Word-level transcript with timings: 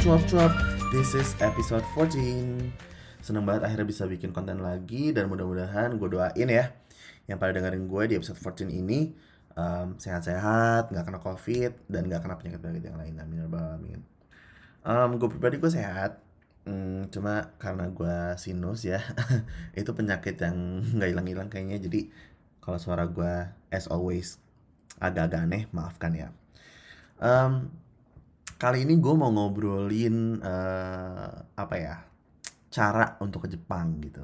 Cuap 0.00 0.24
Cuap. 0.32 0.48
This 0.96 1.12
is 1.12 1.36
episode 1.44 1.84
14. 1.92 2.72
Seneng 3.20 3.44
banget 3.44 3.68
akhirnya 3.68 3.84
bisa 3.84 4.08
bikin 4.08 4.32
konten 4.32 4.64
lagi 4.64 5.12
dan 5.12 5.28
mudah-mudahan 5.28 5.92
gue 6.00 6.08
doain 6.08 6.48
ya 6.48 6.72
yang 7.28 7.36
pada 7.36 7.60
dengerin 7.60 7.84
gue 7.84 8.02
di 8.08 8.14
episode 8.16 8.40
14 8.40 8.80
ini 8.80 9.12
um, 9.60 10.00
sehat-sehat, 10.00 10.88
nggak 10.88 11.04
kena 11.04 11.20
covid 11.20 11.76
dan 11.92 12.08
nggak 12.08 12.24
kena 12.24 12.40
penyakit-penyakit 12.40 12.84
yang 12.88 12.96
lain. 12.96 13.14
Amin 13.20 13.44
ya 13.44 13.48
alamin. 13.52 14.00
Um, 14.88 15.20
gue 15.20 15.28
pribadi 15.36 15.60
gue 15.60 15.68
sehat, 15.68 16.16
hmm, 16.64 17.12
cuma 17.12 17.52
karena 17.60 17.92
gue 17.92 18.40
sinus 18.40 18.88
ya, 18.88 19.04
itu 19.76 19.92
penyakit 19.92 20.40
yang 20.40 20.80
nggak 20.96 21.12
hilang-hilang 21.12 21.52
kayaknya. 21.52 21.76
Jadi 21.76 22.08
kalau 22.64 22.80
suara 22.80 23.04
gue 23.04 23.52
as 23.68 23.84
always 23.92 24.40
agak-agak 24.96 25.44
aneh, 25.44 25.68
maafkan 25.76 26.16
ya. 26.16 26.32
Um, 27.20 27.68
kali 28.60 28.84
ini 28.84 29.00
gue 29.00 29.14
mau 29.16 29.32
ngobrolin 29.32 30.36
uh, 30.44 31.32
apa 31.56 31.74
ya 31.80 31.96
cara 32.68 33.16
untuk 33.24 33.48
ke 33.48 33.56
Jepang 33.56 33.96
gitu. 34.04 34.20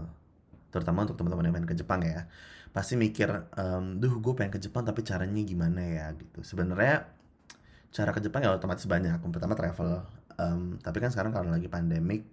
Terutama 0.68 1.08
untuk 1.08 1.16
teman-teman 1.16 1.48
yang 1.48 1.56
main 1.56 1.64
ke 1.64 1.72
Jepang 1.72 2.04
ya. 2.04 2.28
Pasti 2.68 3.00
mikir 3.00 3.32
um, 3.56 3.96
duh 3.96 4.20
gue 4.20 4.32
pengen 4.36 4.52
ke 4.52 4.60
Jepang 4.60 4.84
tapi 4.84 5.00
caranya 5.00 5.40
gimana 5.40 5.80
ya? 5.80 6.06
Gitu. 6.12 6.44
Sebenarnya 6.44 7.08
cara 7.88 8.12
ke 8.12 8.20
Jepang 8.20 8.44
ya 8.44 8.52
otomatis 8.52 8.84
banyak. 8.84 9.16
Pertama 9.32 9.56
travel. 9.56 10.04
Um, 10.36 10.76
tapi 10.84 11.00
kan 11.00 11.08
sekarang 11.08 11.32
karena 11.32 11.56
lagi 11.56 11.72
pandemik 11.72 12.28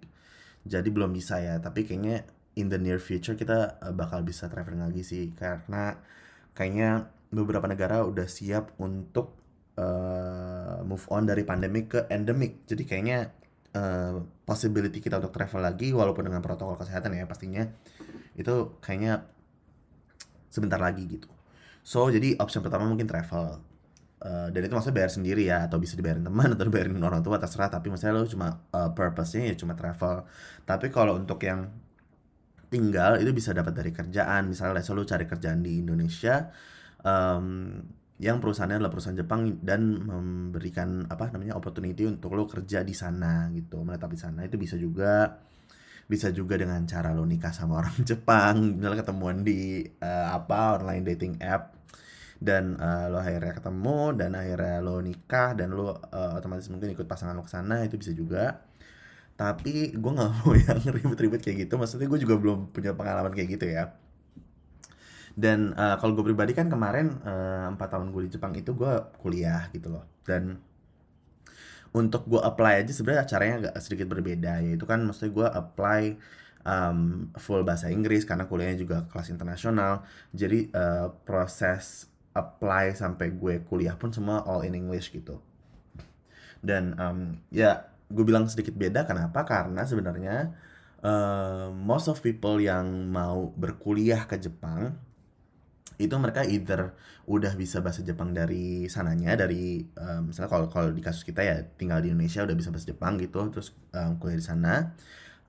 jadi 0.68 0.84
belum 0.84 1.16
bisa 1.16 1.40
ya. 1.40 1.56
Tapi 1.56 1.88
kayaknya 1.88 2.28
in 2.60 2.68
the 2.68 2.76
near 2.76 3.00
future 3.00 3.32
kita 3.32 3.80
uh, 3.80 3.96
bakal 3.96 4.20
bisa 4.20 4.52
traveling 4.52 4.84
lagi 4.84 5.00
sih. 5.00 5.32
Karena 5.32 5.96
kayaknya 6.52 7.08
beberapa 7.32 7.64
negara 7.64 8.04
udah 8.04 8.28
siap 8.28 8.76
untuk 8.76 9.43
uh, 9.78 10.82
move 10.86 11.04
on 11.10 11.26
dari 11.26 11.42
pandemik 11.42 11.86
ke 11.90 12.00
endemic. 12.10 12.66
Jadi 12.66 12.82
kayaknya 12.86 13.32
uh, 13.74 14.22
possibility 14.46 15.02
kita 15.02 15.18
untuk 15.18 15.34
travel 15.34 15.62
lagi 15.62 15.90
walaupun 15.90 16.26
dengan 16.26 16.40
protokol 16.40 16.78
kesehatan 16.78 17.14
ya 17.14 17.26
pastinya 17.26 17.64
itu 18.34 18.78
kayaknya 18.82 19.26
sebentar 20.50 20.78
lagi 20.78 21.06
gitu. 21.06 21.30
So 21.82 22.08
jadi 22.08 22.38
option 22.38 22.62
pertama 22.62 22.86
mungkin 22.86 23.10
travel. 23.10 23.60
Uh, 24.24 24.48
dan 24.48 24.64
itu 24.64 24.72
maksudnya 24.72 25.04
bayar 25.04 25.12
sendiri 25.12 25.44
ya 25.44 25.68
atau 25.68 25.76
bisa 25.76 26.00
dibayarin 26.00 26.24
teman 26.24 26.48
atau 26.56 26.64
dibayarin 26.64 26.96
orang 27.02 27.20
tua 27.20 27.36
terserah. 27.36 27.68
Tapi 27.68 27.90
maksudnya 27.92 28.14
lo 28.16 28.24
cuma 28.24 28.64
uh, 28.72 28.90
purpose-nya 28.94 29.52
ya 29.52 29.54
cuma 29.58 29.76
travel. 29.76 30.24
Tapi 30.64 30.88
kalau 30.88 31.18
untuk 31.18 31.42
yang 31.44 31.68
tinggal 32.72 33.20
itu 33.20 33.30
bisa 33.30 33.52
dapat 33.52 33.76
dari 33.76 33.92
kerjaan. 33.92 34.48
Misalnya 34.48 34.80
lo 34.80 35.04
cari 35.04 35.24
kerjaan 35.28 35.60
di 35.60 35.82
Indonesia 35.82 36.48
um, 37.04 37.78
yang 38.24 38.40
perusahaannya 38.40 38.80
adalah 38.80 38.88
perusahaan 38.88 39.20
Jepang 39.20 39.60
dan 39.60 40.00
memberikan 40.00 41.04
apa 41.12 41.28
namanya 41.28 41.60
opportunity 41.60 42.08
untuk 42.08 42.32
lo 42.32 42.48
kerja 42.48 42.80
di 42.80 42.96
sana 42.96 43.52
gitu 43.52 43.84
menetap 43.84 44.08
di 44.08 44.16
sana. 44.16 44.48
Itu 44.48 44.56
bisa 44.56 44.80
juga 44.80 45.36
bisa 46.08 46.32
juga 46.32 46.56
dengan 46.56 46.80
cara 46.88 47.12
lo 47.12 47.28
nikah 47.28 47.52
sama 47.52 47.84
orang 47.84 48.00
Jepang 48.08 48.80
misalnya 48.80 49.04
ketemuan 49.04 49.44
di 49.44 49.84
uh, 50.00 50.36
apa 50.36 50.80
online 50.80 51.04
dating 51.12 51.40
app 51.40 51.76
dan 52.40 52.76
uh, 52.80 53.12
lo 53.12 53.20
akhirnya 53.20 53.56
ketemu 53.56 54.00
dan 54.16 54.30
akhirnya 54.36 54.76
lo 54.80 54.96
nikah 55.04 55.52
dan 55.52 55.68
lo 55.76 55.92
uh, 55.92 56.36
otomatis 56.40 56.68
mungkin 56.72 56.96
ikut 56.96 57.04
pasangan 57.04 57.36
lo 57.36 57.44
ke 57.44 57.52
sana 57.52 57.84
itu 57.84 58.00
bisa 58.00 58.16
juga. 58.16 58.64
Tapi 59.36 59.92
gue 59.92 60.12
nggak 60.16 60.30
mau 60.40 60.56
yang 60.56 60.80
ribet-ribet 60.80 61.44
kayak 61.44 61.68
gitu. 61.68 61.76
Maksudnya 61.76 62.08
gue 62.08 62.20
juga 62.24 62.40
belum 62.40 62.72
punya 62.72 62.96
pengalaman 62.96 63.36
kayak 63.36 63.60
gitu 63.60 63.68
ya 63.68 64.03
dan 65.34 65.74
uh, 65.74 65.98
kalau 65.98 66.14
gue 66.14 66.30
pribadi 66.30 66.54
kan 66.54 66.70
kemarin 66.70 67.18
empat 67.74 67.88
uh, 67.90 67.92
tahun 67.98 68.14
gue 68.14 68.30
di 68.30 68.30
Jepang 68.38 68.54
itu 68.54 68.70
gue 68.70 68.92
kuliah 69.18 69.66
gitu 69.74 69.90
loh. 69.90 70.06
Dan 70.22 70.62
untuk 71.90 72.26
gue 72.30 72.38
apply 72.38 72.86
aja 72.86 72.92
sebenarnya 72.94 73.26
caranya 73.26 73.54
agak 73.66 73.74
sedikit 73.82 74.06
berbeda. 74.14 74.62
Yaitu 74.62 74.86
kan 74.86 75.02
maksudnya 75.02 75.34
gue 75.34 75.48
apply 75.50 76.02
um, 76.62 77.30
full 77.34 77.66
bahasa 77.66 77.90
Inggris 77.90 78.22
karena 78.22 78.46
kuliahnya 78.46 78.78
juga 78.78 79.02
kelas 79.10 79.34
internasional. 79.34 80.06
Jadi 80.30 80.70
uh, 80.70 81.10
proses 81.26 82.06
apply 82.30 82.94
sampai 82.94 83.34
gue 83.34 83.62
kuliah 83.66 83.98
pun 83.98 84.14
semua 84.14 84.46
all 84.46 84.62
in 84.62 84.78
English 84.78 85.10
gitu. 85.10 85.42
Dan 86.62 86.94
um, 86.94 87.42
ya 87.50 87.90
gue 88.06 88.22
bilang 88.22 88.46
sedikit 88.46 88.78
beda. 88.78 89.02
Kenapa? 89.02 89.42
Karena 89.42 89.82
sebenarnya 89.82 90.54
uh, 91.02 91.74
most 91.74 92.06
of 92.06 92.22
people 92.22 92.62
yang 92.62 93.10
mau 93.10 93.50
berkuliah 93.58 94.30
ke 94.30 94.38
Jepang 94.38 94.94
itu 95.96 96.14
mereka 96.18 96.42
either 96.42 96.94
udah 97.24 97.52
bisa 97.56 97.80
bahasa 97.80 98.04
Jepang 98.04 98.34
dari 98.34 98.90
sananya 98.90 99.38
dari 99.38 99.86
um, 99.96 100.28
misalnya 100.28 100.50
kalau 100.50 100.66
kalau 100.68 100.88
di 100.92 101.00
kasus 101.00 101.22
kita 101.22 101.40
ya 101.40 101.62
tinggal 101.78 102.02
di 102.02 102.12
Indonesia 102.12 102.44
udah 102.44 102.56
bisa 102.56 102.68
bahasa 102.74 102.86
Jepang 102.90 103.16
gitu 103.16 103.40
terus 103.48 103.72
um, 103.94 104.18
kuliah 104.20 104.38
di 104.38 104.44
sana 104.44 104.92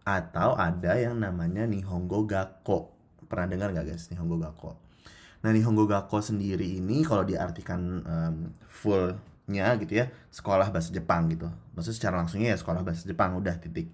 atau 0.06 0.53
ada 0.53 0.95
yang 0.95 1.17
namanya 1.17 1.66
Nihongo 1.66 2.29
Gakko 2.29 2.94
pernah 3.25 3.50
dengar 3.50 3.73
nggak 3.73 3.89
guys 3.89 4.07
Nihongo 4.13 4.38
Gakko 4.38 4.85
Nah, 5.45 5.53
Nihongo 5.53 5.85
Gakko 5.85 6.25
sendiri 6.25 6.81
ini 6.81 7.06
kalau 7.06 7.22
diartikan 7.22 8.01
um, 8.01 8.50
fullnya 8.66 9.77
gitu 9.77 10.01
ya, 10.01 10.09
sekolah 10.33 10.73
bahasa 10.73 10.89
Jepang 10.89 11.29
gitu. 11.29 11.45
Maksudnya 11.77 11.97
secara 12.01 12.16
langsungnya 12.17 12.50
ya 12.50 12.57
sekolah 12.57 12.81
bahasa 12.81 13.06
Jepang, 13.06 13.38
udah 13.38 13.53
titik. 13.62 13.85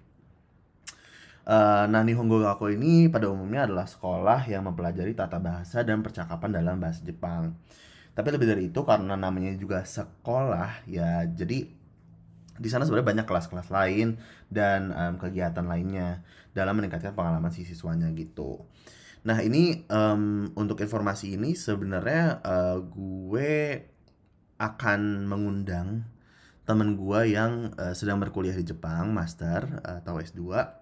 Uh, 1.42 1.90
nah, 1.90 2.06
Nihongo 2.06 2.38
Gakko 2.38 2.70
ini 2.70 3.10
pada 3.10 3.26
umumnya 3.26 3.66
adalah 3.66 3.90
sekolah 3.90 4.46
yang 4.46 4.62
mempelajari 4.62 5.10
tata 5.18 5.42
bahasa 5.42 5.82
dan 5.82 5.98
percakapan 5.98 6.54
dalam 6.54 6.78
bahasa 6.78 7.02
Jepang. 7.02 7.58
Tapi 8.14 8.28
lebih 8.30 8.46
dari 8.46 8.62
itu 8.70 8.80
karena 8.86 9.18
namanya 9.18 9.50
juga 9.58 9.82
sekolah 9.82 10.86
ya, 10.86 11.24
jadi 11.26 11.64
di 12.62 12.68
sana 12.68 12.84
sebenarnya 12.84 13.08
banyak 13.16 13.26
kelas-kelas 13.26 13.72
lain 13.72 14.20
dan 14.52 14.92
um, 14.92 15.14
kegiatan 15.16 15.64
lainnya 15.64 16.20
dalam 16.52 16.76
meningkatkan 16.76 17.16
pengalaman 17.16 17.50
si 17.50 17.64
siswanya 17.64 18.12
gitu. 18.12 18.62
Nah 19.24 19.40
ini 19.40 19.88
um, 19.88 20.52
untuk 20.54 20.78
informasi 20.84 21.40
ini 21.40 21.56
sebenarnya 21.56 22.44
uh, 22.44 22.78
gue 22.84 23.82
akan 24.60 25.26
mengundang 25.26 26.06
temen 26.62 26.94
gue 26.94 27.34
yang 27.34 27.74
uh, 27.80 27.96
sedang 27.96 28.20
berkuliah 28.22 28.54
di 28.54 28.62
Jepang, 28.62 29.10
master 29.10 29.82
uh, 29.82 29.98
atau 30.04 30.20
S2. 30.20 30.81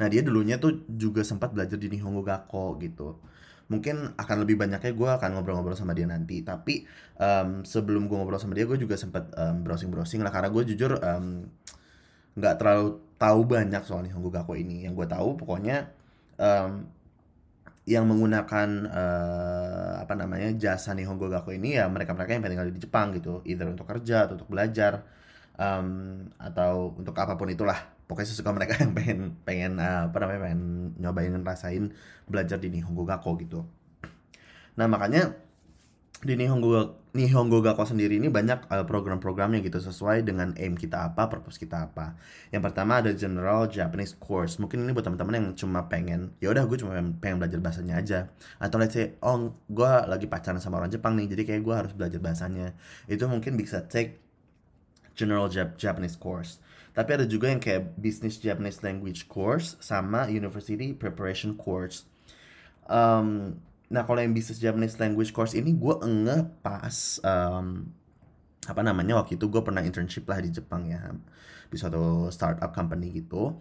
Nah 0.00 0.08
dia 0.08 0.24
dulunya 0.24 0.56
tuh 0.56 0.88
juga 0.88 1.20
sempat 1.20 1.52
belajar 1.52 1.76
di 1.76 1.92
Nihongo 1.92 2.24
Gakko 2.24 2.80
gitu. 2.80 3.20
Mungkin 3.70 4.16
akan 4.18 4.36
lebih 4.42 4.58
banyaknya 4.58 4.90
gue 4.96 5.10
akan 5.20 5.36
ngobrol-ngobrol 5.36 5.76
sama 5.76 5.92
dia 5.92 6.08
nanti. 6.08 6.40
Tapi 6.40 6.88
um, 7.20 7.62
sebelum 7.62 8.08
gue 8.08 8.16
ngobrol 8.16 8.40
sama 8.40 8.56
dia, 8.56 8.66
gue 8.66 8.80
juga 8.80 8.96
sempat 8.96 9.30
um, 9.36 9.62
browsing-browsing 9.62 10.24
lah 10.24 10.32
karena 10.32 10.48
gue 10.50 10.62
jujur 10.74 10.98
nggak 12.34 12.54
um, 12.56 12.58
terlalu 12.58 12.98
tahu 13.20 13.40
banyak 13.46 13.82
soal 13.84 14.02
Nihongo 14.02 14.32
Gakko 14.32 14.56
ini. 14.56 14.88
Yang 14.88 15.04
gue 15.04 15.06
tahu 15.12 15.38
pokoknya 15.38 15.92
um, 16.40 16.88
yang 17.86 18.04
menggunakan 18.06 18.68
uh, 18.88 19.92
apa 20.02 20.14
namanya 20.18 20.50
jasa 20.56 20.96
Nihongo 20.96 21.30
Gakko 21.30 21.54
ini 21.54 21.78
ya 21.78 21.86
mereka-mereka 21.86 22.40
yang 22.40 22.42
tinggal 22.42 22.68
di 22.72 22.80
Jepang 22.80 23.12
gitu, 23.14 23.44
either 23.46 23.68
untuk 23.68 23.86
kerja 23.86 24.26
atau 24.26 24.34
untuk 24.40 24.50
belajar 24.50 25.06
um, 25.60 25.88
atau 26.40 26.96
untuk 26.96 27.12
apa 27.20 27.36
pun 27.36 27.52
itulah. 27.52 27.76
Pokoknya 28.08 28.32
sesuka 28.32 28.50
mereka 28.50 28.74
yang 28.82 28.96
pengen 28.96 29.20
pengen 29.44 29.72
uh, 29.76 30.08
apa 30.08 30.16
namanya 30.24 30.50
pengen 30.50 30.62
nyobain 30.96 31.30
ngerasain 31.36 31.84
belajar 32.26 32.56
di 32.56 32.72
Nihongo 32.72 33.04
Gakko 33.04 33.36
gitu. 33.38 33.68
Nah, 34.80 34.88
makanya 34.88 35.36
di 36.20 36.36
Nihongo 36.36 37.00
Nihongo 37.10 37.58
Gakko 37.58 37.90
sendiri 37.90 38.22
ini 38.22 38.30
banyak 38.30 38.70
uh, 38.70 38.86
program-programnya 38.86 39.62
gitu 39.66 39.82
sesuai 39.82 40.22
dengan 40.22 40.54
aim 40.58 40.78
kita 40.78 41.10
apa, 41.10 41.26
purpose 41.26 41.58
kita 41.58 41.90
apa. 41.90 42.14
Yang 42.54 42.70
pertama 42.70 43.02
ada 43.02 43.10
General 43.14 43.66
Japanese 43.66 44.14
Course. 44.14 44.62
Mungkin 44.62 44.86
ini 44.86 44.94
buat 44.94 45.06
teman-teman 45.06 45.34
yang 45.38 45.48
cuma 45.58 45.90
pengen, 45.90 46.34
ya 46.38 46.54
udah 46.54 46.66
gue 46.70 46.78
cuma 46.78 46.94
pengen, 47.18 47.42
belajar 47.42 47.58
bahasanya 47.58 47.94
aja. 47.98 48.18
Atau 48.62 48.78
let's 48.78 48.94
say, 48.94 49.18
oh 49.26 49.58
gue 49.66 49.92
lagi 50.06 50.30
pacaran 50.30 50.62
sama 50.62 50.78
orang 50.78 50.94
Jepang 50.94 51.18
nih, 51.18 51.34
jadi 51.34 51.42
kayak 51.50 51.62
gue 51.66 51.74
harus 51.74 51.92
belajar 51.98 52.22
bahasanya. 52.22 52.78
Itu 53.10 53.26
mungkin 53.26 53.58
bisa 53.58 53.82
take 53.90 54.29
General 55.20 55.52
Jap 55.52 55.76
Japanese 55.76 56.16
Course. 56.16 56.64
Tapi 56.96 57.20
ada 57.20 57.28
juga 57.28 57.52
yang 57.52 57.60
kayak 57.60 58.00
Business 58.00 58.40
Japanese 58.40 58.80
Language 58.80 59.28
Course 59.28 59.76
sama 59.84 60.32
University 60.32 60.96
Preparation 60.96 61.54
Course. 61.60 62.08
Um, 62.88 63.60
Nah 63.90 64.06
kalau 64.06 64.22
yang 64.22 64.30
bisnis 64.30 64.62
Japanese 64.62 64.96
language 65.02 65.34
course 65.34 65.58
ini 65.58 65.74
gue 65.74 65.94
enggak 65.98 66.62
pas 66.62 67.18
um, 67.26 67.90
apa 68.70 68.80
namanya 68.86 69.18
waktu 69.18 69.34
itu 69.34 69.50
gue 69.50 69.62
pernah 69.66 69.82
internship 69.82 70.30
lah 70.30 70.38
di 70.38 70.54
Jepang 70.54 70.86
ya 70.86 71.10
di 71.66 71.74
suatu 71.74 72.30
startup 72.30 72.70
company 72.70 73.10
gitu 73.10 73.58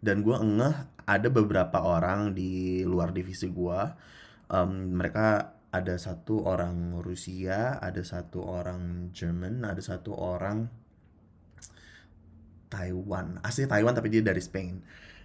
dan 0.00 0.24
gue 0.24 0.32
enggak 0.32 0.96
ada 1.04 1.28
beberapa 1.28 1.84
orang 1.84 2.32
di 2.32 2.80
luar 2.88 3.12
divisi 3.12 3.52
gue 3.52 3.80
um, 4.48 4.96
mereka 4.96 5.52
ada 5.68 5.92
satu 6.00 6.48
orang 6.48 6.96
Rusia 7.04 7.76
ada 7.76 8.00
satu 8.00 8.48
orang 8.48 9.12
Jerman 9.12 9.60
ada 9.60 9.84
satu 9.84 10.16
orang 10.16 10.72
Taiwan. 12.68 13.40
Asli 13.42 13.64
Taiwan 13.66 13.94
tapi 13.94 14.08
dia 14.12 14.22
dari 14.22 14.42
Spain. 14.42 14.82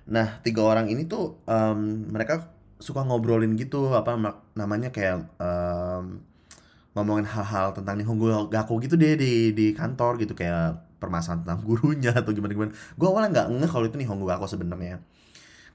Nah 0.09 0.41
tiga 0.41 0.65
orang 0.65 0.89
ini 0.89 1.05
tuh 1.05 1.41
um, 1.45 2.09
mereka 2.09 2.49
suka 2.81 3.05
ngobrolin 3.05 3.53
gitu 3.55 3.93
apa 3.93 4.17
namanya 4.57 4.89
kayak 4.89 5.29
um, 5.37 6.25
ngomongin 6.97 7.23
hal-hal 7.29 7.71
tentang 7.71 7.95
Nihongo 8.01 8.49
Gakko 8.51 8.81
gitu 8.83 8.97
deh 8.99 9.15
di 9.15 9.53
di 9.55 9.71
kantor 9.71 10.19
gitu 10.19 10.33
kayak 10.35 10.97
permasalahan 10.99 11.45
tentang 11.45 11.59
gurunya 11.67 12.11
atau 12.13 12.31
gimana 12.33 12.51
gimana 12.53 12.71
gue 12.73 13.07
awalnya 13.07 13.29
nggak 13.31 13.47
ngeh 13.57 13.69
kalau 13.71 13.85
itu 13.87 13.95
nih 13.97 14.07
Honggu 14.09 14.27
aku 14.29 14.45
sebenarnya. 14.49 15.01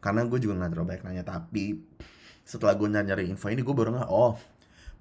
Karena 0.02 0.22
gue 0.28 0.38
juga 0.38 0.54
nggak 0.60 0.70
terlalu 0.76 0.88
banyak 0.94 1.02
nanya 1.06 1.24
tapi 1.26 1.82
setelah 2.46 2.78
gue 2.78 2.86
nyari, 2.86 3.06
nyari 3.10 3.24
info 3.34 3.50
ini 3.50 3.66
gue 3.66 3.74
baru 3.74 3.90
nggak 3.96 4.10
oh 4.10 4.38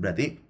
berarti 0.02 0.42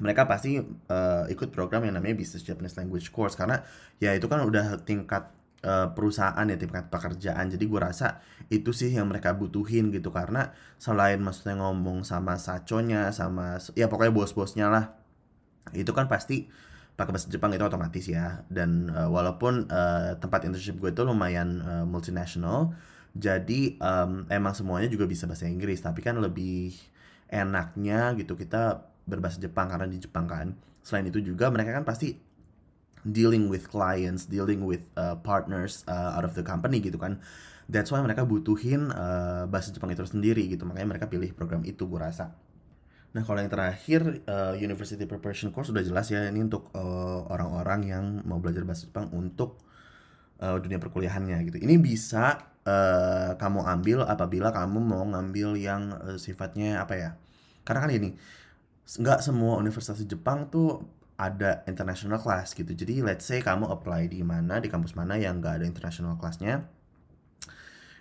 mereka 0.00 0.24
pasti 0.24 0.56
uh, 0.62 1.24
ikut 1.28 1.52
program 1.52 1.84
yang 1.84 1.98
namanya 1.98 2.16
Business 2.16 2.46
Japanese 2.46 2.78
Language 2.80 3.12
Course. 3.12 3.36
Karena 3.36 3.60
ya 4.00 4.16
itu 4.16 4.30
kan 4.30 4.40
udah 4.40 4.80
tingkat 4.80 5.28
uh, 5.64 5.92
perusahaan 5.92 6.44
ya 6.46 6.56
tingkat 6.56 6.92
pekerjaan. 6.92 7.48
Jadi 7.52 7.64
gue 7.64 7.80
rasa 7.80 8.20
itu 8.48 8.70
sih 8.74 8.92
yang 8.92 9.08
mereka 9.08 9.36
butuhin 9.36 9.92
gitu. 9.94 10.12
Karena 10.12 10.52
selain 10.76 11.20
maksudnya 11.20 11.60
ngomong 11.60 12.02
sama 12.06 12.36
saconya 12.36 13.10
sama 13.10 13.60
ya 13.76 13.86
pokoknya 13.88 14.12
bos-bosnya 14.12 14.66
lah 14.68 14.84
itu 15.76 15.92
kan 15.94 16.10
pasti 16.10 16.50
pakai 16.98 17.14
bahasa 17.14 17.28
Jepang 17.32 17.52
itu 17.54 17.64
otomatis 17.64 18.04
ya. 18.08 18.44
Dan 18.48 18.90
uh, 18.92 19.08
walaupun 19.08 19.68
uh, 19.68 20.16
tempat 20.20 20.48
internship 20.48 20.76
gue 20.80 20.90
itu 20.92 21.02
lumayan 21.04 21.60
uh, 21.64 21.84
multinational 21.88 22.74
jadi 23.10 23.74
um, 23.82 24.22
emang 24.30 24.54
semuanya 24.54 24.86
juga 24.86 25.06
bisa 25.06 25.26
bahasa 25.26 25.50
Inggris. 25.50 25.82
Tapi 25.82 25.98
kan 26.02 26.18
lebih 26.18 26.74
enaknya 27.30 28.14
gitu 28.18 28.38
kita 28.38 28.86
berbahasa 29.06 29.42
Jepang 29.42 29.70
karena 29.70 29.90
di 29.90 29.98
Jepang 29.98 30.30
kan. 30.30 30.54
Selain 30.82 31.06
itu 31.06 31.18
juga 31.22 31.50
mereka 31.50 31.74
kan 31.74 31.82
pasti 31.82 32.14
dealing 33.06 33.48
with 33.48 33.68
clients, 33.72 34.28
dealing 34.28 34.64
with 34.64 34.88
uh, 34.96 35.16
partners 35.20 35.86
uh, 35.88 36.16
out 36.16 36.26
of 36.26 36.36
the 36.36 36.44
company 36.44 36.80
gitu 36.80 37.00
kan. 37.00 37.20
That's 37.70 37.94
why 37.94 38.02
mereka 38.02 38.26
butuhin 38.26 38.90
uh, 38.90 39.46
bahasa 39.46 39.70
Jepang 39.70 39.94
itu 39.94 40.02
sendiri 40.02 40.42
gitu. 40.50 40.66
Makanya 40.66 40.88
mereka 40.96 41.06
pilih 41.06 41.30
program 41.32 41.62
itu 41.62 41.86
gue 41.86 42.00
rasa. 42.00 42.34
Nah 43.10 43.22
kalau 43.26 43.42
yang 43.42 43.50
terakhir 43.50 44.22
uh, 44.26 44.54
University 44.58 45.02
Preparation 45.06 45.50
Course 45.50 45.74
sudah 45.74 45.82
jelas 45.82 46.10
ya 46.10 46.30
ini 46.30 46.46
untuk 46.46 46.70
uh, 46.74 47.26
orang-orang 47.26 47.80
yang 47.86 48.04
mau 48.22 48.38
belajar 48.38 48.62
bahasa 48.62 48.86
Jepang 48.86 49.10
untuk 49.10 49.58
uh, 50.38 50.58
dunia 50.62 50.78
perkuliahannya 50.78 51.42
gitu. 51.50 51.58
Ini 51.58 51.74
bisa 51.78 52.38
uh, 52.66 53.34
kamu 53.34 53.66
ambil 53.66 53.98
apabila 54.06 54.54
kamu 54.54 54.78
mau 54.78 55.02
ngambil 55.06 55.58
yang 55.58 55.94
uh, 55.94 56.18
sifatnya 56.18 56.82
apa 56.82 56.94
ya? 56.98 57.10
Karena 57.66 57.86
kan 57.86 57.90
ini 57.90 58.10
nggak 58.90 59.22
semua 59.22 59.58
universitas 59.62 60.02
Jepang 60.02 60.50
tuh 60.50 60.82
ada 61.20 61.60
international 61.68 62.16
class 62.16 62.56
gitu. 62.56 62.72
Jadi 62.72 63.04
let's 63.04 63.28
say 63.28 63.44
kamu 63.44 63.68
apply 63.68 64.08
di 64.08 64.24
mana 64.24 64.56
di 64.56 64.72
kampus 64.72 64.96
mana 64.96 65.20
yang 65.20 65.44
nggak 65.44 65.60
ada 65.60 65.66
international 65.68 66.16
classnya, 66.16 66.64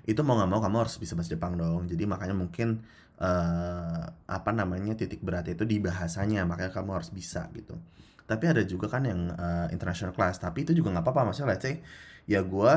itu 0.08 0.24
mau 0.24 0.40
nggak 0.40 0.50
mau 0.50 0.64
kamu 0.64 0.88
harus 0.88 0.96
bisa 0.96 1.20
bahasa 1.20 1.36
Jepang 1.36 1.60
dong. 1.60 1.84
Jadi 1.92 2.08
makanya 2.08 2.32
mungkin 2.40 2.80
uh, 3.20 4.08
apa 4.24 4.52
namanya 4.56 4.96
titik 4.96 5.20
berat 5.20 5.52
itu 5.52 5.68
di 5.68 5.84
bahasanya, 5.84 6.48
makanya 6.48 6.72
kamu 6.72 6.96
harus 6.96 7.12
bisa 7.12 7.52
gitu. 7.52 7.76
Tapi 8.24 8.46
ada 8.48 8.64
juga 8.64 8.88
kan 8.88 9.04
yang 9.04 9.36
uh, 9.36 9.68
international 9.68 10.16
class, 10.16 10.40
tapi 10.40 10.64
itu 10.64 10.72
juga 10.72 10.96
nggak 10.96 11.04
apa-apa. 11.04 11.34
Maksudnya 11.34 11.60
let's 11.60 11.66
say 11.68 11.84
ya 12.24 12.40
gue 12.40 12.72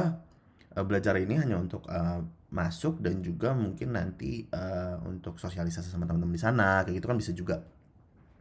uh, 0.75 0.85
belajar 0.85 1.15
ini 1.23 1.39
hanya 1.39 1.55
untuk 1.55 1.87
uh, 1.87 2.19
masuk 2.53 3.01
dan 3.01 3.25
juga 3.25 3.57
mungkin 3.57 3.97
nanti 3.97 4.45
uh, 4.53 5.01
untuk 5.09 5.41
sosialisasi 5.41 5.89
sama 5.89 6.05
teman-teman 6.05 6.37
di 6.37 6.43
sana 6.43 6.85
kayak 6.85 7.01
gitu 7.01 7.07
kan 7.09 7.17
bisa 7.17 7.33
juga 7.33 7.65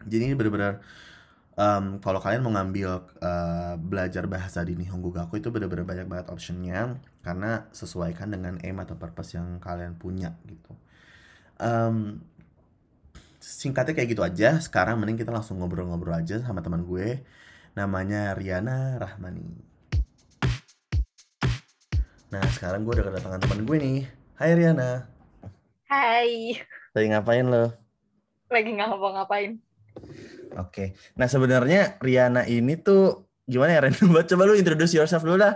jadi 0.03 0.27
ini 0.27 0.35
benar-benar 0.35 0.83
um, 1.57 1.99
kalau 1.99 2.19
kalian 2.23 2.43
mau 2.45 2.53
ngambil 2.55 2.89
uh, 3.19 3.75
belajar 3.79 4.27
bahasa 4.27 4.63
di 4.63 4.77
Nihongo 4.77 5.11
Gaku 5.11 5.41
itu 5.41 5.51
benar-benar 5.51 5.83
banyak 5.87 6.07
banget 6.07 6.27
optionnya 6.31 6.99
karena 7.25 7.67
sesuaikan 7.75 8.31
dengan 8.31 8.59
aim 8.63 8.77
atau 8.79 8.95
purpose 8.95 9.35
yang 9.35 9.59
kalian 9.59 9.97
punya 9.99 10.35
gitu. 10.47 10.71
Um, 11.61 12.25
singkatnya 13.41 13.97
kayak 13.97 14.09
gitu 14.13 14.23
aja. 14.23 14.61
Sekarang 14.61 15.01
mending 15.01 15.19
kita 15.19 15.33
langsung 15.33 15.59
ngobrol-ngobrol 15.59 16.15
aja 16.15 16.39
sama 16.41 16.61
teman 16.61 16.85
gue. 16.85 17.25
Namanya 17.73 18.35
Riana 18.35 18.99
Rahmani. 18.99 19.71
Nah, 22.31 22.43
sekarang 22.55 22.87
gue 22.87 22.95
udah 22.95 23.11
kedatangan 23.11 23.41
teman 23.43 23.61
gue 23.67 23.77
nih. 23.79 23.99
Hai 24.39 24.51
Riana. 24.55 25.07
Hai. 25.91 26.55
Lagi 26.95 27.07
ngapain 27.11 27.43
lo? 27.43 27.75
Lagi 28.47 28.69
nggak 28.71 28.87
ngapa-ngapain. 28.87 29.70
Oke. 30.59 30.97
Nah, 31.15 31.27
sebenarnya 31.27 32.01
Riana 32.03 32.43
ini 32.47 32.75
tuh 32.79 33.31
gimana 33.47 33.77
ya 33.77 33.81
Ren? 33.83 33.95
Coba 34.29 34.43
lu 34.47 34.55
introduce 34.55 34.95
yourself 34.95 35.23
dulu 35.23 35.39
lah. 35.39 35.55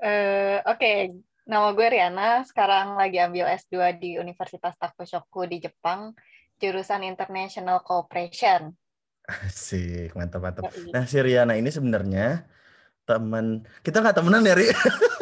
Uh, 0.00 0.64
Oke, 0.64 0.80
okay. 0.80 0.98
nama 1.44 1.72
gue 1.76 1.86
Riana. 1.88 2.44
Sekarang 2.44 2.96
lagi 2.96 3.20
ambil 3.20 3.48
S2 3.52 4.00
di 4.00 4.16
Universitas 4.16 4.76
Takushoku 4.76 5.44
di 5.48 5.60
Jepang, 5.60 6.16
jurusan 6.60 7.04
International 7.04 7.84
Cooperation. 7.84 8.72
Asik, 9.28 10.16
mantap 10.16 10.40
mantap. 10.42 10.72
Nah, 10.90 11.04
si 11.04 11.20
Riana 11.20 11.54
ini 11.54 11.68
sebenarnya 11.68 12.48
teman 13.04 13.66
kita 13.84 14.00
nggak 14.00 14.16
temenan 14.16 14.42
ya, 14.44 14.54
Ri? 14.56 14.68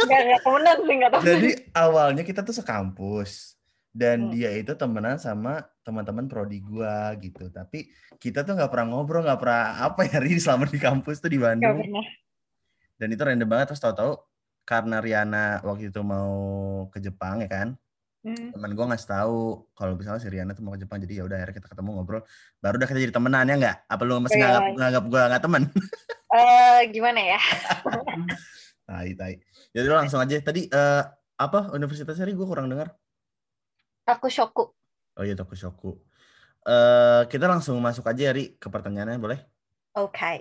Nggak, 0.09 0.21
nggak 0.25 0.43
temenan 0.47 0.77
sih, 0.79 0.95
nggak 0.95 1.11
temenan. 1.11 1.27
Jadi 1.29 1.51
awalnya 1.75 2.23
kita 2.25 2.41
tuh 2.47 2.55
sekampus 2.57 3.59
dan 3.93 4.29
hmm. 4.29 4.33
dia 4.33 4.51
itu 4.55 4.73
temenan 4.79 5.19
sama 5.19 5.67
teman-teman 5.89 6.29
prodi 6.29 6.61
gua 6.61 7.17
gitu. 7.17 7.49
Tapi 7.49 7.89
kita 8.21 8.45
tuh 8.45 8.61
nggak 8.61 8.69
pernah 8.69 8.93
ngobrol 8.93 9.25
nggak 9.25 9.41
pernah 9.41 9.89
apa 9.89 10.05
ya 10.05 10.21
Ri 10.21 10.37
selama 10.37 10.69
di 10.69 10.77
kampus 10.77 11.25
tuh 11.25 11.33
di 11.33 11.41
Bandung. 11.41 11.81
dan 12.99 13.15
itu 13.15 13.23
random 13.23 13.47
banget 13.47 13.71
terus 13.71 13.79
tahu-tahu 13.79 14.19
karena 14.67 14.99
Riana 14.99 15.63
waktu 15.63 15.95
itu 15.95 16.03
mau 16.03 16.35
ke 16.93 16.99
Jepang 17.01 17.41
ya 17.41 17.49
kan? 17.49 17.69
Hmm. 18.19 18.51
teman 18.51 18.75
gue 18.75 18.83
ngasih 18.83 19.09
tahu 19.15 19.71
kalau 19.79 19.95
misalnya 19.95 20.19
si 20.19 20.27
Riana 20.27 20.51
tuh 20.51 20.67
mau 20.67 20.75
ke 20.75 20.83
Jepang 20.83 20.99
jadi 20.99 21.23
ya 21.23 21.31
udah 21.31 21.39
akhirnya 21.39 21.63
kita 21.63 21.71
ketemu 21.71 21.91
ngobrol 21.95 22.27
baru 22.59 22.75
udah 22.83 22.89
kita 22.91 22.99
jadi 22.99 23.15
temenan 23.15 23.47
ya 23.47 23.55
nggak? 23.55 23.77
Apa 23.87 24.03
lu 24.03 24.19
masih 24.19 24.43
nganggap 24.43 24.65
yeah. 24.67 24.75
nganggap 24.75 25.05
gue 25.07 25.23
nggak 25.23 25.43
teman 25.47 25.63
uh, 26.35 26.81
gimana 26.95 27.21
ya? 27.23 27.41
Tai 28.89 29.13
tai. 29.21 29.37
Jadi 29.77 29.87
langsung 29.93 30.17
aja. 30.17 30.41
Tadi 30.41 30.65
uh, 30.73 31.05
apa 31.37 31.77
universitasnya 31.77 32.25
gue 32.33 32.47
kurang 32.49 32.73
dengar. 32.73 32.97
Takushoku. 34.09 34.73
Oh 35.19 35.27
iya 35.27 35.35
Takushoku. 35.35 35.99
Uh, 36.63 37.27
kita 37.27 37.51
langsung 37.51 37.75
masuk 37.83 38.07
aja 38.07 38.31
Ri 38.31 38.55
ke 38.55 38.71
pertanyaannya 38.71 39.19
boleh? 39.19 39.41
Oke. 39.99 40.15
Okay. 40.15 40.37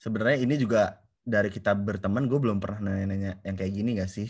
Sebenarnya 0.00 0.40
ini 0.40 0.56
juga 0.56 1.04
dari 1.20 1.52
kita 1.52 1.76
berteman 1.76 2.24
gue 2.24 2.40
belum 2.40 2.60
pernah 2.60 2.92
nanya-nanya 2.92 3.44
yang 3.44 3.56
kayak 3.56 3.72
gini 3.76 4.00
gak 4.00 4.08
sih? 4.08 4.28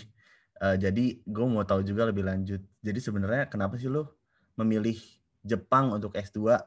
Uh, 0.59 0.75
jadi 0.75 1.23
gue 1.23 1.47
mau 1.47 1.62
tahu 1.62 1.87
juga 1.87 2.07
lebih 2.11 2.26
lanjut. 2.26 2.62
Jadi 2.83 2.99
sebenarnya 2.99 3.47
kenapa 3.47 3.79
sih 3.79 3.87
lo 3.87 4.19
memilih 4.59 4.99
Jepang 5.47 5.95
untuk 5.95 6.14
S2? 6.19 6.59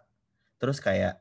Terus 0.56 0.80
kayak 0.80 1.20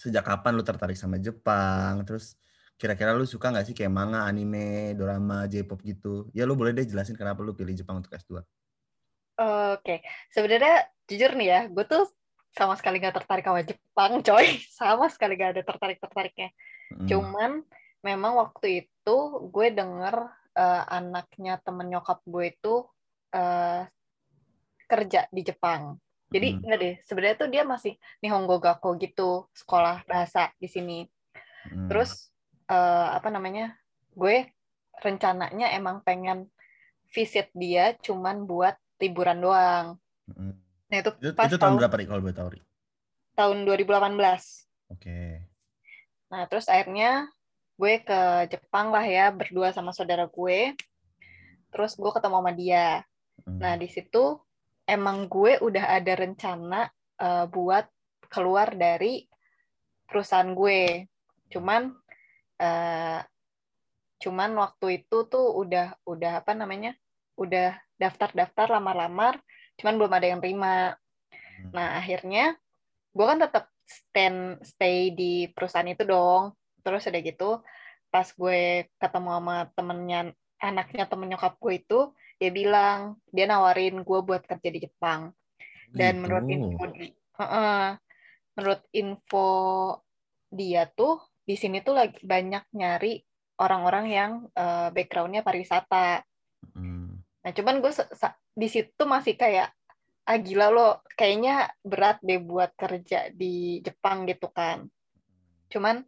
sejak 0.00 0.24
kapan 0.24 0.56
lu 0.56 0.64
tertarik 0.64 0.96
sama 0.96 1.20
Jepang? 1.20 2.04
Terus 2.08 2.40
kira-kira 2.80 3.12
lu 3.12 3.28
suka 3.28 3.52
gak 3.52 3.68
sih 3.68 3.76
kayak 3.76 3.92
manga, 3.92 4.24
anime, 4.24 4.96
drama, 4.96 5.44
J-pop 5.44 5.84
gitu? 5.84 6.32
Ya 6.32 6.48
lu 6.48 6.56
boleh 6.56 6.72
deh 6.72 6.88
jelasin 6.88 7.16
kenapa 7.16 7.44
lu 7.44 7.52
pilih 7.52 7.76
Jepang 7.76 8.00
untuk 8.00 8.16
S2. 8.16 8.40
Oke, 9.40 10.04
sebenarnya 10.28 10.84
jujur 11.08 11.32
nih 11.32 11.48
ya, 11.48 11.60
gue 11.72 11.84
tuh 11.88 12.04
sama 12.52 12.76
sekali 12.76 13.00
gak 13.00 13.24
tertarik 13.24 13.46
sama 13.46 13.64
Jepang, 13.64 14.20
coy. 14.20 14.46
Sama 14.78 15.06
sekali 15.08 15.38
gak 15.38 15.56
ada 15.56 15.62
tertarik-tertariknya. 15.64 16.50
Hmm. 16.92 17.08
Cuman 17.08 17.50
memang 18.04 18.36
waktu 18.36 18.84
itu 18.84 19.16
gue 19.48 19.66
denger 19.72 20.28
uh, 20.60 20.82
anaknya 20.90 21.56
temen 21.62 21.88
nyokap 21.88 22.20
gue 22.26 22.52
itu 22.52 22.74
uh, 23.32 23.82
kerja 24.90 25.30
di 25.30 25.42
Jepang. 25.46 25.96
Jadi 26.30 26.48
hmm. 26.52 26.60
enggak 26.62 26.78
deh, 26.78 26.94
sebenarnya 27.06 27.36
tuh 27.38 27.48
dia 27.48 27.62
masih 27.64 27.94
Nihongo 28.20 28.60
Gakko 28.60 28.98
gitu, 29.00 29.46
sekolah 29.56 30.04
bahasa 30.04 30.52
di 30.60 30.68
sini. 30.68 30.98
Hmm. 31.70 31.88
Terus 31.88 32.28
uh, 32.68 33.14
apa 33.16 33.32
namanya? 33.32 33.72
Gue 34.12 34.52
rencananya 35.00 35.72
emang 35.72 36.04
pengen 36.04 36.50
visit 37.10 37.50
dia 37.56 37.96
cuman 37.98 38.46
buat 38.46 38.76
liburan 39.00 39.38
doang. 39.40 39.86
Mm. 40.28 40.54
Nah 40.92 40.96
itu, 41.00 41.10
itu 41.18 41.32
pas 41.32 41.48
itu 41.48 41.56
tahun, 41.56 41.74
tahun 41.76 41.80
berapa 41.80 41.94
nih 41.96 42.06
kalau 42.06 42.20
boleh 42.22 42.36
tahu 42.36 42.48
Tahun 43.34 43.56
2018. 43.64 43.80
Oke. 43.88 44.28
Okay. 44.92 45.30
Nah 46.30 46.44
terus 46.46 46.68
akhirnya 46.68 47.32
gue 47.80 47.94
ke 48.04 48.20
Jepang 48.52 48.92
lah 48.92 49.02
ya 49.02 49.32
berdua 49.32 49.72
sama 49.72 49.96
saudara 49.96 50.28
gue. 50.28 50.76
Terus 51.72 51.96
gue 51.96 52.12
ketemu 52.12 52.36
sama 52.38 52.52
dia. 52.52 53.02
Mm. 53.48 53.58
Nah 53.58 53.74
di 53.80 53.88
situ 53.88 54.36
emang 54.84 55.26
gue 55.26 55.56
udah 55.64 55.96
ada 55.96 56.12
rencana 56.12 56.92
uh, 57.18 57.48
buat 57.48 57.88
keluar 58.28 58.76
dari 58.76 59.24
perusahaan 60.04 60.52
gue. 60.52 61.08
Cuman 61.48 61.90
uh, 62.60 63.20
cuman 64.20 64.50
waktu 64.60 65.00
itu 65.00 65.24
tuh 65.32 65.56
udah 65.56 65.96
udah 66.04 66.44
apa 66.44 66.52
namanya? 66.52 66.92
udah 67.40 67.72
daftar-daftar 68.00 68.80
lamar-lamar, 68.80 69.36
cuman 69.76 69.94
belum 70.00 70.12
ada 70.16 70.26
yang 70.26 70.40
terima. 70.40 70.96
Hmm. 71.30 71.70
Nah, 71.76 72.00
akhirnya 72.00 72.56
gue 73.12 73.26
kan 73.28 73.38
tetap 73.38 73.68
stand 73.84 74.64
stay 74.64 75.12
di 75.12 75.52
perusahaan 75.52 75.86
itu 75.86 76.08
dong. 76.08 76.56
Terus 76.80 77.04
udah 77.04 77.20
gitu, 77.20 77.50
pas 78.08 78.24
gue 78.24 78.88
ketemu 78.96 79.28
sama 79.36 79.56
temennya, 79.76 80.20
anaknya 80.56 81.04
temen 81.04 81.28
nyokap 81.28 81.60
gue 81.60 81.74
itu, 81.76 82.00
dia 82.40 82.48
bilang, 82.48 83.20
dia 83.28 83.44
nawarin 83.44 84.00
gue 84.00 84.18
buat 84.24 84.42
kerja 84.48 84.68
di 84.72 84.80
Jepang. 84.88 85.36
Dan 85.92 86.16
gitu. 86.16 86.22
menurut 86.24 86.44
info 86.48 86.84
uh 87.40 87.42
-uh, 87.42 87.84
menurut 88.54 88.82
info 88.92 89.48
dia 90.50 90.86
tuh 90.86 91.18
di 91.46 91.58
sini 91.58 91.82
tuh 91.82 91.98
lagi 91.98 92.20
banyak 92.22 92.62
nyari 92.76 93.18
orang-orang 93.60 94.06
yang 94.08 94.32
uh, 94.56 94.88
backgroundnya 94.94 95.44
pariwisata. 95.44 96.24
Hmm. 96.72 96.89
Nah, 97.40 97.50
cuman 97.56 97.80
gue 97.80 97.92
di 98.56 98.68
situ 98.68 99.02
masih 99.08 99.34
kayak 99.36 99.72
ah 100.28 100.38
gila 100.38 100.70
lo 100.70 100.88
kayaknya 101.16 101.72
berat 101.82 102.20
deh 102.22 102.38
buat 102.38 102.76
kerja 102.76 103.32
di 103.32 103.80
Jepang 103.80 104.28
gitu 104.28 104.52
kan. 104.52 104.86
Cuman 105.72 106.04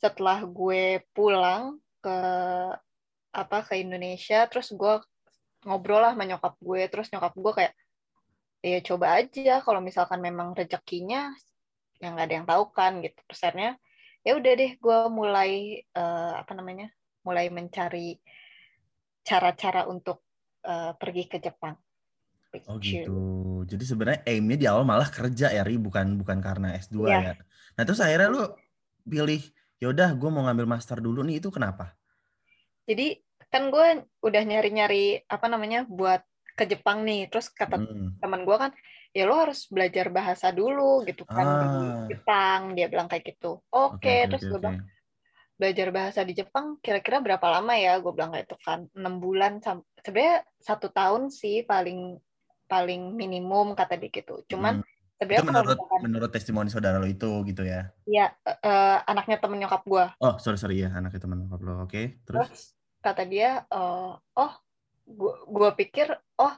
setelah 0.00 0.40
gue 0.48 1.04
pulang 1.12 1.76
ke 2.00 2.18
apa 3.30 3.58
ke 3.62 3.78
Indonesia 3.78 4.48
terus 4.48 4.72
gue 4.72 4.98
ngobrol 5.68 6.00
lah 6.00 6.16
sama 6.16 6.24
nyokap 6.24 6.54
gue 6.58 6.82
terus 6.88 7.12
nyokap 7.12 7.36
gue 7.36 7.52
kayak 7.52 7.74
ya 8.64 8.78
coba 8.80 9.20
aja 9.20 9.60
kalau 9.60 9.80
misalkan 9.84 10.24
memang 10.24 10.56
rezekinya 10.56 11.32
yang 12.00 12.16
nggak 12.16 12.26
ada 12.26 12.34
yang 12.40 12.48
tahu 12.48 12.64
kan 12.72 13.04
gitu 13.04 13.20
terus 13.28 13.44
ya 14.24 14.32
udah 14.36 14.52
deh 14.56 14.72
gue 14.76 14.98
mulai 15.12 15.80
uh, 15.96 16.40
apa 16.40 16.52
namanya 16.56 16.88
mulai 17.24 17.52
mencari 17.52 18.16
cara-cara 19.20 19.84
untuk 19.84 20.24
uh, 20.64 20.92
pergi 20.96 21.24
ke 21.30 21.38
Jepang. 21.38 21.76
Oh 22.66 22.82
gitu. 22.82 23.62
Jadi 23.70 23.84
sebenarnya 23.86 24.20
aimnya 24.26 24.58
di 24.58 24.66
awal 24.66 24.82
malah 24.82 25.06
kerja 25.06 25.54
ya, 25.54 25.62
Ri, 25.62 25.78
bukan 25.78 26.18
bukan 26.18 26.42
karena 26.42 26.74
S2 26.74 27.06
yeah. 27.06 27.22
ya. 27.30 27.34
Nah 27.78 27.82
terus 27.86 28.02
akhirnya 28.02 28.26
lu 28.26 28.42
pilih, 29.06 29.42
ya 29.78 29.94
udah 29.94 30.18
gue 30.18 30.30
mau 30.34 30.42
ngambil 30.50 30.66
master 30.66 30.98
dulu 30.98 31.22
nih, 31.22 31.38
itu 31.38 31.48
kenapa? 31.54 31.94
Jadi 32.90 33.22
kan 33.50 33.70
gue 33.70 34.02
udah 34.26 34.42
nyari-nyari 34.42 35.26
apa 35.30 35.46
namanya 35.46 35.86
buat 35.86 36.26
ke 36.58 36.66
Jepang 36.66 37.06
nih, 37.06 37.30
terus 37.30 37.46
kata 37.54 37.78
hmm. 37.78 38.18
teman 38.18 38.42
gue 38.42 38.56
kan, 38.58 38.74
ya 39.10 39.26
lo 39.26 39.34
harus 39.42 39.66
belajar 39.66 40.06
bahasa 40.10 40.54
dulu 40.54 41.02
gitu 41.02 41.26
kan 41.26 41.46
ah. 41.46 41.58
di 42.06 42.14
Jepang 42.14 42.78
dia 42.78 42.86
bilang 42.86 43.10
kayak 43.10 43.34
gitu 43.34 43.58
oke 43.74 43.98
okay, 43.98 44.26
okay, 44.26 44.30
terus 44.30 44.42
okay, 44.46 44.50
gue 44.54 44.60
okay. 44.62 44.78
Belajar 45.60 45.92
bahasa 45.92 46.24
di 46.24 46.32
Jepang 46.32 46.80
kira-kira 46.80 47.20
berapa 47.20 47.60
lama 47.60 47.76
ya 47.76 48.00
gue 48.00 48.08
bilang 48.16 48.32
kayak 48.32 48.48
itu 48.48 48.56
kan 48.64 48.88
enam 48.96 49.20
bulan 49.20 49.60
sebenarnya 50.00 50.40
satu 50.56 50.88
tahun 50.88 51.28
sih 51.28 51.68
paling 51.68 52.16
paling 52.64 53.12
minimum 53.12 53.76
kata 53.76 54.00
dia 54.00 54.08
gitu 54.08 54.40
cuman 54.48 54.80
hmm. 54.80 54.98
Sebenarnya 55.20 55.52
menurut 55.52 55.76
misalkan, 55.76 56.00
menurut 56.00 56.30
testimoni 56.32 56.72
saudara 56.72 56.96
lo 56.96 57.04
itu 57.04 57.28
gitu 57.44 57.60
ya? 57.60 57.92
Iya, 58.08 58.32
uh, 58.40 59.04
anaknya 59.04 59.36
temen 59.36 59.60
nyokap 59.60 59.84
gue. 59.84 60.04
Oh, 60.16 60.40
sorry 60.40 60.56
sorry 60.56 60.80
ya, 60.80 60.96
anaknya 60.96 61.20
temen 61.20 61.44
nyokap 61.44 61.60
lo. 61.60 61.72
Oke, 61.76 61.84
okay, 61.84 62.04
terus? 62.24 62.48
terus 62.48 62.62
kata 63.04 63.28
dia, 63.28 63.68
uh, 63.68 64.16
oh, 64.16 64.52
gue 65.44 65.70
pikir, 65.76 66.08
oh, 66.40 66.54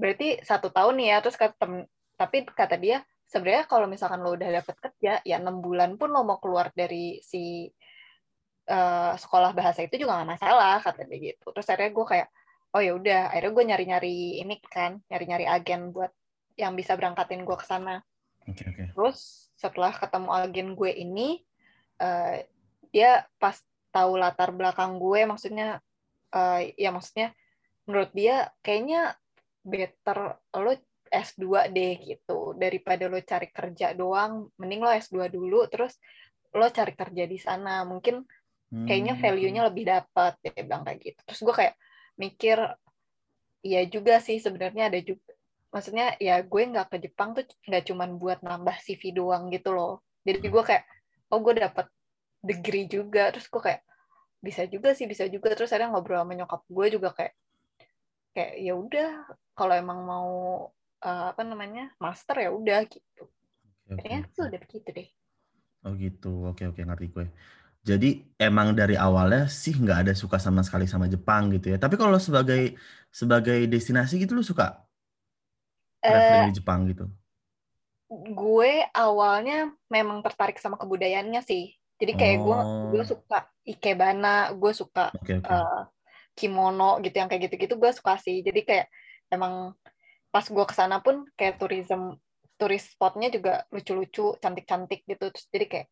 berarti 0.00 0.40
satu 0.40 0.72
tahun 0.72 0.96
nih 0.96 1.08
ya. 1.12 1.16
Terus 1.28 1.36
kata 1.36 1.60
temen, 1.60 1.84
tapi 2.16 2.48
kata 2.48 2.80
dia 2.80 3.04
sebenarnya 3.26 3.64
kalau 3.66 3.86
misalkan 3.90 4.22
lo 4.22 4.32
udah 4.32 4.48
dapet 4.48 4.74
kerja 4.78 5.12
ya 5.26 5.36
enam 5.36 5.58
bulan 5.58 5.98
pun 5.98 6.14
lo 6.14 6.22
mau 6.22 6.38
keluar 6.38 6.70
dari 6.72 7.18
si 7.20 7.66
uh, 8.70 9.14
sekolah 9.16 9.54
bahasa 9.56 9.82
itu 9.82 9.98
juga 10.00 10.20
nggak 10.20 10.30
masalah 10.38 10.78
kata 10.82 11.06
dia 11.06 11.32
gitu 11.32 11.46
terus 11.50 11.66
akhirnya 11.66 11.92
gue 11.94 12.06
kayak 12.06 12.28
oh 12.74 12.82
ya 12.82 12.92
udah 12.94 13.20
akhirnya 13.32 13.52
gue 13.52 13.64
nyari 13.64 13.84
nyari 13.88 14.16
ini 14.42 14.54
kan 14.66 15.00
nyari 15.08 15.24
nyari 15.26 15.46
agen 15.48 15.90
buat 15.90 16.12
yang 16.56 16.72
bisa 16.74 16.96
berangkatin 16.96 17.44
gue 17.44 17.56
ke 17.56 17.66
sana 17.66 18.02
okay, 18.44 18.66
okay. 18.68 18.86
terus 18.92 19.50
setelah 19.56 19.92
ketemu 19.92 20.28
agen 20.32 20.68
gue 20.76 20.90
ini 20.92 21.40
uh, 22.02 22.42
dia 22.92 23.24
pas 23.40 23.56
tahu 23.92 24.20
latar 24.20 24.52
belakang 24.52 25.00
gue 25.00 25.24
maksudnya 25.24 25.80
uh, 26.36 26.60
ya 26.76 26.92
maksudnya 26.92 27.32
menurut 27.86 28.10
dia 28.12 28.50
kayaknya 28.60 29.14
better 29.66 30.38
lo 30.58 30.74
S2 31.10 31.70
deh 31.70 31.94
gitu. 32.02 32.54
Daripada 32.58 33.06
lo 33.06 33.18
cari 33.22 33.48
kerja 33.50 33.94
doang, 33.94 34.50
mending 34.58 34.82
lo 34.82 34.90
S2 34.90 35.30
dulu 35.30 35.66
terus 35.70 35.98
lo 36.54 36.66
cari 36.70 36.92
kerja 36.94 37.24
di 37.26 37.38
sana. 37.38 37.86
Mungkin 37.86 38.22
kayaknya 38.66 39.14
hmm. 39.14 39.22
value-nya 39.22 39.62
lebih 39.70 39.84
dapat 39.86 40.32
dia 40.42 40.62
bilang 40.62 40.82
kayak 40.82 40.98
gitu. 41.02 41.20
Terus 41.26 41.40
gue 41.46 41.54
kayak 41.54 41.74
mikir 42.16 42.58
iya 43.66 43.82
juga 43.86 44.18
sih 44.22 44.38
sebenarnya 44.38 44.90
ada 44.90 45.00
juga 45.02 45.34
maksudnya 45.74 46.16
ya 46.22 46.40
gue 46.40 46.62
nggak 46.62 46.88
ke 46.88 46.96
Jepang 47.04 47.36
tuh 47.36 47.44
nggak 47.68 47.84
cuman 47.92 48.16
buat 48.16 48.38
nambah 48.40 48.76
CV 48.82 49.14
doang 49.14 49.52
gitu 49.52 49.74
loh. 49.74 50.02
Jadi 50.26 50.46
gue 50.46 50.62
kayak 50.62 50.84
oh 51.30 51.38
gue 51.42 51.54
dapat 51.58 51.86
degree 52.42 52.86
juga 52.86 53.34
terus 53.34 53.50
gue 53.50 53.62
kayak 53.62 53.82
bisa 54.38 54.62
juga 54.70 54.94
sih 54.94 55.10
bisa 55.10 55.26
juga 55.26 55.50
terus 55.58 55.74
ada 55.74 55.90
ngobrol 55.90 56.22
sama 56.22 56.38
nyokap 56.38 56.62
gue 56.70 56.86
juga 56.94 57.10
kayak 57.10 57.34
kayak 58.36 58.52
ya 58.62 58.72
udah 58.78 59.10
kalau 59.56 59.74
emang 59.74 60.00
mau 60.06 60.30
uh, 61.02 61.26
apa 61.34 61.42
namanya 61.42 61.90
master 61.98 62.46
ya 62.46 62.50
udah 62.54 62.84
gitu 62.86 63.24
okay, 63.90 63.98
kayaknya 64.06 64.20
okay. 64.22 64.34
tuh 64.36 64.44
udah 64.46 64.60
begitu 64.62 64.88
deh 64.92 65.08
oh 65.82 65.92
gitu 65.98 66.32
oke 66.46 66.62
okay, 66.62 66.64
oke 66.70 66.78
okay, 66.78 66.84
ngerti 66.86 67.06
gue 67.10 67.26
jadi 67.86 68.26
emang 68.34 68.74
dari 68.74 68.98
awalnya 68.98 69.46
sih 69.46 69.78
nggak 69.78 70.10
ada 70.10 70.12
suka 70.18 70.42
sama 70.42 70.66
sekali 70.66 70.90
sama 70.90 71.06
Jepang 71.06 71.54
gitu 71.54 71.70
ya. 71.70 71.78
Tapi 71.78 71.94
kalau 71.94 72.18
sebagai 72.18 72.74
sebagai 73.14 73.70
destinasi 73.70 74.18
gitu 74.18 74.34
lu 74.34 74.42
suka 74.42 74.82
traveling 76.02 76.42
uh, 76.42 76.48
di 76.50 76.56
Jepang 76.58 76.80
gitu? 76.90 77.06
gue 78.10 78.86
awalnya 78.94 79.74
memang 79.90 80.22
tertarik 80.22 80.58
sama 80.62 80.78
kebudayaannya 80.78 81.42
sih. 81.42 81.74
Jadi 81.98 82.12
kayak 82.14 82.38
oh. 82.38 82.44
gue 82.44 82.58
gue 82.94 83.04
suka 83.06 83.50
ikebana 83.66 84.54
gue 84.54 84.72
suka 84.74 85.10
okay, 85.16 85.42
okay. 85.42 85.50
Uh, 85.50 85.82
kimono 86.36 87.02
gitu 87.02 87.16
yang 87.18 87.26
kayak 87.26 87.50
gitu-gitu 87.50 87.74
gue 87.74 87.90
suka 87.90 88.18
sih. 88.22 88.46
Jadi 88.46 88.62
kayak 88.62 88.86
emang 89.30 89.74
pas 90.30 90.46
gue 90.46 90.64
ke 90.68 90.74
sana 90.74 91.02
pun 91.02 91.26
kayak 91.34 91.58
tourism 91.58 92.14
turis 92.56 92.88
spotnya 92.88 93.28
juga 93.28 93.66
lucu-lucu 93.74 94.38
cantik-cantik 94.38 95.02
gitu. 95.02 95.26
Terus 95.34 95.46
jadi 95.50 95.66
kayak 95.66 95.86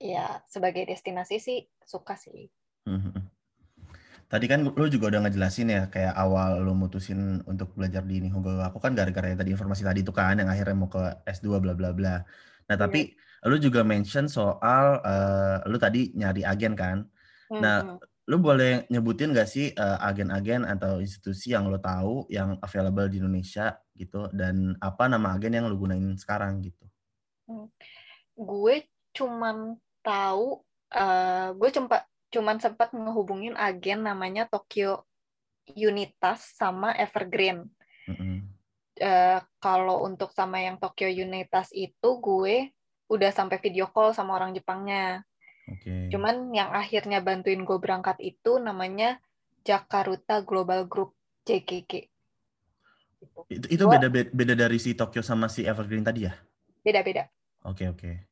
ya 0.00 0.40
sebagai 0.48 0.88
destinasi 0.88 1.36
sih 1.36 1.58
suka 1.84 2.16
sih 2.16 2.48
mm-hmm. 2.88 3.20
tadi 4.26 4.46
kan 4.48 4.64
lu 4.64 4.86
juga 4.88 5.12
udah 5.12 5.28
ngejelasin 5.28 5.68
ya 5.68 5.82
kayak 5.92 6.16
awal 6.16 6.64
lu 6.64 6.72
mutusin 6.72 7.44
untuk 7.44 7.76
belajar 7.76 8.00
di 8.02 8.24
Nihongo 8.24 8.64
aku 8.64 8.80
kan 8.80 8.96
gara-gara 8.96 9.36
tadi 9.36 9.52
informasi 9.52 9.84
tadi 9.84 10.00
itu 10.00 10.10
kan 10.10 10.40
yang 10.40 10.48
akhirnya 10.48 10.74
mau 10.74 10.88
ke 10.88 11.20
S2 11.28 11.60
bla 11.60 11.76
bla 11.76 11.92
bla 11.92 12.24
nah 12.66 12.76
tapi 12.80 13.12
yeah. 13.12 13.48
lu 13.52 13.60
juga 13.60 13.84
mention 13.84 14.26
soal 14.26 15.04
uh, 15.04 15.60
lu 15.68 15.76
tadi 15.76 16.16
nyari 16.16 16.42
agen 16.42 16.72
kan 16.72 17.04
nah 17.52 17.84
mm-hmm 17.84 18.08
lu 18.30 18.38
boleh 18.38 18.86
nyebutin 18.86 19.34
gak 19.34 19.50
sih 19.50 19.74
uh, 19.74 19.98
agen-agen 20.06 20.62
atau 20.62 21.02
institusi 21.02 21.50
yang 21.50 21.66
lo 21.66 21.82
tahu 21.82 22.30
yang 22.30 22.54
available 22.62 23.10
di 23.10 23.18
Indonesia 23.18 23.74
gitu 23.98 24.30
dan 24.30 24.78
apa 24.78 25.10
nama 25.10 25.34
agen 25.34 25.58
yang 25.58 25.66
lo 25.66 25.74
gunain 25.74 26.14
sekarang 26.14 26.62
gitu? 26.62 26.86
Hmm. 27.50 27.66
Gue 28.38 28.86
cuman 29.10 29.74
tahu, 30.02 30.60
uh, 30.94 31.54
gue 31.54 31.70
cempat 31.70 32.02
cuman 32.30 32.62
sempat 32.62 32.94
ngehubungin 32.94 33.58
agen 33.58 34.06
namanya 34.06 34.46
Tokyo 34.46 35.02
Unitas 35.74 36.54
sama 36.54 36.94
Evergreen. 36.94 37.66
Mm 38.06 38.14
-hmm. 38.14 38.36
uh, 39.02 39.38
kalau 39.58 40.06
untuk 40.06 40.30
sama 40.34 40.62
yang 40.62 40.78
Tokyo 40.78 41.10
Unitas 41.10 41.70
itu 41.74 42.10
gue 42.22 42.70
udah 43.10 43.30
sampai 43.34 43.58
video 43.58 43.90
call 43.90 44.14
sama 44.14 44.38
orang 44.38 44.54
Jepangnya. 44.54 45.26
Okay. 45.66 46.10
Cuman 46.10 46.50
yang 46.54 46.70
akhirnya 46.70 47.22
bantuin 47.22 47.62
gue 47.62 47.78
berangkat 47.78 48.18
itu 48.22 48.58
namanya 48.62 49.18
Jakarta 49.66 50.42
Global 50.42 50.86
Group 50.86 51.14
JGG. 51.46 52.10
Gitu. 53.20 53.40
Itu, 53.50 53.66
itu 53.68 53.84
beda 53.84 54.08
beda 54.10 54.54
dari 54.56 54.78
si 54.80 54.96
Tokyo 54.96 55.20
sama 55.20 55.50
si 55.50 55.66
Evergreen 55.66 56.06
tadi 56.06 56.26
ya? 56.26 56.32
Beda-beda. 56.80 57.28
Oke 57.66 57.84
okay, 57.84 57.86
oke. 57.90 58.00
Okay. 58.00 58.29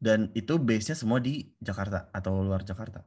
Dan 0.00 0.32
itu 0.32 0.56
base-nya 0.56 0.96
semua 0.96 1.20
di 1.20 1.44
Jakarta 1.60 2.08
atau 2.08 2.40
luar 2.40 2.64
Jakarta? 2.64 3.04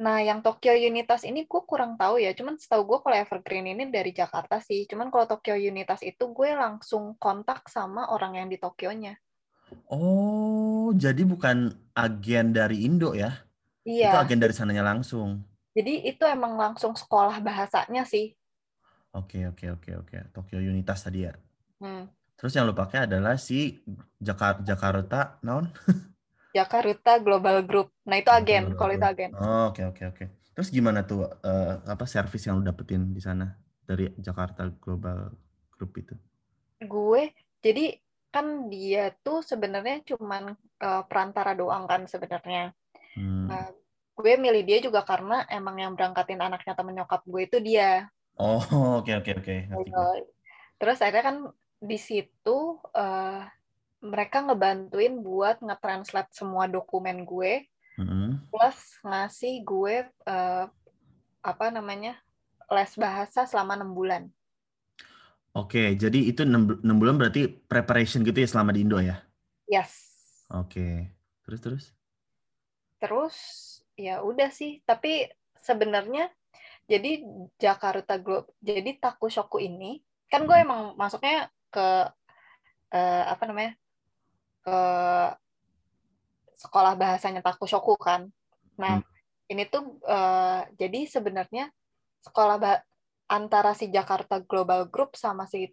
Nah, 0.00 0.24
yang 0.24 0.40
Tokyo 0.40 0.72
Unitas 0.72 1.28
ini 1.28 1.44
gue 1.44 1.62
kurang 1.68 2.00
tahu 2.00 2.16
ya. 2.16 2.32
Cuman 2.32 2.56
setahu 2.56 2.88
gue 2.88 2.98
kalau 3.04 3.16
Evergreen 3.20 3.68
ini 3.76 3.92
dari 3.92 4.16
Jakarta 4.16 4.56
sih. 4.56 4.88
Cuman 4.88 5.12
kalau 5.12 5.28
Tokyo 5.28 5.52
Unitas 5.60 6.00
itu 6.00 6.32
gue 6.32 6.56
langsung 6.56 7.20
kontak 7.20 7.68
sama 7.68 8.08
orang 8.08 8.40
yang 8.40 8.48
di 8.48 8.56
Tokyo-nya. 8.56 9.20
Oh, 9.92 10.96
jadi 10.96 11.20
bukan 11.28 11.76
agen 11.92 12.56
dari 12.56 12.88
Indo 12.88 13.12
ya? 13.12 13.44
Iya. 13.84 14.16
Itu 14.16 14.16
agen 14.24 14.40
dari 14.40 14.56
sananya 14.56 14.88
langsung. 14.88 15.44
Jadi 15.76 16.08
itu 16.08 16.24
emang 16.24 16.56
langsung 16.56 16.96
sekolah 16.96 17.36
bahasanya 17.44 18.08
sih. 18.08 18.32
Oke, 19.12 19.44
oke, 19.52 19.68
oke, 19.76 19.90
oke. 20.00 20.16
Tokyo 20.32 20.64
Unitas 20.64 21.04
tadi 21.04 21.28
ya. 21.28 21.36
Hmm. 21.76 22.08
Terus 22.40 22.56
yang 22.56 22.64
lo 22.64 22.72
pakai 22.72 23.04
adalah 23.04 23.36
si 23.36 23.84
Jakarta, 24.16 24.64
Jakarta 24.64 25.20
non? 25.44 25.68
Jakarta 26.50 27.22
Global 27.22 27.62
Group. 27.62 27.94
Nah, 28.06 28.18
itu 28.18 28.30
agen, 28.30 28.74
kalau 28.74 28.92
itu 28.94 29.06
agen. 29.06 29.30
Oh, 29.38 29.70
oke, 29.70 29.82
oke, 29.94 30.02
oke. 30.10 30.24
Terus 30.54 30.68
gimana 30.74 31.06
tuh 31.06 31.24
uh, 31.24 31.74
apa 31.86 32.04
service 32.04 32.44
yang 32.44 32.60
lo 32.60 32.64
dapetin 32.66 33.14
di 33.14 33.22
sana 33.22 33.48
dari 33.86 34.10
Jakarta 34.18 34.68
Global 34.68 35.32
Group 35.72 35.92
itu? 35.96 36.14
Gue 36.84 37.32
jadi 37.64 37.96
kan 38.30 38.70
dia 38.70 39.10
tuh 39.24 39.42
sebenarnya 39.42 40.04
cuman 40.06 40.54
uh, 40.84 41.02
perantara 41.06 41.56
doang 41.56 41.86
kan 41.88 42.04
sebenarnya. 42.06 42.76
Hmm. 43.16 43.48
Uh, 43.50 43.70
gue 44.20 44.36
milih 44.36 44.62
dia 44.68 44.78
juga 44.84 45.00
karena 45.02 45.48
emang 45.48 45.80
yang 45.80 45.92
berangkatin 45.96 46.38
anaknya 46.38 46.76
temen 46.76 46.94
nyokap 46.98 47.22
gue 47.24 47.42
itu 47.46 47.58
dia. 47.64 48.12
Oh 48.36 48.60
oke 49.00 49.12
oke 49.22 49.30
oke. 49.40 49.56
Gitu. 49.64 50.04
Terus 50.76 50.98
akhirnya 51.00 51.24
kan 51.24 51.36
di 51.80 51.96
situ 51.96 52.58
uh, 52.92 53.42
mereka 54.00 54.44
ngebantuin 54.44 55.20
buat 55.20 55.60
nge-translate 55.60 56.32
semua 56.32 56.66
dokumen 56.66 57.24
gue 57.24 57.68
Mm-hmm. 58.00 58.48
plus 58.48 58.78
ngasih 59.04 59.60
gue 59.60 60.08
uh, 60.24 60.64
apa 61.44 61.66
namanya 61.68 62.16
les 62.72 62.92
bahasa 62.96 63.44
selama 63.44 63.76
enam 63.76 63.92
bulan. 63.92 64.22
Oke, 65.52 65.98
jadi 65.98 66.30
itu 66.30 66.46
enam 66.46 66.96
bulan 66.96 67.20
berarti 67.20 67.50
preparation 67.50 68.24
gitu 68.24 68.40
ya 68.40 68.48
selama 68.48 68.72
di 68.72 68.86
Indo 68.86 69.02
ya? 69.02 69.20
Yes. 69.68 69.92
Oke, 70.48 71.12
terus 71.42 71.60
terus? 71.60 71.84
Terus 73.02 73.36
ya 73.98 74.22
udah 74.22 74.48
sih, 74.48 74.80
tapi 74.86 75.26
sebenarnya 75.58 76.30
jadi 76.86 77.20
Jakarta 77.58 78.16
Globe, 78.16 78.54
jadi 78.62 78.96
Takushoku 78.96 79.58
ini 79.58 80.00
kan 80.30 80.46
gue 80.46 80.56
emang 80.56 80.94
masuknya 80.94 81.50
ke 81.68 81.88
uh, 82.94 83.24
apa 83.26 83.42
namanya 83.50 83.74
ke 84.70 84.82
sekolah 86.54 86.94
bahasanya 86.94 87.42
Takushoku 87.42 87.98
kan. 87.98 88.30
Nah 88.78 89.02
hmm. 89.02 89.50
ini 89.50 89.66
tuh 89.66 89.98
uh, 90.06 90.62
jadi 90.78 91.10
sebenarnya 91.10 91.74
sekolah 92.22 92.56
bah 92.60 92.78
antara 93.26 93.74
si 93.74 93.90
Jakarta 93.90 94.38
Global 94.44 94.86
Group 94.86 95.18
sama 95.18 95.50
si 95.50 95.66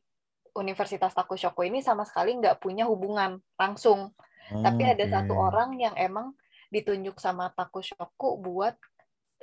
Universitas 0.57 1.13
Takushoku 1.13 1.61
ini 1.69 1.85
sama 1.85 2.01
sekali 2.09 2.33
nggak 2.33 2.57
punya 2.57 2.89
hubungan 2.89 3.37
langsung. 3.61 4.09
Oh, 4.49 4.63
Tapi 4.63 4.81
ada 4.87 5.05
okay. 5.05 5.13
satu 5.13 5.37
orang 5.37 5.77
yang 5.77 5.93
emang 5.93 6.33
ditunjuk 6.73 7.19
sama 7.21 7.53
Takushoku 7.53 8.41
buat 8.41 8.73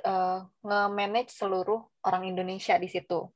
uh, 0.03 0.43
nge-manage 0.65 1.31
seluruh 1.31 1.81
orang 2.03 2.27
Indonesia 2.27 2.75
di 2.75 2.89
situ. 2.89 3.29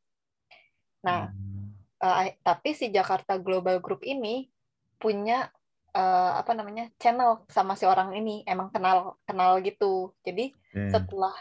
Nah, 1.06 1.32
hmm. 1.32 2.02
uh, 2.04 2.28
tapi 2.44 2.76
si 2.76 2.92
Jakarta 2.92 3.40
Global 3.40 3.80
Group 3.80 4.04
ini 4.04 4.50
punya 5.00 5.48
uh, 5.94 6.32
apa 6.38 6.52
namanya 6.54 6.90
channel 7.02 7.46
sama 7.50 7.74
si 7.74 7.86
orang 7.86 8.14
ini 8.18 8.42
emang 8.46 8.70
kenal 8.74 9.18
kenal 9.26 9.60
gitu. 9.64 10.14
Jadi 10.26 10.54
hmm. 10.76 10.92
setelah 10.92 11.36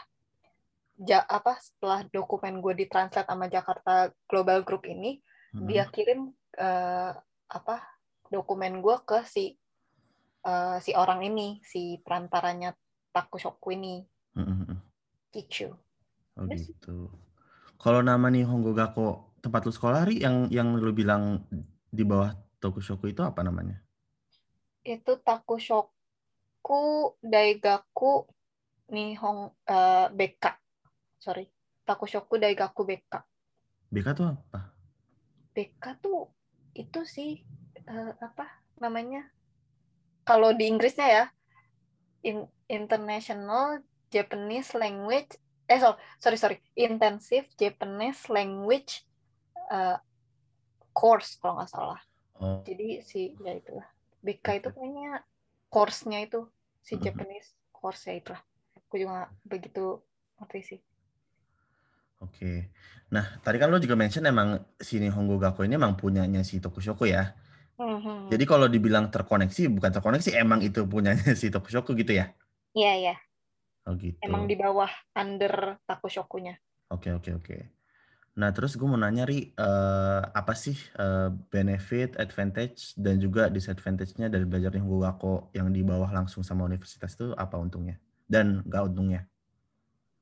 ja, 0.99 1.23
apa 1.23 1.55
setelah 1.63 2.03
dokumen 2.11 2.59
gue 2.59 2.75
ditranslate 2.75 3.29
sama 3.29 3.47
Jakarta 3.47 4.11
Global 4.27 4.67
Group 4.67 4.83
ini 4.89 5.23
hmm. 5.55 5.65
dia 5.65 5.87
kirim 5.87 6.35
uh, 6.59 7.11
apa 7.49 7.75
dokumen 8.27 8.83
gue 8.83 8.97
ke 9.07 9.23
si 9.25 9.55
uh, 10.45 10.77
si 10.83 10.91
orang 10.93 11.23
ini 11.25 11.63
si 11.63 11.97
perantaranya 12.03 12.75
Takushoku 13.15 13.73
ini 13.73 14.03
hmm. 14.35 14.77
Kichu 15.33 15.71
oh 16.39 16.45
gitu 16.51 17.09
kalau 17.79 18.03
nama 18.03 18.27
nih 18.27 18.43
Honggo 18.43 18.75
Gakko 18.75 19.39
tempat 19.39 19.63
lu 19.63 19.71
sekolah 19.71 20.03
ri 20.03 20.19
yang 20.19 20.51
yang 20.51 20.75
lu 20.75 20.91
bilang 20.91 21.47
di 21.89 22.03
bawah 22.03 22.35
Takushoku 22.59 23.07
itu 23.07 23.23
apa 23.23 23.39
namanya 23.41 23.79
itu 24.89 25.21
Takushoku 25.21 26.81
Daigaku 27.21 28.25
Nihong 28.89 29.53
uh, 29.69 30.07
BK 30.09 30.45
sorry. 31.21 31.45
Takushoku 31.85 32.41
Daigaku 32.41 32.81
BK 32.89 33.21
BK 33.89 34.07
tuh 34.17 34.25
apa? 34.33 34.73
BK 35.53 35.83
tuh 36.01 36.29
itu 36.73 37.01
sih 37.05 37.41
uh, 37.89 38.13
apa 38.17 38.49
namanya? 38.81 39.25
Kalau 40.25 40.53
di 40.53 40.69
Inggrisnya 40.69 41.07
ya 41.09 41.25
in, 42.25 42.45
International 42.69 43.81
Japanese 44.13 44.73
Language 44.77 45.37
eh 45.69 45.77
so, 45.77 45.97
sorry 46.17 46.37
sorry. 46.37 46.57
Intensive 46.73 47.45
Japanese 47.57 48.25
Language 48.29 49.05
uh, 49.69 49.97
course 50.93 51.37
kalau 51.37 51.61
nggak 51.61 51.69
salah. 51.69 52.01
Oh. 52.39 52.63
jadi 52.63 53.03
si 53.03 53.35
ya 53.43 53.51
itulah 53.51 53.83
BK 54.25 54.47
itu 54.63 54.69
kayaknya 54.73 55.23
course-nya 55.71 56.19
itu 56.25 56.45
si 56.83 56.97
Japanese 56.99 57.55
course 57.69 58.09
ya 58.09 58.19
itulah 58.19 58.41
aku 58.75 58.95
juga 58.99 59.29
begitu 59.45 60.01
ngerti 60.39 60.61
sih 60.65 60.79
Oke. 62.19 62.67
Nah, 63.15 63.39
tadi 63.39 63.55
kan 63.55 63.71
lo 63.71 63.79
juga 63.79 63.95
mention 63.95 64.27
emang 64.27 64.59
si 64.75 64.99
Nihongo 64.99 65.39
Gakko 65.39 65.63
ini 65.63 65.79
emang 65.79 65.95
punyanya 65.95 66.43
si 66.43 66.59
Tokushoku 66.59 67.07
ya. 67.07 67.31
Mm-hmm. 67.79 68.27
Jadi 68.27 68.43
kalau 68.43 68.67
dibilang 68.67 69.07
terkoneksi, 69.07 69.71
bukan 69.71 69.91
terkoneksi, 69.95 70.35
emang 70.35 70.59
itu 70.59 70.83
punyanya 70.83 71.31
si 71.39 71.47
Tokushoku 71.47 71.95
gitu 71.95 72.19
ya? 72.19 72.35
Iya, 72.75 72.91
iya. 72.99 73.15
Oh 73.87 73.95
gitu. 73.95 74.19
Emang 74.19 74.51
di 74.51 74.59
bawah 74.59 74.91
under 75.15 75.79
Takushokunya. 75.87 76.59
Oke, 76.91 77.15
oke, 77.15 77.39
oke. 77.39 77.78
Nah, 78.39 78.55
terus 78.55 78.79
gue 78.79 78.87
mau 78.87 78.95
nanya, 78.95 79.27
Ri, 79.27 79.51
uh, 79.59 80.23
apa 80.31 80.55
sih 80.55 80.79
uh, 80.95 81.27
benefit, 81.51 82.15
advantage, 82.15 82.95
dan 82.95 83.19
juga 83.19 83.51
disadvantage-nya 83.51 84.31
dari 84.31 84.47
belajar 84.47 84.71
Nihongo 84.71 85.03
Gakko 85.03 85.51
yang 85.51 85.75
di 85.75 85.83
bawah 85.83 86.07
langsung 86.07 86.39
sama 86.39 86.63
universitas 86.63 87.19
itu 87.19 87.35
apa 87.35 87.59
untungnya? 87.59 87.99
Dan 88.23 88.63
nggak 88.63 88.83
untungnya? 88.95 89.27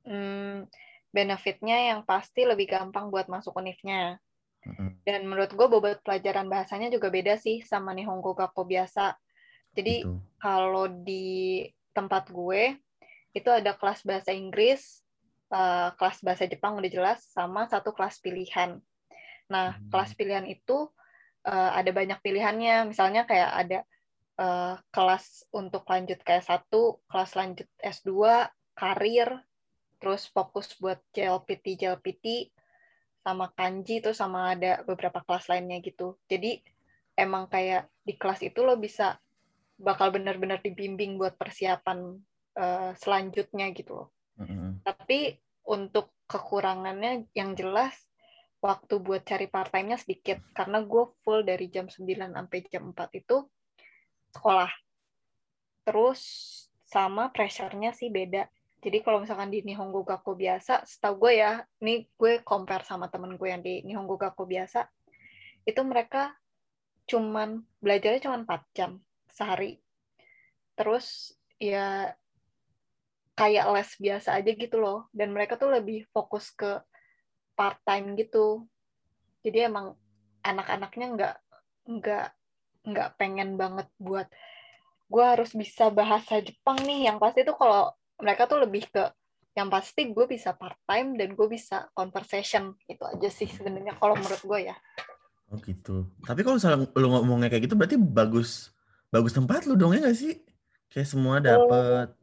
Hmm, 0.02 0.66
benefitnya 1.14 1.94
yang 1.94 2.02
pasti 2.02 2.42
lebih 2.42 2.66
gampang 2.66 3.06
buat 3.06 3.30
masuk 3.30 3.54
univnya. 3.54 4.18
Dan 5.06 5.30
menurut 5.30 5.54
gue 5.54 5.66
bobot 5.70 6.02
pelajaran 6.02 6.50
bahasanya 6.50 6.90
juga 6.90 7.08
beda 7.14 7.38
sih 7.38 7.62
sama 7.62 7.94
Nihongo 7.94 8.34
Gakko 8.34 8.66
biasa. 8.66 9.14
Jadi 9.78 10.02
gitu. 10.02 10.18
kalau 10.42 10.90
di 10.90 11.62
tempat 11.94 12.28
gue 12.34 12.76
itu 13.30 13.48
ada 13.48 13.78
kelas 13.78 14.02
bahasa 14.02 14.34
Inggris, 14.34 15.06
uh, 15.52 15.94
kelas 15.96 16.24
bahasa 16.24 16.44
Jepang 16.48 16.76
udah 16.78 16.90
jelas, 16.90 17.24
sama 17.28 17.68
satu 17.68 17.92
kelas 17.92 18.20
pilihan. 18.20 18.80
Nah, 19.48 19.76
hmm. 19.76 19.88
kelas 19.92 20.12
pilihan 20.14 20.46
itu 20.48 20.88
uh, 21.48 21.70
ada 21.74 21.90
banyak 21.92 22.18
pilihannya. 22.20 22.88
Misalnya 22.88 23.24
kayak 23.24 23.50
ada 23.52 23.78
uh, 24.40 24.74
kelas 24.92 25.48
untuk 25.52 25.84
lanjut 25.88 26.20
kayak 26.24 26.44
satu, 26.44 27.00
kelas 27.08 27.32
lanjut 27.36 27.68
S2, 27.80 28.12
karir, 28.78 29.42
terus 29.98 30.30
fokus 30.30 30.72
buat 30.78 31.02
JLPT 31.10 31.84
JLPT 31.84 32.54
sama 33.26 33.50
kanji 33.52 34.00
tuh 34.00 34.14
sama 34.14 34.54
ada 34.54 34.80
beberapa 34.86 35.20
kelas 35.26 35.50
lainnya 35.50 35.82
gitu 35.82 36.16
jadi 36.30 36.62
emang 37.18 37.50
kayak 37.50 37.90
di 38.06 38.14
kelas 38.14 38.46
itu 38.46 38.62
lo 38.62 38.78
bisa 38.78 39.18
bakal 39.78 40.14
benar-benar 40.14 40.62
dibimbing 40.62 41.18
buat 41.18 41.34
persiapan 41.34 42.18
uh, 42.56 42.90
selanjutnya 42.96 43.74
gitu 43.74 44.00
loh 44.00 44.08
mm-hmm. 44.38 44.70
tapi 44.86 45.36
untuk 45.68 46.14
kekurangannya 46.30 47.28
yang 47.36 47.52
jelas 47.58 47.94
waktu 48.58 48.98
buat 48.98 49.22
cari 49.22 49.46
part 49.46 49.70
time-nya 49.70 50.00
sedikit 50.00 50.42
karena 50.56 50.82
gue 50.82 51.14
full 51.22 51.46
dari 51.46 51.70
jam 51.70 51.86
9 51.86 52.02
sampai 52.06 52.58
jam 52.66 52.90
4 52.90 53.20
itu 53.22 53.36
sekolah 54.34 54.72
terus 55.86 56.20
sama 56.88 57.30
pressure-nya 57.30 57.94
sih 57.94 58.10
beda 58.10 58.48
jadi 58.78 59.02
kalau 59.02 59.18
misalkan 59.18 59.50
di 59.50 59.66
Nihongo 59.66 60.06
Gakko 60.06 60.38
biasa, 60.38 60.86
setahu 60.86 61.26
gue 61.26 61.42
ya, 61.42 61.66
ini 61.82 62.06
gue 62.14 62.46
compare 62.46 62.86
sama 62.86 63.10
temen 63.10 63.34
gue 63.34 63.48
yang 63.50 63.58
di 63.58 63.82
Nihongo 63.82 64.14
Gakko 64.14 64.46
biasa, 64.46 64.86
itu 65.66 65.82
mereka 65.82 66.38
cuman 67.10 67.66
belajarnya 67.82 68.22
cuman 68.22 68.46
4 68.46 68.76
jam 68.78 68.90
sehari. 69.26 69.82
Terus 70.78 71.34
ya 71.58 72.14
kayak 73.38 73.70
les 73.70 73.90
biasa 74.02 74.42
aja 74.42 74.50
gitu 74.50 74.76
loh. 74.82 75.06
Dan 75.14 75.30
mereka 75.30 75.54
tuh 75.54 75.70
lebih 75.70 76.02
fokus 76.10 76.50
ke 76.50 76.82
part 77.54 77.78
time 77.86 78.18
gitu. 78.18 78.66
Jadi 79.46 79.70
emang 79.70 79.94
anak-anaknya 80.42 81.06
nggak 81.14 81.36
nggak 81.88 82.26
nggak 82.90 83.10
pengen 83.14 83.54
banget 83.54 83.86
buat 84.02 84.26
gue 85.08 85.24
harus 85.24 85.54
bisa 85.54 85.94
bahasa 85.94 86.42
Jepang 86.42 86.82
nih. 86.82 87.06
Yang 87.06 87.18
pasti 87.22 87.40
tuh 87.46 87.54
kalau 87.54 87.94
mereka 88.18 88.50
tuh 88.50 88.58
lebih 88.66 88.90
ke 88.90 89.06
yang 89.58 89.66
pasti 89.74 90.14
gue 90.14 90.26
bisa 90.30 90.54
part 90.54 90.78
time 90.86 91.18
dan 91.18 91.34
gue 91.34 91.46
bisa 91.50 91.90
conversation 91.90 92.78
itu 92.86 93.02
aja 93.02 93.26
sih 93.26 93.50
sebenarnya 93.50 93.98
kalau 93.98 94.14
menurut 94.14 94.38
gue 94.38 94.70
ya 94.70 94.76
oh 95.50 95.58
gitu 95.58 96.06
tapi 96.22 96.46
kalau 96.46 96.62
misalnya 96.62 96.86
lu 96.94 97.10
ngomongnya 97.10 97.50
kayak 97.50 97.66
gitu 97.66 97.74
berarti 97.74 97.98
bagus 97.98 98.70
bagus 99.10 99.34
tempat 99.34 99.66
lu 99.66 99.74
dong 99.74 99.98
ya 99.98 100.06
gak 100.06 100.14
sih 100.14 100.38
kayak 100.94 101.08
semua 101.10 101.42
dapet 101.42 102.06
oh, 102.14 102.17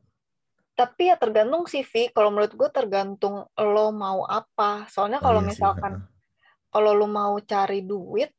tapi 0.76 1.08
ya 1.08 1.16
tergantung 1.16 1.66
sih 1.66 1.82
Vi. 1.88 2.12
Kalau 2.12 2.30
menurut 2.30 2.52
gue 2.52 2.70
tergantung 2.70 3.48
lo 3.56 3.88
mau 3.96 4.28
apa. 4.28 4.86
Soalnya 4.92 5.24
kalau 5.24 5.40
oh, 5.40 5.44
iya 5.48 5.50
misalkan 5.56 5.94
kalau 6.68 6.92
lo 6.92 7.08
mau 7.08 7.40
cari 7.40 7.82
duit 7.82 8.30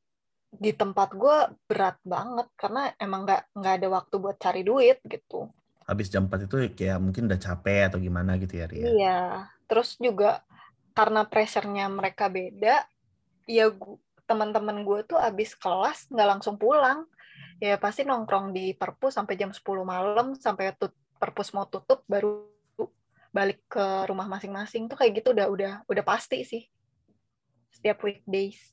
di 0.53 0.77
tempat 0.77 1.17
gue 1.17 1.37
berat 1.65 1.97
banget. 2.05 2.47
Karena 2.55 2.93
emang 3.01 3.25
nggak 3.25 3.57
nggak 3.57 3.75
ada 3.81 3.89
waktu 3.89 4.15
buat 4.21 4.37
cari 4.37 4.63
duit 4.63 5.01
gitu. 5.09 5.49
Habis 5.89 6.13
jam 6.13 6.29
4 6.29 6.45
itu 6.45 6.57
kayak 6.77 6.99
mungkin 7.01 7.25
udah 7.31 7.41
capek 7.41 7.89
atau 7.89 7.99
gimana 7.99 8.37
gitu 8.37 8.59
ya 8.61 8.67
Ria. 8.69 8.85
Iya, 8.85 9.21
terus 9.71 9.97
juga 9.97 10.43
karena 10.93 11.23
pressure-nya 11.25 11.87
mereka 11.87 12.27
beda, 12.27 12.83
ya 13.47 13.71
teman-teman 14.27 14.83
gue 14.83 15.07
tuh 15.07 15.15
habis 15.15 15.55
kelas 15.55 16.11
nggak 16.11 16.29
langsung 16.37 16.59
pulang. 16.59 17.07
Ya 17.63 17.81
pasti 17.81 18.05
nongkrong 18.05 18.53
di 18.53 18.77
perpus 18.77 19.17
sampai 19.17 19.39
jam 19.39 19.55
10 19.55 19.63
malam 19.87 20.35
sampai 20.37 20.75
perpus 21.17 21.53
mau 21.57 21.67
tutup 21.69 22.05
baru 22.07 22.47
balik 23.37 23.61
ke 23.69 23.87
rumah 24.09 24.25
masing-masing 24.25 24.89
tuh 24.89 24.97
kayak 24.97 25.21
gitu 25.21 25.37
udah 25.37 25.47
udah 25.53 25.73
udah 25.85 26.05
pasti 26.07 26.41
sih 26.41 26.65
setiap 27.69 28.01
weekdays. 28.01 28.73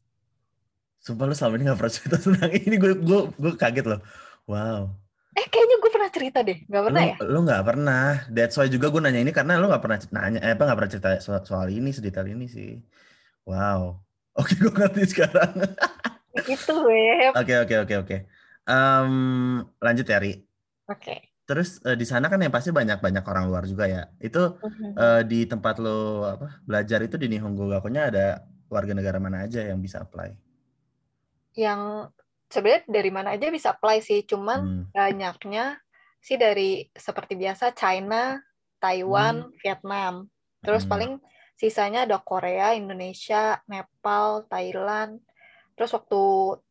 Sumpah 1.04 1.28
lu 1.28 1.36
selama 1.36 1.60
ini 1.60 1.68
gak 1.68 1.80
pernah 1.84 1.94
cerita 1.94 2.16
tentang 2.24 2.52
ini 2.56 2.76
gue 2.80 2.92
gue 2.96 3.22
gue 3.36 3.54
kaget 3.60 3.86
loh. 3.92 4.02
Wow. 4.48 4.96
Eh 5.36 5.50
kayaknya 5.52 5.76
gue 5.82 5.92
pernah 5.92 6.10
cerita 6.14 6.40
deh, 6.46 6.62
nggak 6.70 6.84
pernah 6.86 7.02
lu, 7.02 7.10
ya? 7.10 7.16
Lu 7.26 7.40
nggak 7.42 7.64
pernah. 7.66 8.06
That's 8.30 8.56
why 8.56 8.70
juga 8.70 8.94
gue 8.94 9.02
nanya 9.02 9.20
ini 9.20 9.34
karena 9.34 9.58
lu 9.58 9.66
nggak 9.66 9.84
pernah 9.84 9.98
nanya, 10.14 10.40
eh, 10.46 10.54
apa 10.54 10.64
nggak 10.64 10.78
pernah 10.78 10.92
cerita 10.94 11.10
soal, 11.20 11.42
soal 11.42 11.68
ini 11.74 11.90
sedetail 11.90 12.30
ini 12.30 12.46
sih. 12.46 12.78
Wow. 13.44 14.00
Oke, 14.40 14.54
gue 14.62 14.70
ngerti 14.70 15.10
sekarang. 15.10 15.74
Itu 16.46 16.74
web. 16.86 17.38
Oke, 17.38 17.54
oke, 17.62 17.76
oke, 17.86 17.96
oke. 18.02 18.18
lanjut 19.78 20.06
ya, 20.10 20.18
Ri. 20.18 20.34
Oke. 20.90 20.98
Okay. 20.98 21.33
Terus 21.44 21.84
uh, 21.84 21.96
di 22.00 22.08
sana 22.08 22.32
kan 22.32 22.40
yang 22.40 22.54
pasti 22.54 22.72
banyak-banyak 22.72 23.24
orang 23.28 23.46
luar 23.52 23.68
juga 23.68 23.84
ya. 23.88 24.08
Itu 24.20 24.58
uh, 24.96 25.22
di 25.28 25.44
tempat 25.44 25.76
lo 25.84 26.24
apa 26.24 26.64
belajar 26.64 27.04
itu 27.04 27.20
di 27.20 27.28
Nihongo 27.28 27.68
Gakonya 27.68 28.02
ada 28.08 28.28
warga 28.72 28.96
negara 28.96 29.20
mana 29.20 29.44
aja 29.44 29.60
yang 29.60 29.84
bisa 29.84 30.02
apply? 30.02 30.32
Yang 31.54 32.12
sebenarnya 32.48 32.84
dari 32.88 33.12
mana 33.12 33.30
aja 33.36 33.52
bisa 33.52 33.76
apply 33.76 34.00
sih, 34.00 34.24
cuman 34.24 34.60
hmm. 34.62 34.84
banyaknya 34.96 35.78
sih 36.24 36.40
dari 36.40 36.88
seperti 36.96 37.36
biasa 37.36 37.76
China, 37.76 38.40
Taiwan, 38.80 39.52
hmm. 39.52 39.54
Vietnam. 39.60 40.32
Terus 40.64 40.88
hmm. 40.88 40.92
paling 40.92 41.12
sisanya 41.60 42.08
ada 42.08 42.24
Korea, 42.24 42.72
Indonesia, 42.72 43.60
Nepal, 43.68 44.48
Thailand. 44.48 45.20
Terus 45.76 45.92
waktu 45.92 46.22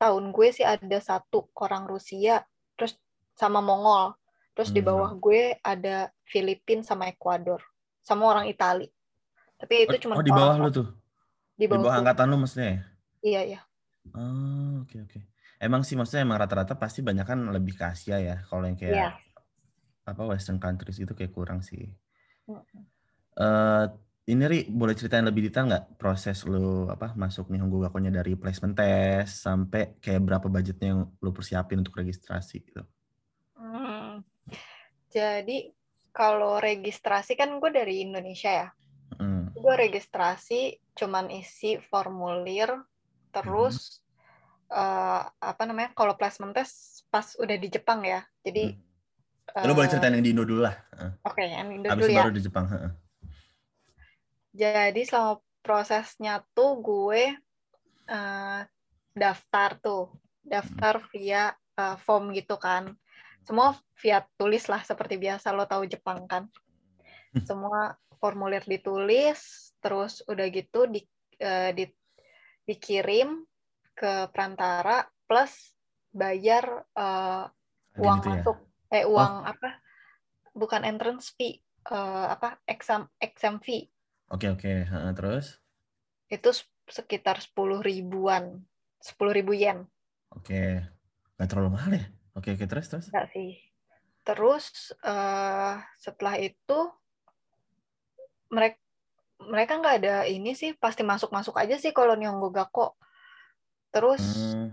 tahun 0.00 0.32
gue 0.32 0.48
sih 0.54 0.64
ada 0.64 0.98
satu 1.02 1.50
orang 1.61 1.85
Rusia, 1.85 2.40
terus 2.78 2.96
sama 3.37 3.61
Mongol. 3.61 4.16
Terus 4.52 4.68
hmm. 4.72 4.76
di 4.76 4.82
bawah 4.84 5.10
gue 5.16 5.56
ada 5.64 6.12
Filipina 6.28 6.84
sama 6.84 7.08
Ekuador, 7.08 7.60
sama 8.04 8.28
orang 8.28 8.48
Itali. 8.48 8.88
Tapi 9.56 9.88
itu 9.88 9.96
oh, 9.96 10.00
cuma 10.00 10.14
Oh, 10.20 10.24
di 10.24 10.32
bawah 10.32 10.56
lu 10.60 10.68
tuh. 10.68 10.88
Di 11.56 11.64
bawah, 11.68 11.80
di 11.80 11.84
bawah 11.88 11.96
angkatan 12.02 12.26
lu 12.28 12.36
maksudnya 12.40 12.68
ya? 12.68 12.78
Iya, 13.22 13.40
iya. 13.46 13.60
Oh, 14.12 14.82
oke 14.82 14.90
okay, 14.90 14.98
oke. 15.00 15.10
Okay. 15.14 15.22
Emang 15.62 15.86
sih 15.86 15.94
maksudnya 15.94 16.26
emang 16.26 16.42
rata-rata 16.42 16.74
pasti 16.74 17.06
banyak 17.06 17.22
kan 17.22 17.38
lebih 17.54 17.78
ke 17.78 17.86
Asia 17.86 18.18
ya. 18.18 18.42
Kalau 18.50 18.66
yang 18.66 18.74
kayak 18.74 18.98
yeah. 18.98 19.14
apa 20.02 20.22
Western 20.26 20.58
countries 20.58 20.98
itu 20.98 21.14
kayak 21.14 21.30
kurang 21.30 21.62
sih. 21.62 21.86
Uh, 23.38 23.86
ini 24.26 24.42
Ri, 24.50 24.58
boleh 24.66 24.98
ceritain 24.98 25.22
lebih 25.22 25.46
detail 25.46 25.70
nggak 25.70 26.02
proses 26.02 26.42
lu 26.46 26.90
apa 26.90 27.14
masuk 27.14 27.46
nih 27.50 27.62
Honggo 27.62 27.86
Gakonya 27.86 28.10
dari 28.10 28.34
placement 28.34 28.74
test 28.74 29.46
sampai 29.46 29.98
kayak 30.02 30.22
berapa 30.26 30.46
budgetnya 30.50 30.98
yang 30.98 31.00
lu 31.22 31.30
persiapin 31.30 31.78
untuk 31.78 31.94
registrasi 31.94 32.66
gitu? 32.66 32.82
Jadi 35.12 35.68
kalau 36.12 36.57
registrasi 36.57 37.37
kan 37.37 37.61
gue 37.61 37.70
dari 37.72 38.05
Indonesia 38.09 38.48
ya. 38.48 38.68
Hmm. 39.20 39.53
Gue 39.53 39.75
registrasi 39.77 40.81
cuman 40.96 41.29
isi 41.33 41.81
formulir 41.81 42.68
terus 43.33 44.03
uh, 44.72 45.25
apa 45.25 45.62
namanya 45.64 45.92
kalau 45.96 46.16
placement 46.16 46.53
test 46.53 47.05
pas 47.09 47.37
udah 47.40 47.57
di 47.57 47.68
Jepang 47.72 48.05
ya 48.05 48.20
jadi 48.44 48.77
hmm. 48.77 49.64
lu 49.68 49.72
boleh 49.77 49.88
ceritain 49.88 50.16
yang 50.16 50.25
di 50.25 50.33
Indo 50.33 50.44
dulu 50.44 50.64
lah 50.64 50.77
oke 51.25 51.37
okay, 51.37 51.53
yang 51.53 51.72
Indo 51.72 51.88
Habis 51.88 52.09
dulu 52.09 52.16
baru 52.16 52.31
ya 52.33 52.37
di 52.37 52.42
Jepang 52.44 52.64
jadi 54.53 55.01
selama 55.09 55.40
prosesnya 55.64 56.44
tuh 56.53 56.77
gue 56.85 57.22
uh, 58.12 58.61
daftar 59.16 59.70
tuh 59.81 60.12
daftar 60.44 61.01
hmm. 61.01 61.07
via 61.14 61.57
uh, 61.81 61.96
form 62.01 62.37
gitu 62.37 62.61
kan 62.61 62.92
semua 63.42 63.74
via 63.98 64.22
tulis 64.38 64.64
lah 64.70 64.83
seperti 64.87 65.18
biasa 65.18 65.50
lo 65.55 65.66
tahu 65.66 65.87
Jepang 65.90 66.26
kan 66.31 66.46
hmm. 67.35 67.44
semua 67.46 67.98
formulir 68.22 68.62
ditulis 68.62 69.72
terus 69.83 70.22
udah 70.31 70.46
gitu 70.50 70.87
di, 70.87 71.02
uh, 71.42 71.74
di 71.74 71.90
dikirim 72.62 73.42
ke 73.98 74.31
perantara 74.31 75.02
plus 75.26 75.74
bayar 76.14 76.87
uh, 76.94 77.50
uang 77.98 78.18
gitu 78.22 78.28
ya? 78.31 78.33
masuk 78.38 78.59
eh 78.92 79.05
oh. 79.05 79.18
uang 79.18 79.35
oh. 79.42 79.50
apa 79.50 79.68
bukan 80.55 80.87
entrance 80.87 81.35
fee 81.35 81.59
uh, 81.90 82.31
apa 82.31 82.62
exam 82.68 83.11
exam 83.18 83.59
fee 83.59 83.90
oke 84.31 84.46
okay, 84.46 84.48
oke 84.55 84.87
okay. 84.87 85.12
terus 85.18 85.59
itu 86.31 86.50
sekitar 86.87 87.42
sepuluh 87.42 87.83
ribuan 87.83 88.62
sepuluh 89.02 89.35
ribu 89.35 89.57
yen 89.57 89.83
oke 90.31 90.46
okay. 90.46 90.87
nggak 91.37 91.48
terlalu 91.50 91.70
mahal 91.74 91.92
ya 91.98 92.07
oke 92.36 92.44
okay, 92.44 92.50
oke 92.54 92.64
okay. 92.64 92.68
terus 92.68 92.86
terus 92.88 93.06
nggak 93.08 93.28
sih 93.32 93.50
terus 94.22 94.94
uh, 95.02 95.82
setelah 95.98 96.38
itu 96.38 96.78
mereka 98.52 98.78
mereka 99.42 99.72
nggak 99.82 99.96
ada 100.02 100.16
ini 100.30 100.54
sih 100.54 100.76
pasti 100.78 101.02
masuk 101.02 101.34
masuk 101.34 101.58
aja 101.58 101.74
sih 101.80 101.90
kalau 101.90 102.14
Nihongo 102.14 102.54
Gakko 102.54 102.94
terus 103.90 104.22
hmm. 104.54 104.70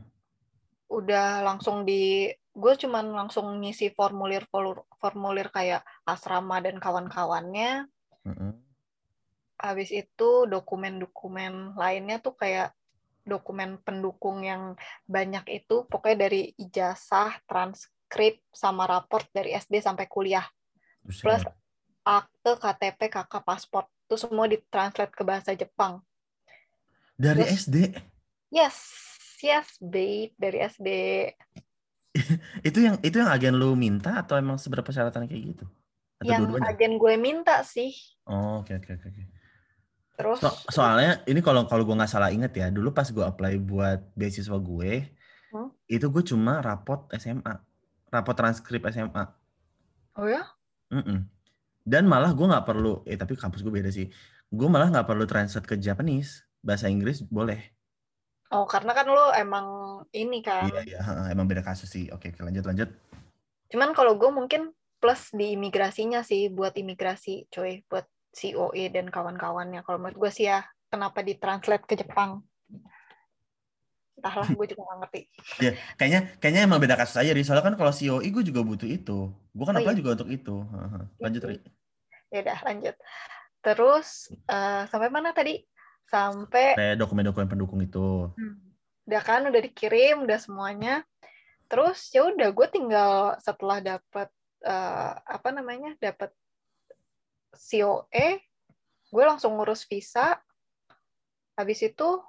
udah 0.94 1.42
langsung 1.42 1.84
di 1.84 2.30
gue 2.54 2.74
cuman 2.76 3.14
langsung 3.14 3.62
ngisi 3.62 3.94
formulir 3.94 4.46
formulir 5.00 5.48
kayak 5.50 5.82
asrama 6.06 6.62
dan 6.62 6.78
kawan-kawannya 6.78 7.88
hmm. 8.26 8.54
habis 9.58 9.90
itu 9.96 10.30
dokumen-dokumen 10.46 11.74
lainnya 11.74 12.22
tuh 12.22 12.36
kayak 12.36 12.76
dokumen 13.30 13.78
pendukung 13.86 14.42
yang 14.42 14.74
banyak 15.06 15.62
itu 15.62 15.86
pokoknya 15.86 16.26
dari 16.26 16.52
ijazah 16.58 17.38
transkrip 17.46 18.42
sama 18.50 18.90
raport 18.90 19.30
dari 19.30 19.54
SD 19.54 19.86
sampai 19.86 20.10
kuliah. 20.10 20.46
Plus 21.06 21.46
akte 22.02 22.52
KTP 22.58 23.00
kakak 23.14 23.46
paspor 23.46 23.86
itu 24.10 24.18
semua 24.18 24.50
ditranslate 24.50 25.14
ke 25.14 25.22
bahasa 25.22 25.54
Jepang. 25.54 26.02
Dari 27.14 27.46
Terus, 27.46 27.70
SD 27.70 27.78
yes 28.50 28.78
yes 29.46 29.78
babe 29.78 30.34
dari 30.36 30.58
SD 30.66 30.90
itu 32.68 32.80
yang 32.82 32.98
itu 33.06 33.22
yang 33.22 33.30
agen 33.30 33.56
lu 33.56 33.78
minta 33.78 34.18
atau 34.26 34.36
emang 34.36 34.58
seberapa 34.58 34.90
persyaratan 34.90 35.30
kayak 35.30 35.44
gitu? 35.56 35.66
Atau 36.20 36.34
yang 36.34 36.50
dua 36.50 36.60
agen 36.66 36.98
gue 36.98 37.16
minta 37.16 37.62
sih. 37.62 37.94
Oh 38.26 38.66
oke 38.66 38.76
oke 38.76 38.98
oke 38.98 39.39
terus 40.20 40.44
so, 40.44 40.52
soalnya 40.68 41.24
ini 41.32 41.40
kalau 41.40 41.64
kalau 41.64 41.88
gue 41.88 41.96
nggak 41.96 42.12
salah 42.12 42.28
inget 42.28 42.52
ya 42.52 42.68
dulu 42.68 42.92
pas 42.92 43.08
gue 43.08 43.24
apply 43.24 43.56
buat 43.64 44.04
beasiswa 44.20 44.60
gue 44.60 45.08
hmm? 45.56 45.70
itu 45.88 46.06
gue 46.12 46.24
cuma 46.28 46.60
rapot 46.60 47.08
SMA 47.16 47.56
rapot 48.12 48.36
transkrip 48.36 48.84
SMA 48.92 49.24
oh 50.20 50.28
ya 50.28 50.44
mm 50.92 51.00
-mm. 51.00 51.20
dan 51.88 52.04
malah 52.04 52.36
gue 52.36 52.44
nggak 52.44 52.68
perlu 52.68 53.08
eh 53.08 53.16
tapi 53.16 53.40
kampus 53.40 53.64
gue 53.64 53.72
beda 53.72 53.88
sih 53.88 54.12
gue 54.52 54.68
malah 54.68 54.92
nggak 54.92 55.08
perlu 55.08 55.24
translate 55.24 55.64
ke 55.64 55.80
Japanese 55.80 56.44
bahasa 56.60 56.92
Inggris 56.92 57.24
boleh 57.24 57.80
Oh, 58.50 58.66
karena 58.66 58.98
kan 58.98 59.06
lo 59.06 59.30
emang 59.30 60.02
ini 60.10 60.42
kan. 60.42 60.66
Iya, 60.66 60.82
iya, 60.82 61.00
emang 61.30 61.46
beda 61.46 61.62
kasus 61.62 61.86
sih. 61.86 62.10
Oke, 62.10 62.34
oke, 62.34 62.42
lanjut, 62.42 62.66
lanjut. 62.66 62.90
Cuman 63.70 63.94
kalau 63.94 64.18
gue 64.18 64.26
mungkin 64.34 64.74
plus 64.98 65.30
di 65.38 65.54
imigrasinya 65.54 66.26
sih, 66.26 66.50
buat 66.50 66.74
imigrasi, 66.74 67.46
coy, 67.54 67.86
buat 67.86 68.10
COE 68.34 68.90
dan 68.94 69.10
kawan-kawannya. 69.10 69.82
Kalau 69.84 69.98
menurut 69.98 70.18
gue 70.18 70.32
sih 70.32 70.46
ya, 70.50 70.66
kenapa 70.90 71.26
ditranslate 71.26 71.86
ke 71.86 71.96
Jepang? 71.98 72.46
Entahlah, 74.20 74.48
gue 74.52 74.66
juga 74.68 74.82
gak 74.84 75.00
ngerti. 75.06 75.22
Iya, 75.64 75.72
kayaknya 75.98 76.22
kayaknya 76.38 76.62
emang 76.68 76.80
beda 76.84 76.96
kasus 77.00 77.20
aja, 77.20 77.32
Ri. 77.32 77.42
Soalnya 77.42 77.66
kan 77.66 77.76
kalau 77.80 77.92
COE 77.94 78.28
gue 78.28 78.44
juga 78.44 78.62
butuh 78.62 78.90
itu. 78.90 79.32
Gue 79.56 79.66
kan 79.66 79.76
oh, 79.76 79.82
iya. 79.82 79.96
juga 79.96 80.20
untuk 80.20 80.30
itu. 80.30 80.56
Lanjut, 81.18 81.42
Ri. 81.46 81.58
Ya 82.30 82.40
udah, 82.46 82.60
lanjut. 82.68 82.96
Terus, 83.60 84.08
uh, 84.48 84.86
sampai 84.88 85.10
mana 85.10 85.34
tadi? 85.34 85.66
sampai 86.10 86.98
dokumen-dokumen 86.98 87.46
pendukung 87.46 87.80
itu. 87.86 88.34
Hmm. 88.34 88.58
Udah 89.06 89.22
kan, 89.22 89.46
udah 89.46 89.62
dikirim, 89.62 90.26
udah 90.26 90.40
semuanya. 90.42 91.06
Terus 91.70 92.10
ya 92.10 92.26
udah 92.26 92.50
gue 92.50 92.68
tinggal 92.74 93.38
setelah 93.38 93.78
dapat 93.78 94.30
uh, 94.66 95.14
apa 95.22 95.50
namanya 95.54 95.94
dapat 96.02 96.34
COE, 97.54 98.28
gue 99.10 99.24
langsung 99.26 99.58
ngurus 99.58 99.86
visa. 99.90 100.38
Habis 101.58 101.92
itu 101.92 102.24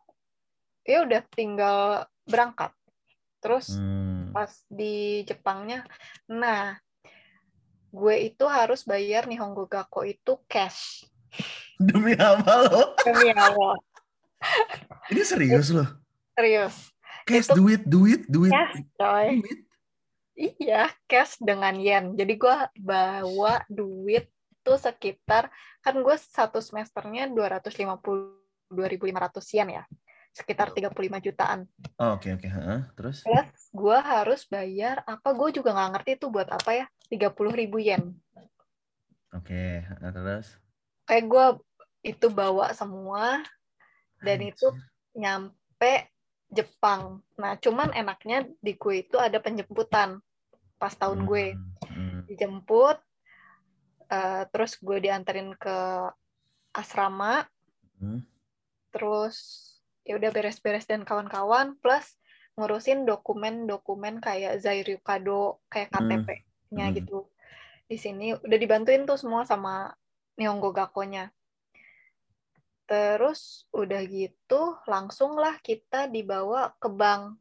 ya 0.85 1.07
udah 1.07 1.23
tinggal 1.31 2.09
berangkat. 2.27 2.73
Terus 3.41 3.77
hmm. 3.77 4.37
pas 4.37 4.53
di 4.69 5.25
Jepangnya, 5.25 5.87
nah 6.29 6.77
gue 7.91 8.17
itu 8.23 8.45
harus 8.47 8.87
bayar 8.87 9.27
nih 9.27 9.41
Honggo 9.41 9.67
Gakko 9.67 10.07
itu 10.07 10.39
cash. 10.47 11.05
Demi 11.81 12.15
apa 12.19 12.69
lo? 12.69 12.95
Demi 13.01 13.33
apa? 13.33 13.81
Ini 15.13 15.23
serius 15.25 15.73
loh? 15.73 15.89
Serius. 16.37 16.93
Cash, 17.29 17.53
itu 17.53 17.57
duit, 17.57 17.83
duit, 17.85 18.23
duit. 18.27 18.53
Cash, 18.53 18.81
coy. 18.97 19.29
Duit. 19.41 19.61
Iya, 20.41 20.89
cash 21.05 21.37
dengan 21.37 21.77
yen. 21.77 22.17
Jadi 22.17 22.41
gue 22.41 22.57
bawa 22.81 23.61
duit 23.69 24.33
tuh 24.71 24.79
sekitar, 24.79 25.51
kan 25.83 25.95
gue 25.99 26.17
satu 26.17 26.63
semesternya 26.63 27.27
250 27.27 28.39
2.500 28.71 29.57
yen 29.59 29.69
ya. 29.83 29.85
Sekitar 30.31 30.71
35 30.71 30.95
jutaan. 31.27 31.67
Oh, 31.99 32.15
oke, 32.15 32.31
okay, 32.31 32.39
oke. 32.39 32.47
Okay. 32.47 32.51
Huh? 32.55 32.81
Terus? 32.95 33.27
Plus, 33.27 33.51
gue 33.75 33.99
harus 33.99 34.47
bayar, 34.47 35.03
apa 35.03 35.35
gue 35.35 35.59
juga 35.59 35.75
nggak 35.75 35.91
ngerti 35.99 36.11
itu 36.23 36.27
buat 36.31 36.47
apa 36.47 36.71
ya, 36.71 36.87
30 37.11 37.51
ribu 37.51 37.83
yen. 37.83 38.15
Oke, 39.35 39.83
okay. 39.83 40.11
terus? 40.15 40.55
kayak 41.11 41.27
gue 41.27 41.47
itu 42.07 42.31
bawa 42.31 42.71
semua 42.71 43.43
dan 44.23 44.39
itu 44.47 44.71
nyampe 45.19 46.07
Jepang. 46.47 47.19
Nah, 47.35 47.59
cuman 47.59 47.91
enaknya 47.91 48.47
di 48.63 48.79
gue 48.79 49.03
itu 49.03 49.19
ada 49.19 49.43
penjemputan. 49.43 50.23
pas 50.81 50.97
tahun 50.97 51.29
gue 51.29 51.61
Hmm. 51.93 52.25
dijemput 52.25 52.97
eh, 54.11 54.43
terus 54.51 54.77
gue 54.79 54.99
dianterin 54.99 55.55
ke 55.55 55.77
asrama 56.75 57.47
Hmm. 58.01 58.25
terus 58.91 59.37
ya 60.03 60.17
udah 60.17 60.33
beres-beres 60.33 60.89
dan 60.89 61.05
kawan-kawan 61.05 61.77
plus 61.79 62.17
ngurusin 62.57 63.05
dokumen-dokumen 63.07 64.19
kayak 64.19 64.59
Zairi 64.59 64.99
Kado 65.01 65.61
kayak 65.69 65.93
Hmm. 65.95 66.09
KTP-nya 66.09 66.87
Hmm. 66.91 66.97
gitu 66.97 67.19
di 67.87 67.97
sini 67.99 68.35
udah 68.35 68.59
dibantuin 68.59 69.05
tuh 69.05 69.21
semua 69.21 69.45
sama 69.45 69.93
Nihongo 70.41 70.73
Gakko-nya 70.73 71.29
terus 72.91 73.71
udah 73.71 74.03
gitu 74.03 74.75
langsung 74.91 75.39
lah 75.39 75.55
kita 75.63 76.11
dibawa 76.11 76.75
ke 76.83 76.91
bank 76.91 77.39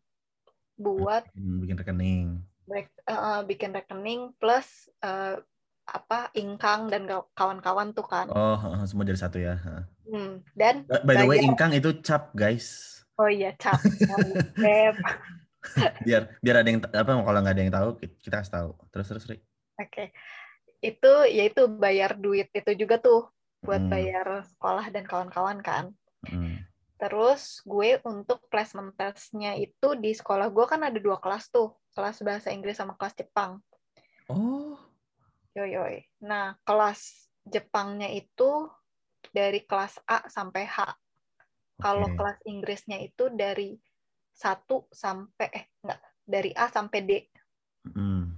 buat 0.78 1.26
Hmm, 1.34 1.60
bikin 1.64 1.78
rekening. 1.82 2.28
break- 2.70 3.02
eh, 3.04 3.42
bikin 3.50 3.72
rekening 3.74 4.22
plus 4.38 4.92
eh, 5.02 5.42
apa 5.92 6.30
ingkang 6.34 6.88
dan 6.88 7.06
kawan-kawan 7.34 7.92
tuh 7.92 8.06
kan 8.06 8.30
Oh, 8.30 8.58
semua 8.86 9.04
jadi 9.04 9.20
satu 9.20 9.38
ya. 9.38 9.58
Hmm, 10.06 10.42
dan 10.54 10.86
By 11.06 11.16
the 11.16 11.26
way, 11.26 11.42
ingkang 11.42 11.74
itu 11.74 12.02
cap, 12.02 12.34
guys. 12.34 13.00
oh 13.16 13.28
iya 13.28 13.54
cap. 13.56 13.78
Biar 16.08 16.32
biar 16.40 16.56
ada 16.64 16.70
yang 16.72 16.80
apa 16.82 17.12
kalau 17.12 17.40
nggak 17.44 17.54
ada 17.54 17.62
yang 17.62 17.74
tahu 17.74 17.90
kita 18.24 18.40
kasih 18.40 18.54
tahu. 18.56 18.70
Terus 18.90 19.08
terus, 19.12 19.24
Ri. 19.28 19.38
Oke. 19.76 20.16
Itu 20.80 21.28
yaitu 21.28 21.68
bayar 21.68 22.16
duit 22.16 22.48
itu 22.56 22.72
juga 22.80 22.96
tuh 22.98 23.28
buat 23.60 23.84
Hmm. 23.84 23.92
bayar 23.92 24.48
sekolah 24.48 24.88
dan 24.88 25.04
kawan-kawan 25.04 25.60
kan. 25.60 25.92
Hmm. 26.24 26.64
Terus 26.96 27.60
gue 27.64 28.00
untuk 28.04 28.44
placement 28.48 28.96
testnya 28.96 29.56
itu 29.56 29.96
di 29.96 30.12
sekolah 30.12 30.48
gue 30.48 30.66
kan 30.68 30.80
ada 30.84 31.00
dua 31.00 31.20
kelas 31.20 31.48
tuh, 31.48 31.76
kelas 31.96 32.24
bahasa 32.24 32.52
Inggris 32.52 32.76
sama 32.76 32.96
kelas 32.96 33.16
Jepang. 33.16 33.60
Oh, 34.32 34.76
Yoi 35.58 35.70
yoi. 35.74 35.96
Nah, 36.26 36.56
kelas 36.62 37.30
Jepangnya 37.50 38.10
itu 38.14 38.70
dari 39.34 39.66
kelas 39.66 39.98
A 40.06 40.30
sampai 40.30 40.64
H. 40.70 40.78
Kalau 41.80 42.08
oke. 42.12 42.18
kelas 42.20 42.40
Inggrisnya 42.46 42.98
itu 43.02 43.32
dari 43.34 43.74
1 44.36 44.86
sampai 44.94 45.48
eh 45.50 45.66
enggak, 45.82 46.00
dari 46.28 46.52
A 46.54 46.66
sampai 46.70 47.00
D. 47.02 47.12
Hmm. 47.90 48.36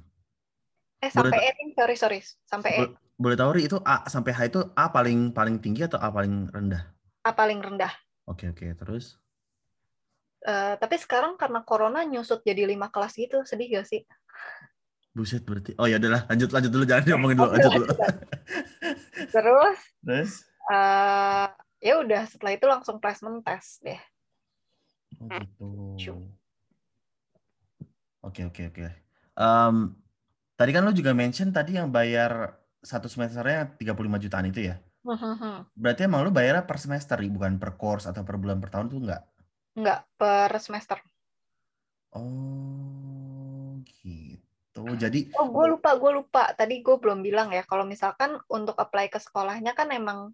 Eh 1.01 1.09
Boleh 1.09 1.33
sampai 1.33 1.39
E, 1.41 1.49
nih, 1.57 1.69
sorry 1.73 1.95
sorry, 1.97 2.19
sampai 2.45 2.71
E. 2.71 2.79
Bo- 2.85 2.95
Boleh 3.21 3.37
tahu 3.37 3.51
Ri 3.53 3.61
itu 3.69 3.77
A 3.85 4.05
sampai 4.09 4.31
H 4.33 4.39
itu 4.49 4.61
A 4.73 4.89
paling 4.89 5.29
paling 5.33 5.61
tinggi 5.61 5.85
atau 5.85 6.01
A 6.01 6.09
paling 6.09 6.49
rendah? 6.49 6.81
A 7.21 7.31
paling 7.37 7.59
rendah. 7.61 7.93
Oke 8.29 8.49
oke 8.49 8.65
terus. 8.77 9.17
Eh, 10.41 10.73
tapi 10.81 10.97
sekarang 10.97 11.37
karena 11.37 11.61
corona 11.61 12.01
nyusut 12.01 12.41
jadi 12.41 12.65
lima 12.65 12.89
kelas 12.89 13.13
gitu, 13.13 13.45
sedih 13.45 13.77
gak 13.77 13.85
sih? 13.85 14.01
Buset 15.11 15.43
berarti. 15.43 15.75
Oh 15.75 15.87
ya 15.91 15.99
udahlah 15.99 16.23
lanjut 16.31 16.49
lanjut 16.55 16.71
dulu 16.71 16.83
jangan 16.87 17.03
diomongin 17.03 17.37
dulu 17.37 17.51
lanjut 17.51 17.71
dulu. 17.75 17.87
Terus 19.35 19.79
Terus? 20.07 20.31
eh 20.71 21.47
ya 21.83 21.93
udah 21.99 22.23
setelah 22.31 22.53
itu 22.55 22.65
langsung 22.69 23.03
placement 23.03 23.43
test 23.43 23.83
deh. 23.83 23.99
Oh 25.19 25.27
gitu. 25.99 26.15
Oke 28.23 28.47
oke 28.47 28.61
oke. 28.71 28.87
Tadi 30.55 30.71
kan 30.71 30.81
lu 30.85 30.93
juga 30.95 31.11
mention 31.11 31.49
tadi 31.51 31.75
yang 31.75 31.91
bayar 31.91 32.55
satu 32.79 33.09
semesternya 33.11 33.75
35 33.81 34.23
jutaan 34.23 34.47
itu 34.47 34.69
ya? 34.71 34.79
Berarti 35.75 36.05
emang 36.05 36.23
lu 36.23 36.31
bayarnya 36.31 36.63
per 36.63 36.77
semester, 36.77 37.17
bukan 37.19 37.59
per 37.59 37.75
course 37.75 38.05
atau 38.05 38.21
per 38.21 38.37
bulan 38.37 38.61
per 38.61 38.69
tahun 38.69 38.87
tuh 38.87 38.99
enggak? 39.01 39.21
Enggak 39.75 39.99
per 40.15 40.49
semester. 40.61 40.97
Oh 42.13 43.10
gitu. 44.83 44.95
Jadi 44.97 45.19
Oh, 45.37 45.47
gue 45.47 45.65
lupa, 45.77 45.95
gue 45.95 46.11
lupa. 46.11 46.43
Tadi 46.57 46.81
gue 46.81 46.95
belum 46.97 47.21
bilang 47.23 47.49
ya, 47.53 47.63
kalau 47.63 47.85
misalkan 47.87 48.37
untuk 48.51 48.75
apply 48.75 49.07
ke 49.07 49.19
sekolahnya 49.21 49.71
kan 49.77 49.89
emang 49.93 50.33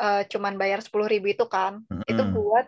eh, 0.00 0.22
cuman 0.26 0.56
bayar 0.56 0.80
10.000 0.80 1.06
ribu 1.08 1.26
itu 1.30 1.44
kan. 1.46 1.84
Itu 2.08 2.22
mm, 2.26 2.32
buat 2.34 2.66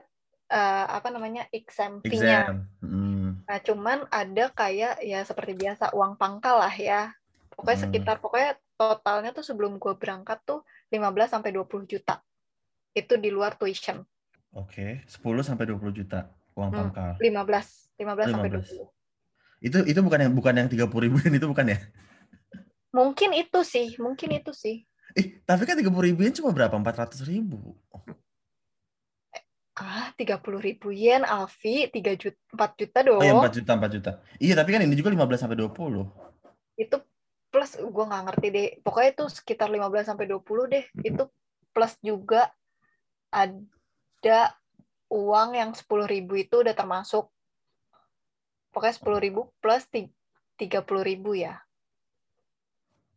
eh, 0.52 0.86
apa 0.86 1.08
namanya 1.10 1.48
exam 1.50 1.98
fee-nya. 2.04 2.46
exam. 2.48 2.56
Mm, 2.84 3.28
Nah, 3.44 3.58
cuman 3.60 3.98
ada 4.08 4.48
kayak 4.56 5.04
ya 5.04 5.20
seperti 5.20 5.52
biasa 5.52 5.92
uang 5.92 6.16
pangkal 6.16 6.64
lah 6.64 6.72
ya. 6.72 7.12
Pokoknya 7.52 7.76
Hmm. 7.76 7.86
sekitar 7.92 8.16
pokoknya 8.24 8.56
totalnya 8.80 9.30
tuh 9.36 9.44
sebelum 9.44 9.76
gue 9.78 9.94
berangkat 10.00 10.40
tuh 10.48 10.64
15 10.88 11.28
sampai 11.30 11.52
20 11.52 11.84
juta. 11.84 12.24
Itu 12.96 13.20
di 13.20 13.28
luar 13.28 13.54
tuition. 13.60 14.00
Oke, 14.54 15.02
10 15.10 15.42
sampai 15.44 15.66
20 15.66 15.92
juta 15.92 16.30
uang 16.54 16.70
Hmm. 16.70 16.78
pangkal. 16.88 17.10
15, 17.20 17.90
15 17.98 18.26
sampai 18.30 18.48
15. 18.48 18.66
20. 18.70 18.93
Itu 19.64 19.80
itu 19.88 19.96
bukan 20.04 20.28
yang 20.28 20.32
bukan 20.36 20.52
yang 20.60 20.68
30 20.68 20.92
ribuan 21.08 21.32
itu 21.32 21.48
bukan 21.48 21.72
ya? 21.72 21.78
Mungkin 22.92 23.32
itu 23.32 23.64
sih, 23.64 23.96
mungkin 23.96 24.36
itu 24.36 24.52
sih. 24.52 24.84
Eh, 25.16 25.40
tapi 25.48 25.64
kan 25.64 25.80
30 25.80 26.04
ribuan 26.04 26.36
cuma 26.36 26.52
berapa? 26.52 26.76
400 26.76 27.24
ribu. 27.24 27.72
Ah, 29.74 30.14
30 30.14 30.62
ribu 30.62 30.94
yen, 30.94 31.26
Alfi, 31.26 31.90
3 31.90 32.14
juta, 32.14 32.38
4 32.54 32.78
juta 32.78 32.98
dong. 33.02 33.18
Oh 33.18 33.26
ya 33.26 33.34
4 33.34 33.58
juta, 33.58 33.70
4 33.74 33.90
juta. 33.90 34.10
Iya, 34.38 34.54
tapi 34.54 34.70
kan 34.70 34.86
ini 34.86 34.94
juga 34.94 35.10
15 35.10 35.42
sampai 35.42 35.58
20. 35.58 36.06
Itu 36.78 37.02
plus, 37.50 37.74
gue 37.82 38.04
nggak 38.06 38.24
ngerti 38.30 38.46
deh. 38.54 38.68
Pokoknya 38.86 39.10
itu 39.18 39.24
sekitar 39.32 39.66
15 39.74 40.06
sampai 40.06 40.30
20 40.30 40.70
deh. 40.70 40.84
Itu 41.02 41.26
plus 41.74 41.98
juga 41.98 42.54
ada 43.34 44.54
uang 45.10 45.58
yang 45.58 45.74
10 45.74 46.06
ribu 46.06 46.38
itu 46.38 46.62
udah 46.62 46.74
termasuk. 46.78 47.33
Pokoknya 48.74 48.98
10 48.98 49.22
ribu 49.22 49.40
plus 49.62 49.86
ti- 49.86 50.10
30 50.58 51.06
ribu 51.06 51.38
ya. 51.38 51.62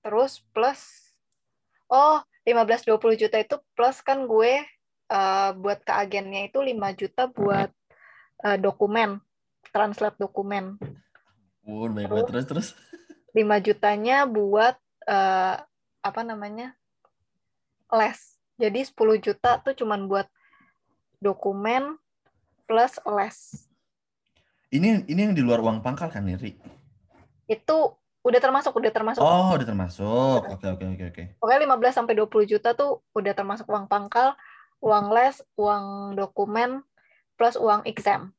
Terus 0.06 0.46
plus, 0.54 1.12
oh 1.90 2.22
15-20 2.46 3.18
juta 3.18 3.38
itu 3.42 3.58
plus 3.74 4.00
kan 4.06 4.30
gue 4.30 4.62
eh, 5.10 5.50
buat 5.58 5.82
ke 5.82 5.92
agennya 5.92 6.48
itu 6.48 6.62
5 6.62 6.78
juta 6.96 7.28
buat 7.28 7.74
eh, 8.46 8.58
dokumen, 8.62 9.20
translate 9.74 10.16
dokumen. 10.22 10.78
Banyak 11.66 12.08
banget 12.08 12.28
terus 12.32 12.46
terus. 12.46 12.68
5 13.36 13.66
jutanya 13.66 14.24
buat 14.30 14.78
eh, 15.10 15.58
apa 16.06 16.22
namanya? 16.24 16.78
les. 17.92 18.20
Jadi 18.58 18.84
10 18.84 19.20
juta 19.22 19.60
tuh 19.64 19.76
cuman 19.76 20.08
buat 20.08 20.28
dokumen 21.20 21.96
plus 22.68 23.00
les. 23.04 23.67
Ini 24.68 25.08
ini 25.08 25.20
yang 25.24 25.32
di 25.32 25.40
luar 25.40 25.64
uang 25.64 25.80
pangkal 25.80 26.12
kan, 26.12 26.28
Ri? 26.28 26.60
Itu 27.48 27.96
udah 28.20 28.40
termasuk, 28.44 28.76
udah 28.76 28.92
termasuk. 28.92 29.24
Oh, 29.24 29.56
udah 29.56 29.64
termasuk. 29.64 30.42
Oke, 30.44 30.68
oke, 30.68 30.86
oke, 30.92 31.04
oke. 31.16 31.24
Pokoknya 31.40 31.60
15 31.64 31.96
sampai 31.96 32.14
20 32.20 32.44
juta 32.44 32.76
tuh 32.76 33.00
udah 33.16 33.32
termasuk 33.32 33.64
uang 33.72 33.88
pangkal, 33.88 34.36
uang 34.84 35.16
les, 35.16 35.40
uang 35.56 36.16
dokumen 36.20 36.84
plus 37.40 37.56
uang 37.56 37.88
exam. 37.88 38.36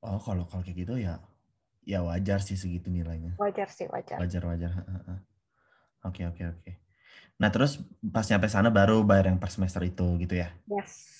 Oh, 0.00 0.16
kalau 0.16 0.48
kalau 0.48 0.64
kayak 0.64 0.84
gitu 0.84 0.96
ya 0.96 1.20
ya 1.84 2.00
wajar 2.00 2.40
sih 2.40 2.56
segitu 2.56 2.88
nilainya. 2.88 3.36
Wajar 3.36 3.68
sih, 3.68 3.84
wajar. 3.92 4.16
Wajar, 4.16 4.42
wajar. 4.48 4.72
Oke, 6.04 6.24
oke, 6.24 6.42
oke. 6.48 6.72
Nah, 7.36 7.52
terus 7.52 7.76
pas 8.00 8.24
nyampe 8.24 8.48
sana 8.48 8.72
baru 8.72 9.04
bayar 9.04 9.28
yang 9.28 9.36
per 9.36 9.52
semester 9.52 9.84
itu 9.84 10.16
gitu 10.16 10.40
ya. 10.40 10.48
Yes. 10.64 11.12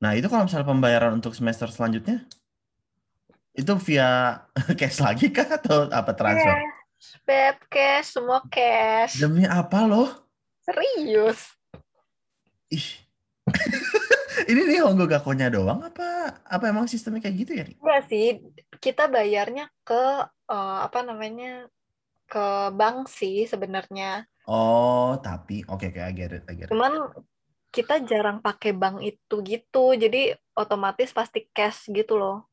Nah, 0.00 0.16
itu 0.16 0.32
kalau 0.32 0.48
misalnya 0.48 0.64
pembayaran 0.64 1.12
untuk 1.12 1.36
semester 1.36 1.68
selanjutnya 1.68 2.24
itu 3.52 3.72
via 3.88 4.42
cash 4.80 4.98
lagi 5.00 5.28
kah 5.28 5.60
atau 5.60 5.88
apa 5.92 6.12
transfer? 6.16 6.56
Cash, 6.56 7.08
beb, 7.24 7.56
cash, 7.68 8.08
semua 8.16 8.40
cash. 8.48 9.20
Demi 9.20 9.44
apa 9.44 9.84
loh? 9.84 10.08
Serius. 10.64 11.52
Ih. 12.72 12.88
Ini 14.50 14.60
nih 14.64 14.80
Honggo 14.82 15.04
Gakonya 15.04 15.52
doang 15.52 15.84
apa 15.84 16.40
apa 16.42 16.64
emang 16.66 16.88
sistemnya 16.88 17.20
kayak 17.20 17.36
gitu 17.36 17.52
ya? 17.52 17.64
Enggak 17.68 18.02
sih, 18.08 18.40
kita 18.80 19.06
bayarnya 19.06 19.68
ke 19.84 20.26
eh, 20.50 20.78
apa 20.82 21.04
namanya? 21.04 21.68
ke 22.32 22.72
bank 22.72 23.12
sih 23.12 23.44
sebenarnya. 23.44 24.24
Oh, 24.48 25.20
tapi 25.20 25.60
oke 25.68 25.84
oke 25.92 26.00
I 26.00 26.12
get 26.16 26.32
it, 26.32 26.48
I 26.48 26.56
get 26.56 26.66
it. 26.66 26.72
Cuman 26.72 27.12
kita 27.68 28.00
jarang 28.08 28.40
pakai 28.40 28.72
bank 28.72 29.04
itu 29.04 29.36
gitu. 29.44 29.92
Jadi 29.92 30.32
otomatis 30.56 31.12
pasti 31.12 31.44
cash 31.52 31.92
gitu 31.92 32.16
loh. 32.16 32.48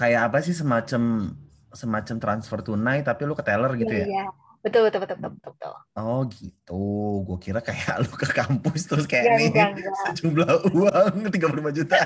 Kayak 0.00 0.32
apa 0.32 0.40
sih 0.40 0.56
semacam 0.56 1.36
semacam 1.70 2.16
transfer 2.16 2.58
tunai 2.64 3.04
tapi 3.04 3.28
lu 3.28 3.36
ke 3.36 3.44
teller 3.44 3.76
gitu 3.76 3.92
ya? 3.92 4.06
Iya. 4.08 4.24
Betul, 4.60 4.88
betul, 4.88 5.00
betul, 5.04 5.16
betul, 5.20 5.32
betul. 5.36 5.52
betul. 5.56 5.74
Oh 5.96 6.20
gitu. 6.28 6.84
Gue 7.28 7.38
kira 7.40 7.60
kayak 7.60 7.96
lu 8.04 8.12
ke 8.12 8.28
kampus 8.32 8.88
terus 8.88 9.04
kayak 9.04 9.28
Enggak, 9.28 9.40
nih 9.40 9.48
enggak. 9.52 9.96
sejumlah 10.16 10.52
uang 10.72 11.14
35 11.36 11.76
juta. 11.76 11.98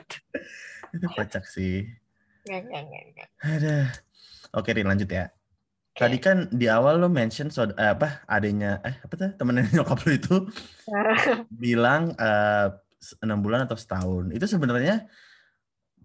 Itu 0.94 1.06
kocak 1.14 1.44
sih. 1.46 1.86
Ada. 3.42 3.90
Oke, 4.54 4.74
Rin 4.74 4.86
lanjut 4.90 5.06
ya. 5.06 5.30
Oke. 5.30 5.98
Tadi 6.02 6.16
kan 6.18 6.36
di 6.50 6.66
awal 6.66 6.98
lo 6.98 7.06
mention 7.10 7.50
so, 7.50 7.66
eh, 7.66 7.90
apa 7.94 8.22
adanya 8.26 8.78
eh 8.82 8.98
apa 9.02 9.14
tuh 9.14 9.30
temennya 9.38 9.70
nyokap 9.70 9.98
lo 10.06 10.10
itu 10.10 10.36
bilang 11.54 12.14
eh, 12.18 12.66
enam 13.22 13.38
bulan 13.42 13.66
atau 13.70 13.78
setahun. 13.78 14.34
Itu 14.34 14.50
sebenarnya 14.50 15.06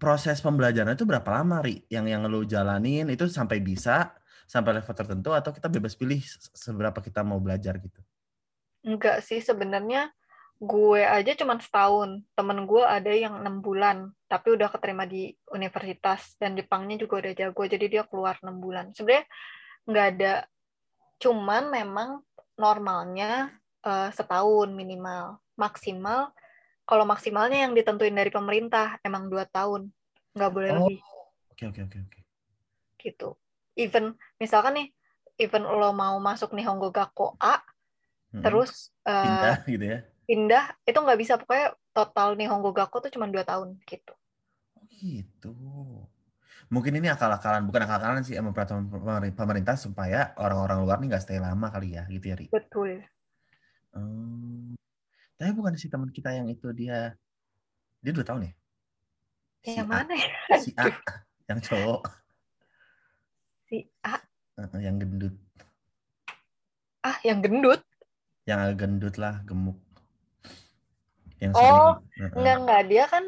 proses 0.05 0.37
pembelajaran 0.37 0.93
itu 0.93 1.01
berapa 1.01 1.25
lama, 1.41 1.65
Ri? 1.65 1.81
Yang 1.89 2.05
yang 2.13 2.21
lo 2.29 2.45
jalanin 2.45 3.09
itu 3.09 3.25
sampai 3.25 3.57
bisa 3.57 4.13
sampai 4.45 4.77
level 4.77 4.93
tertentu 4.93 5.33
atau 5.33 5.49
kita 5.49 5.65
bebas 5.65 5.97
pilih 5.97 6.21
seberapa 6.53 7.01
kita 7.01 7.25
mau 7.25 7.41
belajar 7.41 7.81
gitu? 7.81 7.97
Enggak 8.85 9.25
sih 9.25 9.41
sebenarnya 9.41 10.13
gue 10.61 11.01
aja 11.01 11.33
cuma 11.33 11.57
setahun. 11.57 12.21
Temen 12.37 12.69
gue 12.69 12.85
ada 12.85 13.09
yang 13.09 13.41
enam 13.41 13.65
bulan, 13.65 14.13
tapi 14.29 14.53
udah 14.53 14.69
keterima 14.69 15.09
di 15.09 15.33
universitas 15.49 16.37
dan 16.37 16.53
Jepangnya 16.53 17.01
juga 17.01 17.25
udah 17.25 17.33
jago, 17.33 17.65
jadi 17.65 17.85
dia 17.89 18.03
keluar 18.05 18.37
enam 18.45 18.61
bulan. 18.61 18.93
Sebenarnya 18.93 19.25
nggak 19.89 20.07
ada, 20.13 20.33
cuman 21.17 21.73
memang 21.73 22.09
normalnya 22.53 23.57
uh, 23.81 24.13
setahun 24.13 24.69
minimal, 24.69 25.41
maksimal. 25.57 26.29
Kalau 26.85 27.05
maksimalnya 27.05 27.65
yang 27.65 27.73
ditentuin 27.73 28.13
dari 28.13 28.29
pemerintah 28.29 29.01
emang 29.01 29.29
dua 29.29 29.49
tahun, 29.49 29.89
nggak 30.37 30.51
boleh 30.53 30.69
oh. 30.73 30.77
lebih. 30.85 30.99
Oke 31.51 31.63
oke 31.69 31.81
oke 31.85 31.97
oke. 31.97 32.19
Gitu. 33.01 33.29
Even 33.75 34.13
misalkan 34.37 34.77
nih, 34.77 34.87
even 35.41 35.65
lo 35.65 35.91
mau 35.91 36.15
masuk 36.21 36.53
nih 36.53 36.65
Honggo 36.69 36.93
Gakko 36.93 37.35
A, 37.41 37.59
hmm. 38.31 38.43
terus 38.45 38.93
uh, 39.03 39.25
pindah 39.25 39.57
gitu 39.65 39.85
ya? 39.85 39.99
Pindah 40.25 40.65
itu 40.85 40.97
nggak 40.97 41.19
bisa 41.19 41.33
pokoknya 41.41 41.73
total 41.91 42.37
nih 42.37 42.47
Honggo 42.47 42.71
Gakko 42.71 43.01
tuh 43.01 43.11
cuma 43.11 43.27
dua 43.27 43.41
tahun 43.41 43.81
gitu. 43.83 44.13
Oh 44.77 44.85
gitu 44.87 45.53
mungkin 46.69 46.97
ini 46.97 47.07
akal-akalan 47.13 47.61
bukan 47.69 47.85
akal-akalan 47.85 48.25
sih 48.25 48.37
emang 48.37 48.53
peraturan 48.55 48.89
pemerintah 49.37 49.77
supaya 49.77 50.33
orang-orang 50.41 50.81
luar 50.81 50.97
nih 50.97 51.13
nggak 51.13 51.23
stay 51.23 51.37
lama 51.37 51.69
kali 51.69 51.93
ya 51.93 52.09
gitu 52.09 52.25
ya 52.33 52.35
Ri 52.37 52.47
betul 52.49 53.05
hmm, 53.93 54.73
tapi 55.35 55.51
bukan 55.51 55.75
si 55.75 55.91
teman 55.91 56.11
kita 56.15 56.31
yang 56.31 56.47
itu 56.47 56.71
dia 56.71 57.11
dia 57.99 58.11
dua 58.15 58.23
tahun 58.23 58.47
ya? 58.47 58.53
Si 59.65 59.75
yang 59.75 59.89
A. 59.89 59.93
mana 59.99 60.13
ya? 60.15 60.29
si 60.63 60.71
A 60.79 60.87
yang 61.51 61.59
cowok. 61.59 62.01
Si 63.67 63.77
A. 64.05 64.15
Yang 64.79 64.95
gendut. 65.03 65.35
Ah 67.03 67.17
yang 67.27 67.39
gendut? 67.43 67.81
Yang 68.47 68.59
agak 68.61 68.77
gendut 68.79 69.15
lah 69.19 69.35
gemuk. 69.43 69.77
Yang 71.43 71.51
oh 71.59 71.99
sering, 72.15 72.31
enggak 72.39 72.55
enggak. 72.63 72.81
Dia 72.87 73.03
kan 73.11 73.23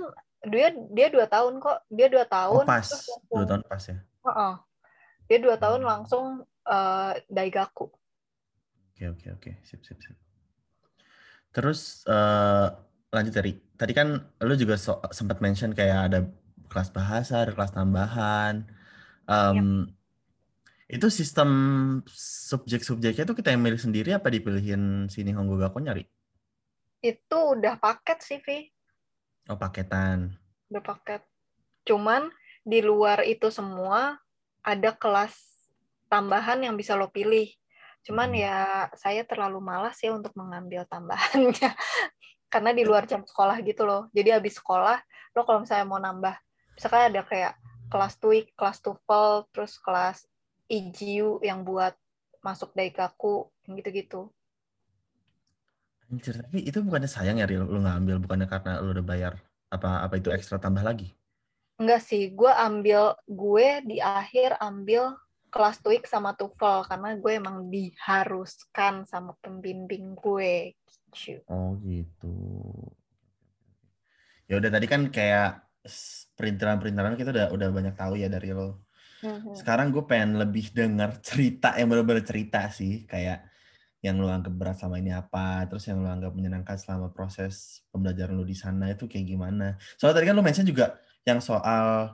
dia 0.48 0.67
dia 0.96 1.08
dua 1.12 1.26
tahun 1.28 1.60
kok. 1.60 1.78
Dia 1.91 2.08
dua 2.08 2.26
tahun 2.30 2.63
oh, 2.63 2.70
pas 2.70 2.88
langsung, 2.88 3.20
dua 3.28 3.46
tahun 3.46 3.62
pas 3.67 3.84
ya? 3.84 3.98
Uh 3.98 4.30
-uh. 4.30 4.54
dia 5.28 5.38
dua 5.43 5.56
tahun 5.60 5.82
hmm. 5.84 5.89
langsung 5.91 6.26
uh, 6.63 7.12
daigaku. 7.28 7.91
Oke 8.96 9.04
oke 9.12 9.28
oke. 9.36 9.52
Sip 9.67 9.84
sip 9.84 10.00
sip 10.00 10.27
terus 11.58 12.06
uh, 12.06 12.70
lanjut 13.10 13.34
dari 13.34 13.58
tadi 13.74 13.98
kan 13.98 14.22
lu 14.46 14.54
juga 14.54 14.78
so, 14.78 15.02
sempat 15.10 15.41
mention 15.41 15.74
kayak 15.74 16.13
ada 16.13 16.20
kelas 16.70 16.93
bahasa 16.93 17.41
ada 17.41 17.58
kelas 17.58 17.74
tambahan 17.74 18.70
um, 19.26 19.89
yep. 20.86 21.02
itu 21.02 21.08
sistem 21.10 21.50
subjek-subjeknya 22.13 23.26
itu 23.26 23.34
kita 23.34 23.50
yang 23.58 23.65
milih 23.65 23.82
sendiri 23.82 24.13
apa 24.13 24.30
dipilihin 24.30 25.10
sini 25.10 25.34
Honggo 25.34 25.58
Gakko 25.58 25.82
nyari 25.82 26.06
itu 27.02 27.39
udah 27.58 27.82
paket 27.82 28.22
sih 28.22 28.38
Vi 28.46 28.78
Oh, 29.48 29.56
paketan. 29.56 30.36
Udah 30.67 30.84
paket. 30.84 31.24
Cuman 31.88 32.28
di 32.67 32.84
luar 32.84 33.24
itu 33.24 33.48
semua 33.48 34.20
ada 34.60 34.91
kelas 34.91 35.34
tambahan 36.12 36.67
yang 36.67 36.76
bisa 36.76 37.00
lo 37.00 37.08
pilih. 37.08 37.48
Cuman 38.08 38.32
ya 38.32 38.88
saya 38.96 39.28
terlalu 39.28 39.60
malas 39.60 40.00
ya 40.00 40.15
untuk 40.15 40.32
mengambil 40.39 40.88
tambahannya. 40.88 41.76
Karena 42.54 42.72
di 42.72 42.88
luar 42.88 43.04
jam 43.04 43.28
sekolah 43.28 43.60
gitu 43.60 43.84
loh. 43.84 44.08
Jadi 44.15 44.32
habis 44.32 44.56
sekolah, 44.56 44.96
lo 45.36 45.43
kalau 45.43 45.67
misalnya 45.67 45.84
mau 45.84 46.00
nambah, 46.00 46.32
misalkan 46.80 47.12
ada 47.12 47.22
kayak 47.28 47.60
kelas 47.91 48.15
TOEIC, 48.24 48.56
kelas 48.56 48.80
TOEFL, 48.80 49.52
terus 49.52 49.76
kelas 49.84 50.24
IGU 50.72 51.43
yang 51.43 51.67
buat 51.67 51.91
masuk 52.39 52.72
Daikaku, 52.72 53.52
gitu-gitu. 53.67 54.32
Anjir, 56.08 56.39
tapi 56.39 56.63
itu 56.63 56.80
bukannya 56.80 57.12
sayang 57.12 57.43
ya 57.43 57.48
lu, 57.52 57.67
lu 57.67 57.84
ngambil 57.84 58.24
bukannya 58.24 58.48
karena 58.48 58.80
lu 58.80 58.96
udah 58.96 59.04
bayar 59.04 59.34
apa 59.67 60.08
apa 60.08 60.15
itu 60.15 60.32
ekstra 60.32 60.56
tambah 60.56 60.80
lagi? 60.80 61.12
Enggak 61.76 62.08
sih, 62.08 62.32
gue 62.32 62.48
ambil 62.48 63.12
gue 63.28 63.67
di 63.84 64.00
akhir 64.00 64.56
ambil 64.63 65.20
kelas 65.48 65.80
TOEIC 65.82 66.06
sama 66.08 66.36
TOEFL 66.36 66.88
karena 66.88 67.10
gue 67.16 67.32
emang 67.34 67.58
diharuskan 67.72 69.08
sama 69.08 69.34
pembimbing 69.40 70.14
gue. 70.14 70.76
Gitu. 71.12 71.42
Oh 71.48 71.76
gitu. 71.82 72.36
Ya 74.48 74.60
udah 74.60 74.72
tadi 74.72 74.88
kan 74.88 75.08
kayak 75.12 75.68
perintilan-perintilan 76.36 77.16
kita 77.20 77.32
udah 77.32 77.48
udah 77.52 77.68
banyak 77.72 77.96
tahu 77.96 78.20
ya 78.20 78.28
dari 78.28 78.52
lo. 78.52 78.88
Mm-hmm. 79.24 79.56
Sekarang 79.58 79.90
gue 79.90 80.04
pengen 80.06 80.38
lebih 80.38 80.70
dengar 80.72 81.18
cerita 81.26 81.74
yang 81.76 81.90
benar-benar 81.90 82.22
cerita 82.22 82.70
sih, 82.70 83.08
kayak 83.10 83.50
yang 84.06 84.22
lo 84.22 84.30
anggap 84.30 84.54
berat 84.54 84.78
sama 84.78 85.02
ini 85.02 85.10
apa, 85.10 85.66
terus 85.66 85.90
yang 85.90 86.06
lo 86.06 86.10
anggap 86.14 86.32
menyenangkan 86.38 86.78
selama 86.78 87.10
proses 87.10 87.82
pembelajaran 87.90 88.38
lo 88.38 88.46
di 88.46 88.54
sana 88.54 88.94
itu 88.94 89.10
kayak 89.10 89.26
gimana. 89.26 89.74
Soalnya 89.98 90.22
tadi 90.22 90.28
kan 90.30 90.36
lo 90.38 90.46
mention 90.46 90.70
juga 90.70 91.02
yang 91.26 91.42
soal 91.42 92.14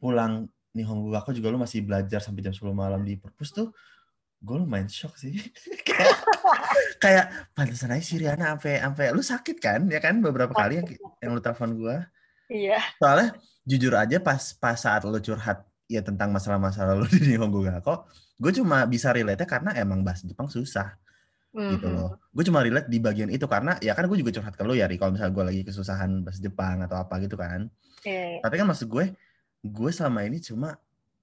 pulang 0.00 0.48
Nihongo 0.72 1.12
aku 1.12 1.36
juga 1.36 1.52
lo 1.52 1.60
masih 1.60 1.84
belajar 1.84 2.20
sampai 2.24 2.40
jam 2.40 2.54
10 2.54 2.72
malam 2.72 3.04
di 3.04 3.20
perpus 3.20 3.52
tuh 3.52 3.70
gue 4.42 4.56
lumayan 4.58 4.90
shock 4.90 5.14
sih. 5.14 5.38
kayak 5.88 6.18
kayak 6.98 7.26
pantesan 7.54 7.94
aja 7.94 8.02
si 8.02 8.18
Riana 8.18 8.58
sampai 8.58 8.82
sampai 8.82 9.06
lu 9.14 9.22
sakit 9.22 9.56
kan 9.62 9.86
ya 9.86 10.02
kan 10.02 10.18
beberapa 10.18 10.50
kali 10.50 10.82
yang 10.82 10.88
yang 11.22 11.30
lu 11.36 11.40
telepon 11.40 11.78
gue. 11.78 11.96
Iya. 12.50 12.80
Soalnya 12.98 13.38
jujur 13.62 13.94
aja 13.94 14.18
pas 14.18 14.42
pas 14.58 14.74
saat 14.74 15.06
lo 15.06 15.14
curhat 15.22 15.62
ya 15.86 16.02
tentang 16.02 16.34
masalah-masalah 16.34 16.98
lo 16.98 17.06
di 17.12 17.22
Nihongo 17.22 17.62
Gakko, 17.62 18.08
gue 18.40 18.52
cuma 18.58 18.82
bisa 18.88 19.14
relate 19.14 19.46
karena 19.46 19.76
emang 19.78 20.02
bahasa 20.02 20.26
Jepang 20.26 20.50
susah 20.50 20.98
mm-hmm. 21.54 21.72
gitu 21.78 21.88
loh. 21.92 22.10
Gue 22.32 22.44
cuma 22.48 22.64
relate 22.64 22.88
di 22.88 22.98
bagian 22.98 23.28
itu 23.28 23.44
karena 23.46 23.76
ya 23.78 23.92
kan 23.92 24.08
gue 24.08 24.18
juga 24.18 24.32
curhat 24.34 24.56
ke 24.56 24.64
lo 24.64 24.74
ya, 24.74 24.88
Ri, 24.88 24.96
kalau 24.96 25.14
misalnya 25.14 25.32
gue 25.36 25.44
lagi 25.44 25.60
kesusahan 25.68 26.24
bahasa 26.24 26.40
Jepang 26.40 26.82
atau 26.82 26.96
apa 26.98 27.14
gitu 27.22 27.36
kan. 27.36 27.68
Yeah. 28.02 28.40
Iya. 28.40 28.42
Tapi 28.42 28.54
kan 28.58 28.66
maksud 28.66 28.88
gue, 28.90 29.04
gue 29.62 29.90
selama 29.94 30.26
ini 30.26 30.42
cuma 30.42 30.76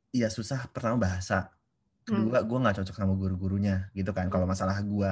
ya 0.10 0.32
susah 0.32 0.66
pertama 0.72 0.98
bahasa, 0.98 1.52
kedua 2.08 2.42
mm. 2.42 2.46
gue 2.48 2.58
nggak 2.64 2.76
cocok 2.82 2.96
sama 2.96 3.14
guru-gurunya 3.14 3.92
gitu 3.94 4.10
kan. 4.16 4.32
Kalau 4.32 4.48
masalah 4.48 4.80
gue, 4.80 5.12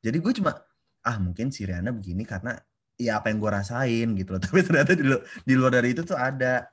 jadi 0.00 0.16
gue 0.16 0.32
cuma 0.38 0.56
ah 1.02 1.16
mungkin 1.18 1.50
si 1.50 1.66
Riana 1.66 1.90
begini 1.90 2.22
karena 2.22 2.56
ya 2.98 3.22
apa 3.22 3.30
yang 3.30 3.38
gue 3.42 3.50
rasain 3.50 4.08
gitu 4.14 4.34
loh. 4.36 4.40
Tapi 4.44 4.62
ternyata 4.64 4.94
di, 4.94 5.04
luar, 5.04 5.22
di 5.42 5.54
luar 5.58 5.72
dari 5.74 5.88
itu 5.92 6.02
tuh 6.06 6.16
ada. 6.16 6.64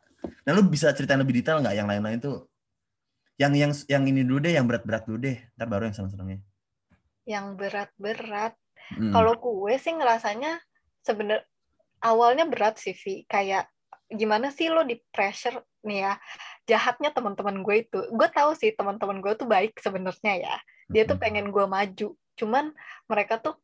Nah 0.45 0.51
lu 0.53 0.65
bisa 0.69 0.93
cerita 0.93 1.17
lebih 1.17 1.41
detail 1.41 1.59
nggak 1.61 1.75
yang 1.75 1.89
lain-lain 1.89 2.21
tuh? 2.21 2.47
Yang 3.35 3.53
yang 3.59 3.71
yang 3.91 4.03
ini 4.07 4.21
dulu 4.23 4.39
deh, 4.47 4.53
yang 4.55 4.65
berat-berat 4.69 5.03
dulu 5.09 5.19
deh. 5.25 5.37
Ntar 5.59 5.67
baru 5.67 5.91
yang 5.91 5.95
seneng-senengnya 5.97 6.39
yang 7.25 7.57
berat-berat. 7.57 8.53
Hmm. 8.95 9.11
Kalau 9.11 9.33
gue 9.41 9.73
sih 9.81 9.97
ngerasanya 9.97 10.61
sebenar 11.01 11.41
awalnya 11.99 12.45
berat 12.45 12.77
sih, 12.77 12.93
Vi. 12.93 13.25
Kayak 13.25 13.67
gimana 14.09 14.53
sih 14.53 14.69
lo 14.69 14.85
di 14.85 14.97
pressure 15.09 15.57
nih 15.85 15.99
ya? 16.05 16.13
Jahatnya 16.69 17.09
teman-teman 17.13 17.61
gue 17.61 17.75
itu. 17.85 17.99
Gue 18.13 18.27
tahu 18.29 18.53
sih 18.57 18.73
teman-teman 18.73 19.21
gue 19.21 19.33
tuh 19.37 19.49
baik 19.49 19.77
sebenarnya 19.81 20.33
ya. 20.37 20.55
Dia 20.89 21.03
tuh 21.09 21.17
pengen 21.17 21.49
gue 21.49 21.65
maju. 21.65 22.13
Cuman 22.37 22.73
mereka 23.09 23.41
tuh 23.41 23.55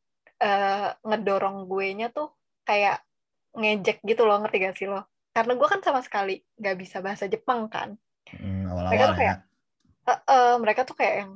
uh, 0.42 0.94
ngedorong 1.06 1.66
gue 1.70 1.88
nya 1.94 2.08
tuh 2.10 2.34
kayak 2.66 3.02
ngejek 3.58 4.02
gitu 4.06 4.26
loh. 4.26 4.42
Ngerti 4.42 4.58
gak 4.62 4.76
sih 4.78 4.88
lo? 4.90 5.06
Karena 5.32 5.54
gue 5.56 5.68
kan 5.68 5.82
sama 5.86 6.02
sekali 6.02 6.42
gak 6.58 6.78
bisa 6.78 7.00
bahasa 7.00 7.30
Jepang 7.30 7.70
kan. 7.70 7.96
Hmm, 8.30 8.70
awal 8.70 8.86
-awal 8.86 8.90
mereka 8.90 9.04
tuh 9.10 9.18
kayak 9.18 9.38
ya. 9.38 10.10
uh, 10.10 10.14
uh, 10.30 10.54
mereka 10.62 10.82
tuh 10.86 10.96
kayak 10.98 11.16
yang 11.26 11.32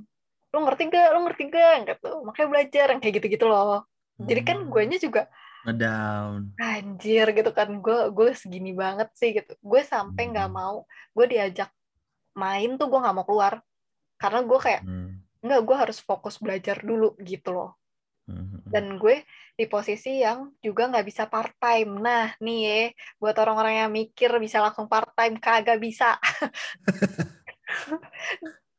lu 0.55 0.59
ngerti 0.63 0.83
gak? 0.89 1.07
Lu 1.13 1.19
ngerti 1.25 1.43
gak? 1.53 1.73
Gitu. 1.87 2.09
Makanya 2.25 2.47
belajar 2.49 2.85
yang 2.93 3.01
kayak 3.01 3.15
gitu-gitu 3.21 3.45
loh. 3.45 3.85
Jadi 4.15 4.41
kan 4.47 4.57
hmm. 4.63 4.71
gue 4.71 4.83
nya 4.87 4.97
juga 4.97 5.27
ngedown. 5.65 6.53
Anjir 6.61 7.27
gitu 7.33 7.51
kan. 7.51 7.81
Gue 7.81 8.13
gue 8.13 8.29
segini 8.37 8.71
banget 8.71 9.09
sih 9.17 9.33
gitu. 9.33 9.57
Gue 9.59 9.81
sampai 9.81 10.29
nggak 10.29 10.49
hmm. 10.49 10.57
mau 10.57 10.85
gue 11.17 11.25
diajak 11.25 11.73
main 12.37 12.77
tuh 12.77 12.87
gue 12.87 12.99
nggak 13.01 13.15
mau 13.17 13.25
keluar. 13.25 13.59
Karena 14.21 14.45
gue 14.45 14.59
kayak 14.61 14.81
hmm. 14.85 15.09
nggak 15.41 15.61
gue 15.65 15.75
harus 15.75 15.97
fokus 15.99 16.37
belajar 16.37 16.79
dulu 16.85 17.17
gitu 17.19 17.51
loh. 17.51 17.73
Hmm. 18.25 18.57
dan 18.73 18.97
gue 18.97 19.21
di 19.53 19.69
posisi 19.69 20.25
yang 20.25 20.49
juga 20.57 20.89
nggak 20.89 21.05
bisa 21.05 21.29
part 21.29 21.53
time 21.61 22.01
nah 22.01 22.33
nih 22.41 22.59
ya 22.65 22.81
buat 23.21 23.37
orang-orang 23.37 23.85
yang 23.85 23.93
mikir 23.93 24.33
bisa 24.41 24.65
langsung 24.65 24.89
part 24.89 25.13
time 25.13 25.37
kagak 25.37 25.77
bisa. 25.77 26.17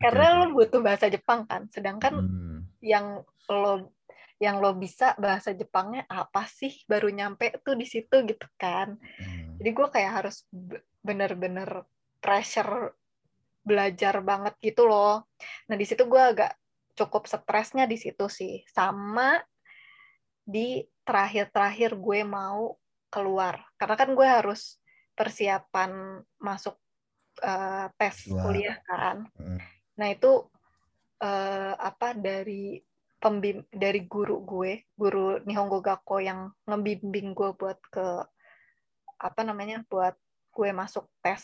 Karena 0.03 0.45
lo 0.45 0.53
butuh 0.53 0.84
bahasa 0.84 1.09
Jepang 1.09 1.49
kan. 1.49 1.70
Sedangkan 1.72 2.26
hmm. 2.26 2.59
yang 2.84 3.24
lo 3.49 3.97
yang 4.37 4.61
lo 4.61 4.76
bisa 4.76 5.16
bahasa 5.16 5.57
Jepangnya 5.57 6.05
apa 6.12 6.45
sih 6.45 6.84
baru 6.84 7.09
nyampe 7.09 7.57
tuh 7.64 7.72
di 7.72 7.89
situ 7.89 8.24
gitu 8.28 8.47
kan. 8.61 9.01
Hmm. 9.01 9.57
jadi 9.57 9.70
gue 9.72 9.89
kayak 9.89 10.12
harus 10.22 10.45
bener-bener 11.01 11.89
pressure 12.20 12.93
belajar 13.66 14.22
banget 14.22 14.55
gitu 14.62 14.87
loh. 14.87 15.26
Nah 15.66 15.74
di 15.74 15.82
situ 15.82 16.07
gue 16.07 16.22
agak 16.22 16.55
cukup 16.95 17.26
stresnya 17.26 17.91
di 17.91 17.99
situ 17.99 18.30
sih. 18.30 18.62
Sama 18.70 19.43
di 20.47 20.87
terakhir-terakhir 21.03 21.99
gue 21.99 22.20
mau 22.22 22.78
keluar. 23.11 23.66
Karena 23.74 23.97
kan 23.99 24.14
gue 24.14 24.22
harus 24.26 24.78
persiapan 25.18 26.22
masuk 26.39 26.78
uh, 27.43 27.91
tes 27.99 28.30
kuliah 28.30 28.78
kan. 28.87 29.26
Hmm. 29.34 29.59
Nah 29.99 30.09
itu 30.14 30.47
uh, 31.18 31.74
apa 31.74 32.14
dari 32.14 32.78
pembim 33.17 33.64
dari 33.73 34.05
guru 34.05 34.45
gue, 34.45 34.87
guru 34.95 35.41
Nihongo 35.45 35.81
Gakko 35.81 36.21
yang 36.21 36.53
ngebimbing 36.69 37.33
gue 37.33 37.51
buat 37.57 37.81
ke 37.89 38.07
apa 39.17 39.41
namanya 39.43 39.81
buat 39.89 40.12
gue 40.53 40.71
masuk 40.77 41.09
tes 41.25 41.43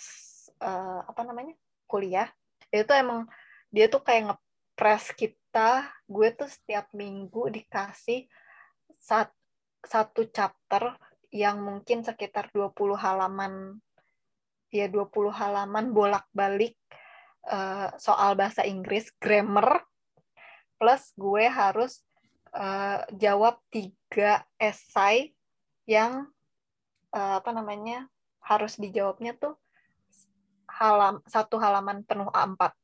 uh, 0.61 1.05
apa 1.05 1.23
namanya 1.25 1.57
kuliah. 1.89 2.29
Itu 2.69 2.93
emang 2.93 3.29
dia 3.73 3.89
tuh 3.89 4.05
kayak 4.05 4.33
ngepres 4.33 5.17
kita 5.17 5.89
gue 6.09 6.29
tuh 6.37 6.49
setiap 6.49 6.93
minggu 6.93 7.49
dikasih 7.53 8.29
sat, 9.01 9.33
satu 9.85 10.29
chapter 10.29 10.97
yang 11.33 11.65
mungkin 11.65 12.05
sekitar 12.05 12.53
20 12.53 12.77
halaman 13.01 13.81
ya 14.73 14.89
20 14.89 15.33
halaman 15.33 15.93
bolak-balik 15.93 16.77
uh, 17.49 17.93
soal 18.01 18.37
bahasa 18.37 18.65
Inggris 18.65 19.13
grammar 19.21 19.85
plus 20.83 21.15
gue 21.15 21.47
harus 21.47 22.03
uh, 22.59 23.07
jawab 23.15 23.63
tiga 23.71 24.43
esai 24.59 25.31
yang 25.87 26.27
uh, 27.15 27.39
apa 27.39 27.55
namanya 27.55 28.11
harus 28.43 28.75
dijawabnya 28.83 29.39
tuh 29.39 29.55
halam 30.67 31.23
satu 31.31 31.63
halaman 31.63 32.03
penuh 32.03 32.27
A4. 32.35 32.75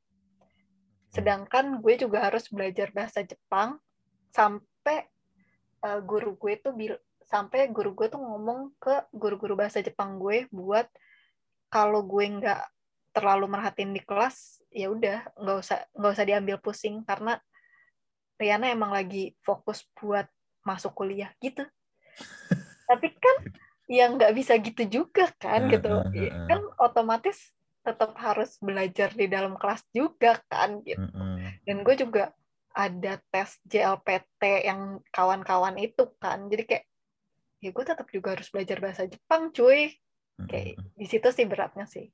Sedangkan 1.11 1.83
gue 1.83 1.99
juga 1.99 2.31
harus 2.31 2.47
belajar 2.47 2.95
bahasa 2.95 3.27
Jepang 3.27 3.83
sampai 4.31 5.11
uh, 5.83 5.99
guru 5.99 6.39
gue 6.39 6.55
tuh 6.63 6.71
bil 6.79 6.95
sampai 7.27 7.67
guru 7.75 7.99
gue 7.99 8.07
tuh 8.07 8.23
ngomong 8.23 8.79
ke 8.79 9.11
guru-guru 9.11 9.59
bahasa 9.59 9.83
Jepang 9.83 10.23
gue 10.23 10.47
buat 10.55 10.87
kalau 11.67 12.07
gue 12.07 12.25
nggak 12.25 12.63
terlalu 13.11 13.51
merhatiin 13.51 13.91
di 13.91 14.01
kelas 14.01 14.63
ya 14.71 14.89
udah 14.89 15.27
nggak 15.37 15.57
usah 15.61 15.79
nggak 15.93 16.13
usah 16.15 16.25
diambil 16.25 16.57
pusing 16.63 17.05
karena 17.05 17.37
Riana 18.39 18.71
emang 18.71 18.95
lagi 18.95 19.35
fokus 19.43 19.83
buat 19.99 20.31
masuk 20.63 20.95
kuliah 20.95 21.35
gitu. 21.43 21.67
Tapi 22.87 23.09
kan 23.19 23.37
yang 23.91 24.15
nggak 24.15 24.33
bisa 24.33 24.55
gitu 24.63 24.87
juga 24.87 25.29
kan 25.43 25.67
gitu. 25.67 25.91
Kan 26.47 26.61
otomatis 26.79 27.53
tetap 27.83 28.15
harus 28.21 28.61
belajar 28.63 29.11
di 29.17 29.27
dalam 29.27 29.59
kelas 29.59 29.83
juga 29.91 30.39
kan 30.47 30.81
gitu. 30.87 31.03
Dan 31.67 31.83
gue 31.83 31.95
juga 31.99 32.31
ada 32.71 33.19
tes 33.35 33.59
JLPT 33.67 34.71
yang 34.71 35.03
kawan-kawan 35.11 35.75
itu 35.83 36.07
kan. 36.23 36.47
Jadi 36.47 36.63
kayak 36.63 36.85
ya 37.59 37.75
gue 37.75 37.85
tetap 37.85 38.07
juga 38.15 38.39
harus 38.39 38.47
belajar 38.55 38.79
bahasa 38.79 39.03
Jepang 39.11 39.51
cuy. 39.51 39.91
Kayak 40.47 40.79
di 40.95 41.07
situ 41.11 41.29
sih 41.35 41.43
beratnya 41.51 41.91
sih. 41.91 42.07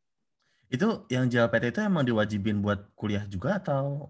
Itu 0.72 1.05
yang 1.12 1.29
JLPT 1.29 1.77
itu 1.77 1.81
emang 1.85 2.09
diwajibin 2.09 2.64
buat 2.64 2.97
kuliah 2.97 3.29
juga 3.29 3.61
atau 3.61 4.09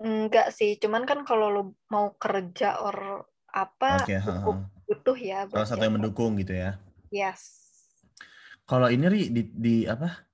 Enggak 0.00 0.48
sih, 0.56 0.80
cuman 0.80 1.04
kan 1.04 1.28
kalau 1.28 1.52
lo 1.52 1.62
mau 1.92 2.16
kerja 2.16 2.80
or 2.80 3.28
apa 3.52 4.00
okay, 4.00 4.16
cukup 4.24 4.64
butuh 4.88 5.18
ya. 5.20 5.44
Salah 5.52 5.68
satu 5.68 5.84
yang 5.84 6.00
mendukung 6.00 6.40
gitu 6.40 6.56
ya. 6.56 6.80
Yes. 7.12 7.68
Kalau 8.64 8.88
ini 8.88 9.04
Ri, 9.10 9.22
di, 9.28 9.42
di 9.52 9.76
apa? 9.84 10.24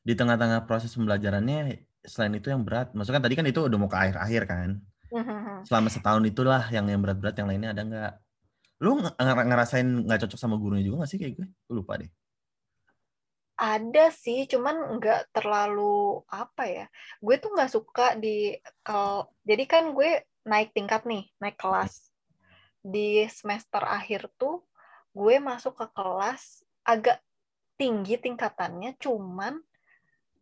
Di 0.00 0.16
tengah-tengah 0.16 0.64
proses 0.64 0.94
pembelajarannya 0.96 1.84
selain 2.00 2.32
itu 2.40 2.48
yang 2.48 2.64
berat, 2.64 2.96
maksudnya 2.96 3.20
kan 3.20 3.24
tadi 3.28 3.34
kan 3.36 3.46
itu 3.50 3.60
udah 3.68 3.76
mau 3.76 3.90
ke 3.90 3.98
akhir-akhir 3.98 4.42
kan. 4.48 4.80
Mm-hmm. 5.12 5.68
Selama 5.68 5.88
setahun 5.92 6.24
itulah 6.24 6.62
yang 6.72 6.88
yang 6.88 7.04
berat-berat, 7.04 7.36
yang 7.36 7.48
lainnya 7.50 7.76
ada 7.76 7.82
nggak? 7.84 8.12
Lu 8.80 9.04
ngerasain 9.20 9.84
nggak 10.06 10.24
cocok 10.24 10.38
sama 10.40 10.56
gurunya 10.56 10.86
juga 10.86 11.04
nggak 11.04 11.10
sih 11.12 11.18
kayak 11.20 11.34
gue? 11.36 11.46
Gue 11.68 11.74
lupa 11.76 12.00
deh. 12.00 12.08
Ada 13.58 14.14
sih, 14.14 14.46
cuman 14.46 15.02
nggak 15.02 15.34
terlalu 15.34 16.22
apa 16.30 16.62
ya. 16.70 16.86
Gue 17.18 17.42
tuh 17.42 17.50
nggak 17.50 17.72
suka 17.74 18.14
di 18.14 18.54
kalau 18.86 19.26
jadi 19.42 19.66
kan 19.66 19.84
gue 19.90 20.22
naik 20.46 20.70
tingkat 20.70 21.02
nih, 21.02 21.26
naik 21.42 21.58
kelas. 21.58 22.14
Di 22.78 23.26
semester 23.26 23.82
akhir 23.82 24.30
tuh 24.38 24.62
gue 25.10 25.42
masuk 25.42 25.74
ke 25.74 25.86
kelas 25.90 26.62
agak 26.86 27.18
tinggi 27.74 28.14
tingkatannya, 28.22 28.94
cuman 29.02 29.58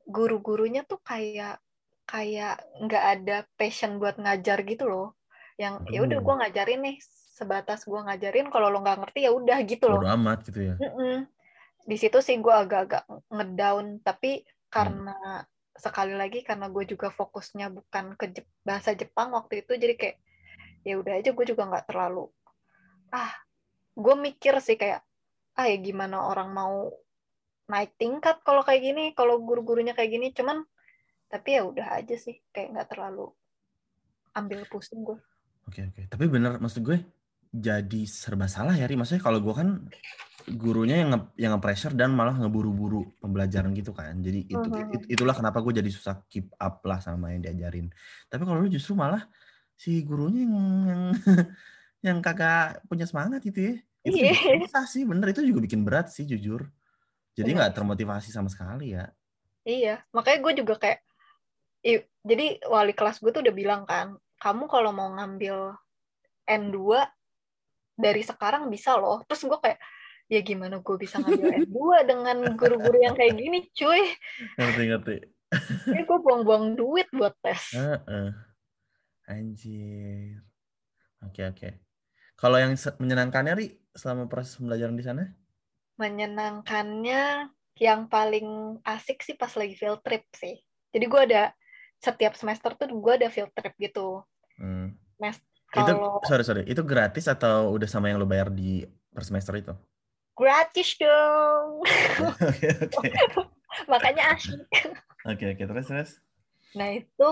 guru-gurunya 0.04 0.84
tuh 0.84 1.00
kayak 1.00 1.56
kayak 2.04 2.60
nggak 2.84 3.04
ada 3.16 3.36
passion 3.56 3.96
buat 3.96 4.20
ngajar 4.20 4.60
gitu 4.68 4.92
loh. 4.92 5.16
Yang 5.56 5.88
ya 5.88 6.00
udah 6.04 6.18
gue 6.20 6.34
ngajarin 6.44 6.80
nih 6.84 6.96
sebatas 7.32 7.88
gue 7.88 7.96
ngajarin, 7.96 8.52
kalau 8.52 8.68
lo 8.68 8.84
nggak 8.84 9.08
ngerti 9.08 9.24
ya 9.24 9.32
udah 9.32 9.58
gitu 9.64 9.88
loh. 9.88 10.04
Bodo 10.04 10.12
amat 10.20 10.38
gitu 10.44 10.60
ya. 10.60 10.76
Mm 10.76 10.92
-mm 10.92 11.35
di 11.86 11.96
situ 11.96 12.18
sih 12.18 12.36
gue 12.42 12.50
agak-agak 12.50 13.06
ngedown 13.30 14.02
tapi 14.02 14.42
karena 14.66 15.46
hmm. 15.46 15.78
sekali 15.78 16.18
lagi 16.18 16.42
karena 16.42 16.66
gue 16.66 16.84
juga 16.84 17.14
fokusnya 17.14 17.70
bukan 17.70 18.18
ke 18.18 18.34
Jep 18.34 18.46
bahasa 18.66 18.92
Jepang 18.98 19.30
waktu 19.32 19.62
itu 19.62 19.78
jadi 19.78 19.94
kayak 19.94 20.16
ya 20.82 20.98
udah 20.98 21.22
aja 21.22 21.30
gue 21.30 21.46
juga 21.46 21.62
nggak 21.70 21.86
terlalu 21.86 22.26
ah 23.14 23.30
gue 23.94 24.14
mikir 24.18 24.58
sih 24.58 24.74
kayak 24.74 25.06
ah 25.54 25.66
ya 25.70 25.78
gimana 25.78 26.26
orang 26.26 26.50
mau 26.50 26.90
naik 27.70 27.94
tingkat 27.96 28.42
kalau 28.42 28.66
kayak 28.66 28.82
gini 28.82 29.04
kalau 29.14 29.38
guru-gurunya 29.38 29.94
kayak 29.94 30.10
gini 30.10 30.28
cuman 30.34 30.66
tapi 31.30 31.58
ya 31.58 31.62
udah 31.66 32.02
aja 32.02 32.18
sih 32.18 32.38
kayak 32.50 32.74
nggak 32.74 32.88
terlalu 32.90 33.30
ambil 34.34 34.66
pusing 34.66 35.06
gue 35.06 35.18
oke 35.66 35.80
oke. 35.92 36.02
Tapi 36.10 36.24
bener 36.30 36.58
maksud 36.62 36.82
gue 36.82 36.98
jadi 37.50 38.02
serba 38.06 38.46
salah 38.46 38.74
ya 38.74 38.86
Ri. 38.86 38.94
Maksudnya 38.94 39.22
kalau 39.22 39.42
gue 39.42 39.54
kan 39.54 39.68
gurunya 40.46 41.02
yang 41.02 41.10
nge, 41.10 41.20
yang 41.42 41.50
nge-pressure 41.58 41.94
dan 41.98 42.14
malah 42.14 42.38
ngeburu-buru 42.38 43.18
pembelajaran 43.18 43.74
gitu 43.74 43.90
kan. 43.90 44.14
Jadi 44.22 44.46
itu 44.46 44.62
uh-huh. 44.62 44.94
it, 44.94 45.02
itulah 45.10 45.34
kenapa 45.34 45.58
gue 45.58 45.82
jadi 45.82 45.90
susah 45.90 46.22
keep 46.30 46.54
up 46.62 46.78
lah 46.86 47.02
sama 47.02 47.34
yang 47.34 47.42
diajarin. 47.42 47.90
Tapi 48.30 48.42
kalau 48.46 48.62
lu 48.62 48.70
justru 48.70 48.94
malah 48.94 49.26
si 49.74 50.06
gurunya 50.06 50.46
yang 50.46 50.56
yang, 50.86 51.02
yang 52.06 52.18
kagak 52.22 52.78
punya 52.86 53.10
semangat 53.10 53.42
gitu 53.42 53.58
ya. 53.58 53.74
Itu 54.06 54.16
yeah. 54.22 54.62
susah 54.62 54.86
sih, 54.86 55.02
bener 55.02 55.34
itu 55.34 55.42
juga 55.42 55.58
bikin 55.66 55.82
berat 55.82 56.14
sih 56.14 56.22
jujur. 56.22 56.62
Jadi 57.34 57.50
nggak 57.52 57.74
termotivasi 57.74 58.30
sama 58.30 58.46
sekali 58.46 58.94
ya. 58.94 59.10
Iya, 59.66 59.98
makanya 60.14 60.38
gue 60.46 60.52
juga 60.62 60.74
kayak 60.78 61.02
jadi 62.26 62.46
wali 62.66 62.94
kelas 62.94 63.18
gue 63.18 63.34
tuh 63.34 63.42
udah 63.42 63.54
bilang 63.54 63.82
kan, 63.82 64.14
kamu 64.38 64.70
kalau 64.70 64.94
mau 64.94 65.10
ngambil 65.10 65.74
N2 66.46 67.02
dari 67.98 68.22
sekarang 68.22 68.70
bisa 68.70 68.94
loh. 68.94 69.26
Terus 69.26 69.42
gue 69.42 69.58
kayak 69.58 69.78
ya 70.26 70.40
gimana 70.42 70.82
gue 70.82 70.96
bisa 70.98 71.22
ngambil 71.22 71.66
S2 71.66 71.78
dengan 72.02 72.36
guru-guru 72.58 72.98
yang 72.98 73.14
kayak 73.14 73.38
gini 73.38 73.70
cuy? 73.70 74.02
Ngerti 74.58 74.82
ngerti. 74.90 75.16
Ya 75.94 76.02
gue 76.02 76.18
buang-buang 76.18 76.74
duit 76.74 77.06
buat 77.14 77.34
tes. 77.38 77.74
Uh 77.78 77.94
-uh. 78.02 78.28
anjir. 79.30 80.42
Oke 81.22 81.42
okay, 81.42 81.44
oke. 81.50 81.58
Okay. 81.58 81.72
kalau 82.36 82.60
yang 82.60 82.76
menyenangkannya 82.76 83.54
ri 83.56 83.66
selama 83.96 84.28
proses 84.28 84.58
pembelajaran 84.58 84.98
di 84.98 85.04
sana? 85.06 85.22
Menyenangkannya 85.96 87.48
yang 87.80 88.10
paling 88.10 88.78
asik 88.84 89.24
sih 89.24 89.38
pas 89.38 89.50
lagi 89.54 89.74
field 89.78 90.02
trip 90.02 90.26
sih. 90.34 90.58
Jadi 90.90 91.04
gue 91.06 91.20
ada 91.32 91.42
setiap 91.96 92.36
semester 92.36 92.76
tuh 92.76 92.90
gue 92.92 93.12
ada 93.14 93.30
field 93.32 93.54
trip 93.54 93.74
gitu. 93.78 94.20
Hmm. 94.58 94.94
Mes 95.22 95.38
kalau 95.70 96.20
itu 96.22 96.28
sorry 96.28 96.44
sorry. 96.44 96.62
Itu 96.66 96.82
gratis 96.86 97.26
atau 97.26 97.74
udah 97.74 97.88
sama 97.88 98.10
yang 98.10 98.18
lo 98.22 98.28
bayar 98.28 98.50
di 98.52 98.84
per 99.10 99.24
semester 99.24 99.56
itu 99.56 99.74
gratis 100.36 101.00
dong. 101.00 101.80
Makanya 103.90 104.36
asik. 104.36 104.60
Oke, 105.26 105.42
okay, 105.42 105.46
oke. 105.56 105.56
Okay. 105.56 105.66
Terus, 105.66 105.86
terus? 105.88 106.10
Nah, 106.76 106.92
itu 106.92 107.28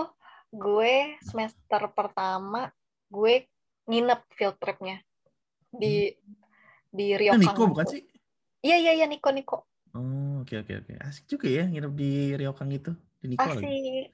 gue 0.49 0.95
semester 1.21 1.81
pertama, 1.93 2.73
gue 3.13 3.45
nginep 3.85 4.21
field 4.33 4.57
tripnya 4.57 4.97
di 5.69 6.09
hmm. 6.09 6.33
di 6.89 7.07
Ryokan. 7.13 7.45
Niko 7.45 7.63
bukan 7.69 7.85
sih? 7.85 8.01
Iya, 8.65 8.77
iya, 8.81 8.91
iya, 8.97 9.05
Niko, 9.05 9.29
Niko. 9.29 9.69
Oh, 9.93 10.41
oke, 10.41 10.49
okay, 10.49 10.65
oke, 10.65 10.73
okay, 10.73 10.75
oke. 10.81 10.91
Okay. 10.97 11.07
Asik 11.07 11.25
juga 11.29 11.47
ya 11.47 11.63
nginep 11.69 11.93
di 11.93 12.11
Ryokan 12.35 12.67
gitu. 12.73 12.91
Di 13.21 13.25
Niko 13.29 13.45
Asik. 13.45 13.61
Lagi. 13.61 14.09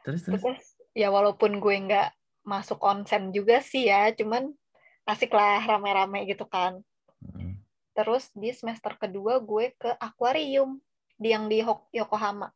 Terus, 0.00 0.20
terus? 0.24 0.40
terus? 0.40 0.64
Ya, 0.96 1.12
walaupun 1.12 1.60
gue 1.60 1.76
nggak 1.76 2.08
masuk 2.48 2.80
onsen 2.80 3.30
juga 3.36 3.60
sih 3.60 3.92
ya, 3.92 4.10
cuman 4.16 4.50
asik 5.04 5.30
lah 5.36 5.60
rame-rame 5.60 6.24
gitu 6.24 6.48
kan. 6.48 6.80
Terus 8.00 8.32
di 8.32 8.48
semester 8.56 8.96
kedua 8.96 9.44
gue 9.44 9.76
ke 9.76 9.92
akuarium 10.00 10.80
di 11.20 11.36
yang 11.36 11.52
di 11.52 11.60
Yokohama. 11.92 12.48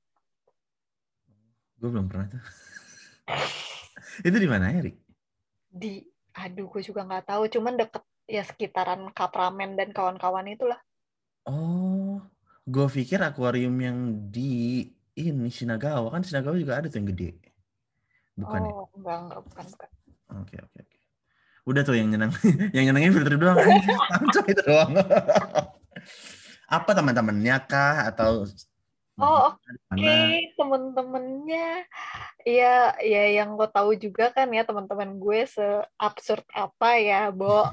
Gue 1.77 1.93
belum 1.93 2.09
pernah 2.09 2.33
tuh. 2.33 2.41
itu 4.33 4.37
di 4.41 4.49
mana 4.49 4.73
ya, 4.73 4.89
Rik? 4.89 4.97
Di, 5.69 6.01
aduh 6.33 6.65
gue 6.73 6.81
juga 6.81 7.05
nggak 7.05 7.29
tahu, 7.29 7.53
cuman 7.53 7.77
deket 7.77 8.01
ya 8.25 8.41
sekitaran 8.41 9.13
Kapramen 9.13 9.77
dan 9.77 9.93
kawan-kawan 9.93 10.49
itulah. 10.49 10.81
Oh, 11.45 12.25
gue 12.65 12.87
pikir 12.89 13.21
akuarium 13.21 13.77
yang 13.85 14.17
di 14.33 14.89
ini 15.13 15.53
Shinagawa 15.53 16.09
kan 16.09 16.25
Shinagawa 16.25 16.57
juga 16.57 16.81
ada 16.81 16.89
tuh 16.89 17.05
yang 17.05 17.13
gede. 17.13 17.37
Bukan 18.41 18.61
oh, 18.65 18.65
ya? 18.65 18.73
enggak, 18.97 19.17
enggak, 19.29 19.41
bukan, 19.45 19.65
bukan. 19.77 19.91
Oke, 20.41 20.57
oke, 20.57 20.79
oke 20.81 20.94
udah 21.65 21.83
tuh 21.85 21.97
yang 21.97 22.13
nyenang 22.13 22.33
yang 22.77 22.93
nyenengin 22.93 23.13
filter 23.17 23.37
doang 23.41 23.59
itu 24.53 24.63
doang 24.65 24.93
apa 26.77 26.91
teman-temannya 26.93 27.57
kah 27.65 28.09
atau 28.13 28.45
oh 29.21 29.53
oke 29.53 29.57
okay. 29.93 30.53
teman-temannya 30.57 31.89
Iya, 32.45 32.93
ya 33.01 33.23
yang 33.41 33.57
lo 33.57 33.65
tahu 33.73 33.97
juga 33.97 34.29
kan 34.29 34.53
ya 34.53 34.69
teman-teman 34.69 35.17
gue 35.17 35.49
seabsurd 35.49 36.45
apa 36.53 37.01
ya, 37.01 37.33
Bo. 37.33 37.73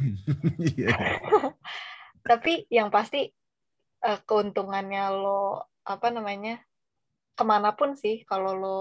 Iya. 0.56 0.96
Tapi 2.24 2.72
yang 2.72 2.88
pasti 2.88 3.28
uh, 4.08 4.20
keuntungannya 4.24 5.12
lo 5.12 5.68
apa 5.84 6.08
namanya 6.08 6.64
ke 7.36 7.44
mana 7.44 7.76
pun 7.76 8.00
sih 8.00 8.24
kalau 8.24 8.56
lo 8.56 8.80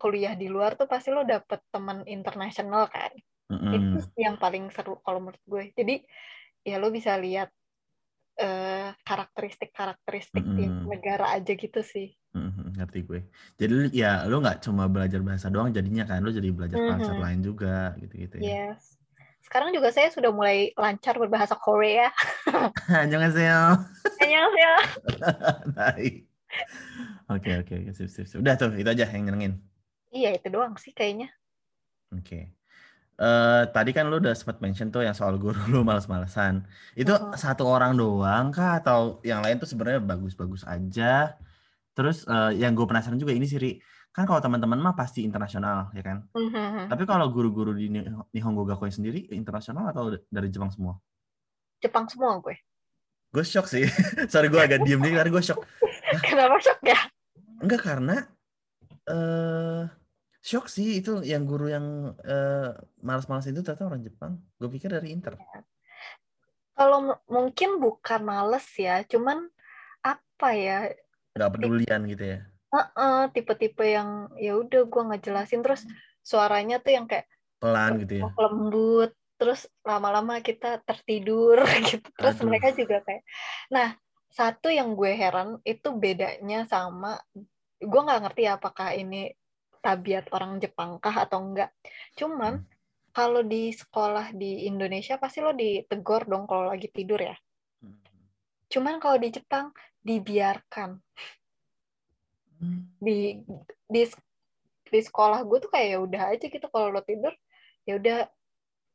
kuliah 0.00 0.32
di 0.32 0.48
luar 0.48 0.72
tuh 0.80 0.88
pasti 0.88 1.12
lo 1.12 1.20
dapet 1.20 1.60
teman 1.68 2.08
internasional 2.08 2.88
kan. 2.88 3.12
Itu 3.50 3.98
yang 4.16 4.36
paling 4.40 4.70
seru 4.72 4.98
kalau 5.04 5.20
menurut 5.20 5.42
gue. 5.44 5.70
Jadi 5.76 5.94
ya 6.64 6.80
lo 6.80 6.88
bisa 6.88 7.14
lihat 7.20 7.52
uh, 8.40 8.90
karakteristik-karakteristik 9.04 10.44
di 10.44 10.64
Mm-mm. 10.64 10.88
negara 10.88 11.28
aja 11.36 11.52
gitu 11.52 11.80
sih. 11.84 12.16
Mhm, 12.34 12.74
ngerti 12.80 12.98
gue. 13.06 13.20
Jadi 13.60 13.94
ya 13.94 14.26
lu 14.26 14.42
nggak 14.42 14.64
cuma 14.66 14.90
belajar 14.90 15.22
bahasa 15.22 15.46
doang 15.52 15.70
jadinya 15.70 16.02
kan 16.02 16.18
lu 16.18 16.34
jadi 16.34 16.50
belajar 16.50 16.82
konsep 16.82 17.14
Mhm. 17.14 17.22
lain 17.22 17.40
juga 17.44 17.94
gitu-gitu 18.02 18.42
ya. 18.42 18.74
Yes. 18.74 18.98
Sekarang 19.44 19.70
juga 19.76 19.92
saya 19.92 20.08
sudah 20.08 20.32
mulai 20.32 20.72
lancar 20.74 21.20
berbahasa 21.20 21.54
Korea. 21.54 22.10
Annyeonghaseyo. 22.90 23.76
Annyeonghaseyo. 24.18 24.74
Baik. 25.78 26.14
Oke 27.28 27.50
oke 27.60 27.74
oke 27.86 27.90
sip 27.92 28.08
sip 28.08 28.26
sip. 28.26 28.40
Udah 28.40 28.56
tuh 28.56 28.72
itu 28.74 28.88
aja 28.88 29.04
yang 29.10 29.28
nyenengin. 29.30 29.60
Iya, 30.14 30.38
itu 30.38 30.48
doang 30.48 30.74
sih 30.80 30.90
kayaknya. 30.96 31.28
Oke. 32.14 32.50
Eh 33.14 33.62
tadi 33.70 33.94
kan 33.94 34.10
lu 34.10 34.18
udah 34.18 34.34
sempat 34.34 34.58
mention 34.58 34.90
tuh 34.90 35.06
yang 35.06 35.14
soal 35.14 35.38
guru 35.38 35.54
lu 35.70 35.82
males-malesan. 35.82 36.66
Itu 36.92 37.14
Mhm. 37.14 37.34
satu 37.34 37.62
orang 37.64 37.94
doang 37.94 38.50
kah 38.50 38.78
atau 38.78 39.22
yang 39.22 39.38
lain 39.38 39.56
tuh 39.56 39.70
sebenarnya 39.70 40.02
bagus-bagus 40.02 40.66
aja? 40.66 41.38
Terus 41.94 42.26
eh, 42.26 42.58
yang 42.58 42.74
gue 42.74 42.82
penasaran 42.82 43.14
juga 43.14 43.30
ini 43.30 43.46
sih 43.46 43.54
Ri, 43.54 43.78
kan 44.10 44.26
kalau 44.26 44.42
teman-teman 44.42 44.74
mah 44.76 44.94
pasti 44.94 45.22
internasional 45.22 45.94
ya 45.94 46.02
kan? 46.02 46.26
Mhm. 46.34 46.90
Tapi 46.90 47.02
kalau 47.06 47.30
guru-guru 47.30 47.70
di 47.70 47.86
Ni- 47.86 48.02
Nihongo 48.32 48.66
Gakoi 48.66 48.90
sendiri 48.90 49.30
internasional 49.30 49.86
atau 49.88 50.10
dari 50.26 50.50
Jepang 50.50 50.74
semua? 50.74 50.98
Jepang 51.78 52.10
semua 52.10 52.42
gue. 52.42 52.58
Gue 53.30 53.46
shock 53.46 53.66
sih. 53.66 53.86
Sorry 54.32 54.50
gue 54.50 54.58
agak 54.58 54.82
diem 54.82 54.98
nih 54.98 55.14
karena 55.14 55.30
gue 55.30 55.42
shock. 55.42 55.62
Kenapa 56.26 56.58
shock 56.58 56.82
ya? 56.82 56.98
Enggak 57.62 57.82
karena 57.86 58.26
eh 59.06 59.82
shock 60.44 60.68
sih 60.68 61.00
itu 61.00 61.24
yang 61.24 61.48
guru 61.48 61.72
yang 61.72 62.12
eh, 62.20 62.76
malas-malas 63.00 63.48
itu 63.48 63.64
ternyata 63.64 63.88
orang 63.88 64.04
Jepang. 64.04 64.32
Gue 64.60 64.68
pikir 64.68 64.92
dari 64.92 65.16
Inter. 65.16 65.40
Kalau 66.76 66.98
m- 67.00 67.22
mungkin 67.24 67.80
bukan 67.80 68.20
males 68.20 68.68
ya, 68.76 69.00
cuman 69.08 69.48
apa 70.04 70.48
ya? 70.52 70.92
Nggak 71.32 71.50
pedulian 71.56 72.00
gitu 72.04 72.24
ya. 72.36 72.38
Heeh, 72.74 73.20
tipe-tipe 73.32 73.86
yang 73.86 74.28
ya 74.36 74.58
udah 74.60 74.82
gue 74.84 75.02
ngejelasin 75.14 75.64
terus 75.64 75.88
suaranya 76.20 76.76
tuh 76.82 76.92
yang 76.92 77.06
kayak 77.08 77.24
Pelan 77.62 78.02
gitu 78.04 78.20
ya. 78.20 78.24
lembut, 78.36 79.16
terus 79.40 79.64
lama-lama 79.80 80.44
kita 80.44 80.82
tertidur 80.84 81.64
gitu. 81.88 82.04
Terus 82.20 82.36
Aduh. 82.36 82.52
mereka 82.52 82.68
juga 82.76 83.00
kayak. 83.00 83.22
Nah, 83.72 83.96
satu 84.28 84.68
yang 84.68 84.92
gue 84.98 85.14
heran 85.14 85.62
itu 85.64 85.88
bedanya 85.94 86.66
sama 86.68 87.16
gue 87.78 88.00
nggak 88.02 88.20
ngerti 88.28 88.42
apakah 88.50 88.92
ini 88.92 89.30
tabiat 89.84 90.32
orang 90.32 90.56
Jepang 90.56 90.96
kah 90.96 91.28
atau 91.28 91.44
enggak. 91.44 91.68
Cuman 92.16 92.64
kalau 93.12 93.44
di 93.44 93.68
sekolah 93.70 94.32
di 94.32 94.64
Indonesia 94.64 95.20
pasti 95.20 95.44
lo 95.44 95.52
ditegor 95.52 96.24
dong 96.24 96.48
kalau 96.48 96.72
lagi 96.72 96.88
tidur 96.88 97.20
ya. 97.20 97.36
Cuman 98.72 98.96
kalau 98.96 99.20
di 99.20 99.28
Jepang 99.28 99.70
dibiarkan. 100.00 100.96
Hmm. 102.58 102.88
Di 102.96 103.44
di 103.84 104.02
di 104.88 105.00
sekolah 105.04 105.44
gue 105.44 105.58
tuh 105.60 105.70
kayak 105.70 105.88
ya 105.94 105.98
udah 106.00 106.22
aja 106.32 106.46
gitu 106.48 106.66
kalau 106.72 106.88
lo 106.88 107.02
tidur 107.02 107.34
ya 107.84 107.98
udah 108.00 108.30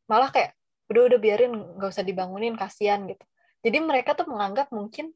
malah 0.10 0.34
kayak 0.34 0.58
udah 0.90 1.02
udah 1.06 1.20
biarin 1.22 1.54
nggak 1.54 1.92
usah 1.94 2.04
dibangunin 2.04 2.58
kasihan 2.58 3.06
gitu. 3.06 3.22
Jadi 3.62 3.78
mereka 3.84 4.18
tuh 4.18 4.26
menganggap 4.26 4.74
mungkin 4.74 5.14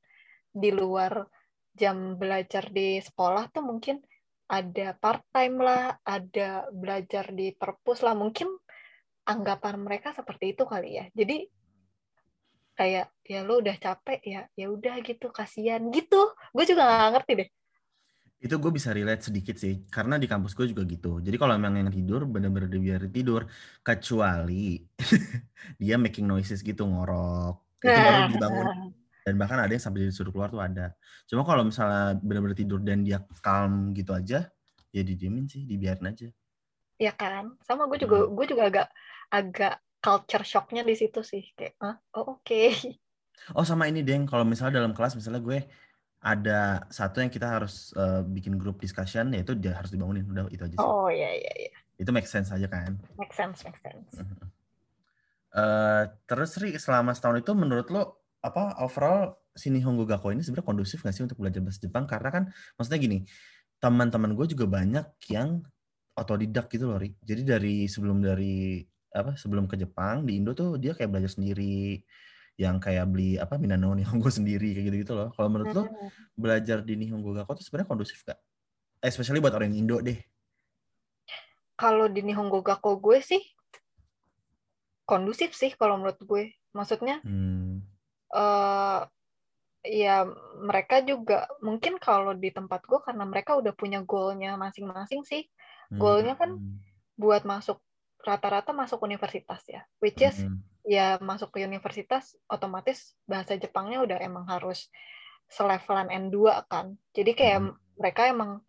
di 0.53 0.69
luar 0.69 1.25
jam 1.73 2.13
belajar 2.15 2.69
di 2.69 3.01
sekolah 3.01 3.49
tuh 3.49 3.65
mungkin 3.65 3.97
ada 4.47 4.87
part 4.99 5.23
time 5.31 5.57
lah, 5.61 5.97
ada 6.03 6.67
belajar 6.69 7.31
di 7.31 7.55
perpus 7.55 8.03
lah, 8.03 8.13
mungkin 8.13 8.51
anggapan 9.23 9.79
mereka 9.79 10.11
seperti 10.11 10.53
itu 10.53 10.63
kali 10.67 10.99
ya. 10.99 11.05
Jadi 11.15 11.47
kayak 12.73 13.07
ya 13.23 13.39
lo 13.45 13.61
udah 13.61 13.77
capek 13.77 14.19
ya, 14.25 14.41
ya 14.57 14.67
udah 14.67 14.99
gitu 15.05 15.29
kasihan 15.29 15.81
gitu. 15.93 16.33
Gue 16.51 16.65
juga 16.67 16.83
nggak 16.85 17.11
ngerti 17.17 17.33
deh. 17.39 17.49
Itu 18.43 18.59
gue 18.59 18.71
bisa 18.75 18.91
relate 18.91 19.31
sedikit 19.31 19.55
sih, 19.55 19.87
karena 19.87 20.19
di 20.19 20.27
kampus 20.27 20.51
gue 20.51 20.67
juga 20.67 20.83
gitu. 20.83 21.23
Jadi 21.23 21.35
kalau 21.39 21.55
emang 21.55 21.79
yang 21.79 21.87
tidur, 21.87 22.27
bener-bener 22.27 22.67
dibiarin 22.67 23.07
tidur. 23.07 23.47
Kecuali 23.79 24.83
dia 25.79 25.95
making 25.95 26.27
noises 26.27 26.59
gitu, 26.59 26.83
ngorok. 26.83 27.79
Itu 27.79 27.99
baru 28.03 28.21
dibangun. 28.35 29.02
Dan 29.23 29.39
bahkan 29.39 29.55
ada 29.57 29.71
yang 29.71 29.79
sampai 29.79 30.07
disuruh 30.07 30.29
keluar 30.29 30.51
tuh 30.51 30.59
ada. 30.59 30.91
Cuma 31.25 31.41
kalau 31.41 31.63
misalnya 31.63 32.19
bener-bener 32.19 32.53
tidur 32.53 32.79
dan 32.79 33.01
dia 33.01 33.23
calm 33.39 33.91
gitu 33.91 34.11
aja, 34.11 34.51
ya 34.91 35.01
didiemin 35.01 35.47
sih, 35.47 35.63
dibiarin 35.63 36.07
aja. 36.07 36.27
ya 36.95 37.09
kan 37.11 37.57
sama 37.59 37.89
gue 37.89 37.97
juga 37.97 38.29
gue 38.29 38.45
juga 38.47 38.63
agak 38.69 38.87
agak 39.27 39.73
culture 39.99 40.45
shocknya 40.45 40.85
di 40.85 40.93
situ 40.93 41.19
sih 41.19 41.41
kayak 41.51 41.73
ah 41.81 41.97
oh 42.13 42.37
oke 42.37 42.63
Oh 43.57 43.65
sama 43.65 43.89
ini 43.89 43.99
Deng, 43.99 44.23
kalau 44.23 44.47
misalnya 44.47 44.79
dalam 44.79 44.95
kelas 44.95 45.17
misalnya 45.17 45.41
gue 45.41 45.67
ada 46.21 46.85
satu 46.87 47.19
yang 47.19 47.27
kita 47.27 47.49
harus 47.49 47.91
eh, 47.91 48.23
bikin 48.23 48.55
grup 48.55 48.79
discussion, 48.79 49.33
ya 49.33 49.43
itu 49.43 49.51
dia 49.51 49.75
harus 49.75 49.91
dibangunin. 49.91 50.23
Udah 50.23 50.47
itu 50.47 50.63
aja 50.63 50.75
sih. 50.75 50.79
oh 50.79 51.11
ya 51.11 51.27
ya 51.27 51.51
ya 51.59 51.71
Itu 51.99 52.15
make 52.15 52.29
sense 52.29 52.55
aja 52.55 52.69
kan. 52.69 52.95
make 53.19 53.35
sense 53.35 53.65
make 53.67 53.75
sense 53.79 54.07
Eh, 55.53 56.03
terus 56.25 56.57
Ri, 56.57 56.73
selama 56.77 57.13
setahun 57.13 57.43
itu 57.43 57.51
menurut 57.53 57.87
lo 57.89 58.22
apa 58.43 58.75
overall 58.83 59.39
si 59.55 59.71
Nihongo 59.71 60.03
Gakko 60.03 60.35
ini 60.35 60.43
sebenarnya 60.43 60.67
kondusif 60.67 60.99
nggak 61.01 61.15
sih 61.15 61.23
untuk 61.23 61.39
belajar 61.39 61.63
bahasa 61.63 61.79
Jepang? 61.79 62.03
Karena 62.03 62.29
kan 62.29 62.43
maksudnya 62.75 62.99
gini, 62.99 63.17
teman-teman 63.79 64.35
gue 64.35 64.45
juga 64.51 64.65
banyak 64.67 65.05
yang 65.31 65.63
otodidak 66.13 66.67
gitu 66.69 66.91
loh, 66.91 66.99
Ri. 66.99 67.15
Jadi 67.23 67.41
dari 67.47 67.75
sebelum 67.87 68.19
dari 68.21 68.83
apa 69.13 69.37
sebelum 69.39 69.69
ke 69.69 69.77
Jepang 69.79 70.25
di 70.27 70.41
Indo 70.41 70.51
tuh 70.57 70.75
dia 70.81 70.91
kayak 70.97 71.09
belajar 71.09 71.31
sendiri, 71.31 72.01
yang 72.59 72.77
kayak 72.77 73.09
beli 73.09 73.39
apa 73.41 73.57
Minano 73.57 73.95
Nihongo 73.97 74.29
sendiri 74.29 74.75
kayak 74.77 74.85
gitu-gitu 74.91 75.13
loh. 75.17 75.29
Kalau 75.33 75.49
menurut 75.49 75.73
lo 75.73 75.83
Hmm. 75.87 76.09
belajar 76.37 76.81
di 76.85 76.93
Nihongo 76.99 77.33
Gakko 77.33 77.57
tuh 77.57 77.65
sebenarnya 77.65 77.89
kondusif 77.89 78.21
gak? 78.27 78.37
Especially 79.01 79.39
buat 79.41 79.55
orang 79.55 79.73
Indo 79.73 80.03
deh. 80.03 80.19
kalau 81.73 82.05
di 82.05 82.21
Nihongo 82.21 82.61
Gakko 82.61 83.01
gue 83.01 83.17
sih 83.19 83.41
kondusif 85.09 85.51
sih 85.57 85.73
kalau 85.75 85.99
menurut 85.99 86.21
gue 86.21 86.43
maksudnya 86.71 87.19
Hmm. 87.25 87.62
Eh 88.33 88.99
ya 89.83 90.23
mereka 90.63 91.03
juga 91.03 91.45
mungkin 91.59 91.99
kalau 91.99 92.31
di 92.31 92.49
tempat 92.55 92.87
gue 92.87 93.03
karena 93.03 93.27
mereka 93.27 93.59
udah 93.59 93.75
punya 93.75 93.99
goalnya 94.01 94.55
masing-masing 94.55 95.27
sih 95.27 95.43
Goalnya 95.93 96.33
kan 96.39 96.57
Hmm. 96.57 96.79
buat 97.19 97.45
masuk 97.45 97.77
rata-rata 98.23 98.73
masuk 98.73 99.03
universitas 99.05 99.61
ya 99.69 99.83
which 100.01 100.23
is 100.23 100.39
Hmm. 100.41 100.57
ya 100.87 101.19
masuk 101.21 101.53
ke 101.53 101.61
universitas 101.63 102.33
otomatis 102.49 103.13
bahasa 103.27 103.53
Jepangnya 103.59 104.01
udah 104.01 104.17
emang 104.23 104.47
harus 104.49 104.89
selevelan 105.51 106.09
N2 106.09 106.65
kan. 106.65 106.97
Jadi 107.13 107.31
kayak 107.37 107.59
Hmm. 107.61 107.75
mereka 107.99 108.31
emang 108.31 108.63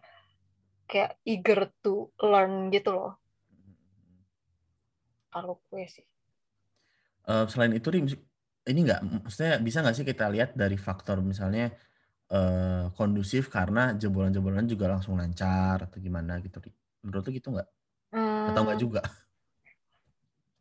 kayak 0.85 1.17
eager 1.25 1.73
to 1.81 2.13
learn 2.21 2.69
gitu 2.69 2.93
loh 2.93 3.17
kalau 5.33 5.59
gue 5.71 5.85
sih. 5.89 6.07
Eh, 7.25 7.45
selain 7.49 7.73
itu 7.73 7.89
mus- 7.91 8.21
ini 8.65 8.81
nggak 8.89 9.01
maksudnya 9.29 9.61
bisa 9.61 9.85
nggak 9.85 9.97
sih 9.97 10.07
kita 10.09 10.25
lihat 10.33 10.57
dari 10.57 10.77
faktor 10.81 11.21
misalnya 11.21 11.73
eh, 12.33 12.85
kondusif 12.97 13.53
karena 13.53 13.93
jebolan-jebolan 13.97 14.67
juga 14.69 14.89
langsung 14.93 15.21
lancar 15.21 15.85
atau 15.89 15.99
gimana 16.01 16.41
gitu? 16.41 16.61
Menurut 17.05 17.25
lu 17.29 17.33
gitu 17.37 17.49
nggak? 17.55 17.69
Atau 18.49 18.63
nggak 18.65 18.79
Hmm, 18.79 18.85
juga? 18.85 19.03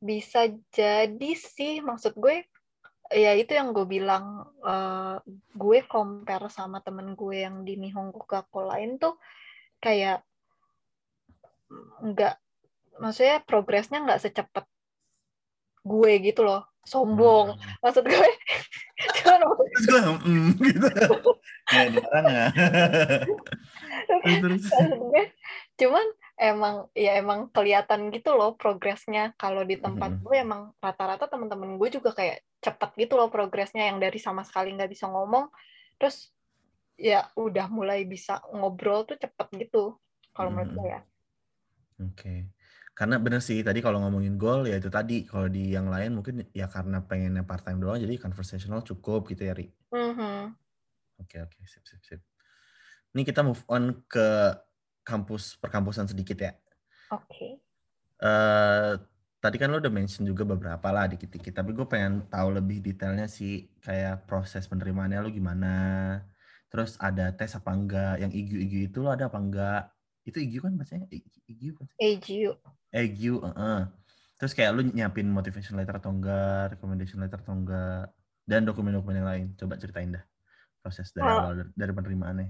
bisa 0.03 0.51
jadi 0.67 1.31
sih 1.31 1.79
maksud 1.79 2.19
gue 2.19 2.43
ya 3.07 3.31
itu 3.39 3.55
yang 3.55 3.71
gue 3.71 3.87
bilang 3.87 4.51
eh, 4.59 5.15
gue 5.55 5.79
compare 5.87 6.51
sama 6.51 6.83
temen 6.83 7.15
gue 7.15 7.47
yang 7.47 7.63
di 7.63 7.79
Nihongo 7.79 8.27
Gakko 8.27 8.67
lain 8.67 8.99
tuh 8.99 9.15
kayak 9.79 10.27
nggak 12.03 12.35
maksudnya 12.99 13.39
progresnya 13.47 14.03
nggak 14.03 14.21
secepat 14.21 14.65
gue 15.87 16.11
gitu 16.19 16.43
loh 16.43 16.67
sombong 16.83 17.55
Hmm. 17.55 17.73
maksud 17.79 18.03
gue 18.03 18.29
cuman 19.17 19.39
Terus 19.73 19.85
gue 19.87 19.99
mm, 20.23 20.51
gitu. 20.67 20.87
Ya 21.71 21.83
dilarang 21.87 22.25
ya. 22.27 22.47
Terus, 24.21 24.37
terus. 24.39 24.63
maksud 24.67 24.99
gue 25.01 25.23
cuman 25.75 26.05
emang 26.35 26.75
ya 26.93 27.15
emang 27.15 27.47
kelihatan 27.49 28.09
gitu 28.09 28.33
loh 28.33 28.53
progresnya 28.53 29.31
kalau 29.35 29.63
di 29.63 29.77
tempat 29.77 30.11
Mhm. 30.13 30.21
gue 30.21 30.37
emang 30.37 30.61
rata-rata 30.77 31.25
temen-temen 31.25 31.77
gue 31.77 31.89
juga 31.89 32.11
kayak 32.11 32.41
cepet 32.59 32.89
gitu 32.97 33.15
loh 33.15 33.27
progresnya 33.27 33.87
yang 33.87 33.97
dari 33.97 34.17
sama 34.17 34.43
sekali 34.43 34.71
nggak 34.71 34.91
bisa 34.91 35.07
ngomong 35.07 35.47
terus 35.95 36.31
ya 36.93 37.27
udah 37.33 37.67
mulai 37.67 38.03
bisa 38.03 38.37
ngobrol 38.51 39.03
tuh 39.03 39.15
cepet 39.15 39.47
gitu 39.61 39.97
kalau 40.31 40.49
menurut 40.49 40.69
Mhm. 40.69 40.77
gue 40.77 40.87
ya 40.89 41.01
Oke. 42.01 42.33
Karena 42.93 43.17
bener 43.17 43.41
sih 43.41 43.65
tadi 43.65 43.81
kalau 43.81 43.97
ngomongin 44.05 44.37
goal 44.37 44.69
ya 44.69 44.77
itu 44.77 44.85
tadi 44.93 45.25
kalau 45.25 45.49
di 45.49 45.73
yang 45.73 45.89
lain 45.89 46.13
mungkin 46.13 46.45
ya 46.53 46.69
karena 46.69 47.01
pengennya 47.01 47.41
part 47.41 47.65
time 47.65 47.81
doang 47.81 47.97
jadi 47.97 48.21
conversational 48.21 48.85
cukup 48.85 49.25
gitu 49.33 49.49
ya 49.49 49.57
Ri. 49.57 49.73
Mhm. 49.89 50.53
Oke 51.17 51.41
oke 51.41 51.57
sip 51.65 51.81
sip 51.89 52.01
sip. 52.05 52.21
Ini 53.17 53.21
kita 53.25 53.41
move 53.41 53.61
on 53.65 54.05
ke 54.05 54.53
kampus 55.01 55.57
perkampusan 55.57 56.05
sedikit 56.09 56.37
ya. 56.37 56.53
Oke. 57.09 57.57
eh 58.23 58.93
tadi 59.43 59.55
kan 59.59 59.67
lo 59.67 59.81
udah 59.83 59.91
mention 59.91 60.23
juga 60.23 60.47
beberapa 60.47 60.87
lah 60.95 61.11
dikit-dikit, 61.11 61.51
tapi 61.51 61.75
gue 61.75 61.83
pengen 61.83 62.23
tahu 62.31 62.55
lebih 62.55 62.79
detailnya 62.79 63.27
sih 63.27 63.67
kayak 63.83 64.23
proses 64.29 64.63
penerimaannya 64.71 65.19
lo 65.19 65.27
gimana. 65.33 65.75
Terus 66.71 66.95
ada 67.01 67.35
tes 67.35 67.51
apa 67.57 67.75
enggak? 67.75 68.23
Yang 68.23 68.31
IGU-IGU 68.39 68.79
itu 68.87 68.97
lo 69.03 69.11
ada 69.11 69.27
apa 69.27 69.37
enggak? 69.43 69.81
Itu 70.23 70.39
IGU 70.39 70.61
kan 70.63 70.73
bacanya 70.79 71.05
IGU 71.51 71.73
kan? 71.75 71.87
AGU. 72.93 73.01
IGU, 73.01 73.35
heeh. 73.41 73.81
Terus 74.37 74.53
kayak 74.53 74.71
lu 74.71 74.81
nyiapin 74.85 75.27
motivation 75.27 75.75
letter 75.75 75.97
atau 75.97 76.11
enggak, 76.11 76.77
recommendation 76.77 77.17
letter 77.17 77.41
atau 77.41 77.55
enggak, 77.55 78.11
dan 78.43 78.63
dokumen-dokumen 78.63 79.17
yang 79.17 79.27
lain. 79.27 79.45
Coba 79.55 79.75
ceritain 79.75 80.13
dah 80.13 80.23
proses 80.79 81.09
dari 81.09 81.23
Kalau- 81.25 81.41
awal 81.41 81.55
dari 81.73 81.91
penerimaannya. 81.91 82.49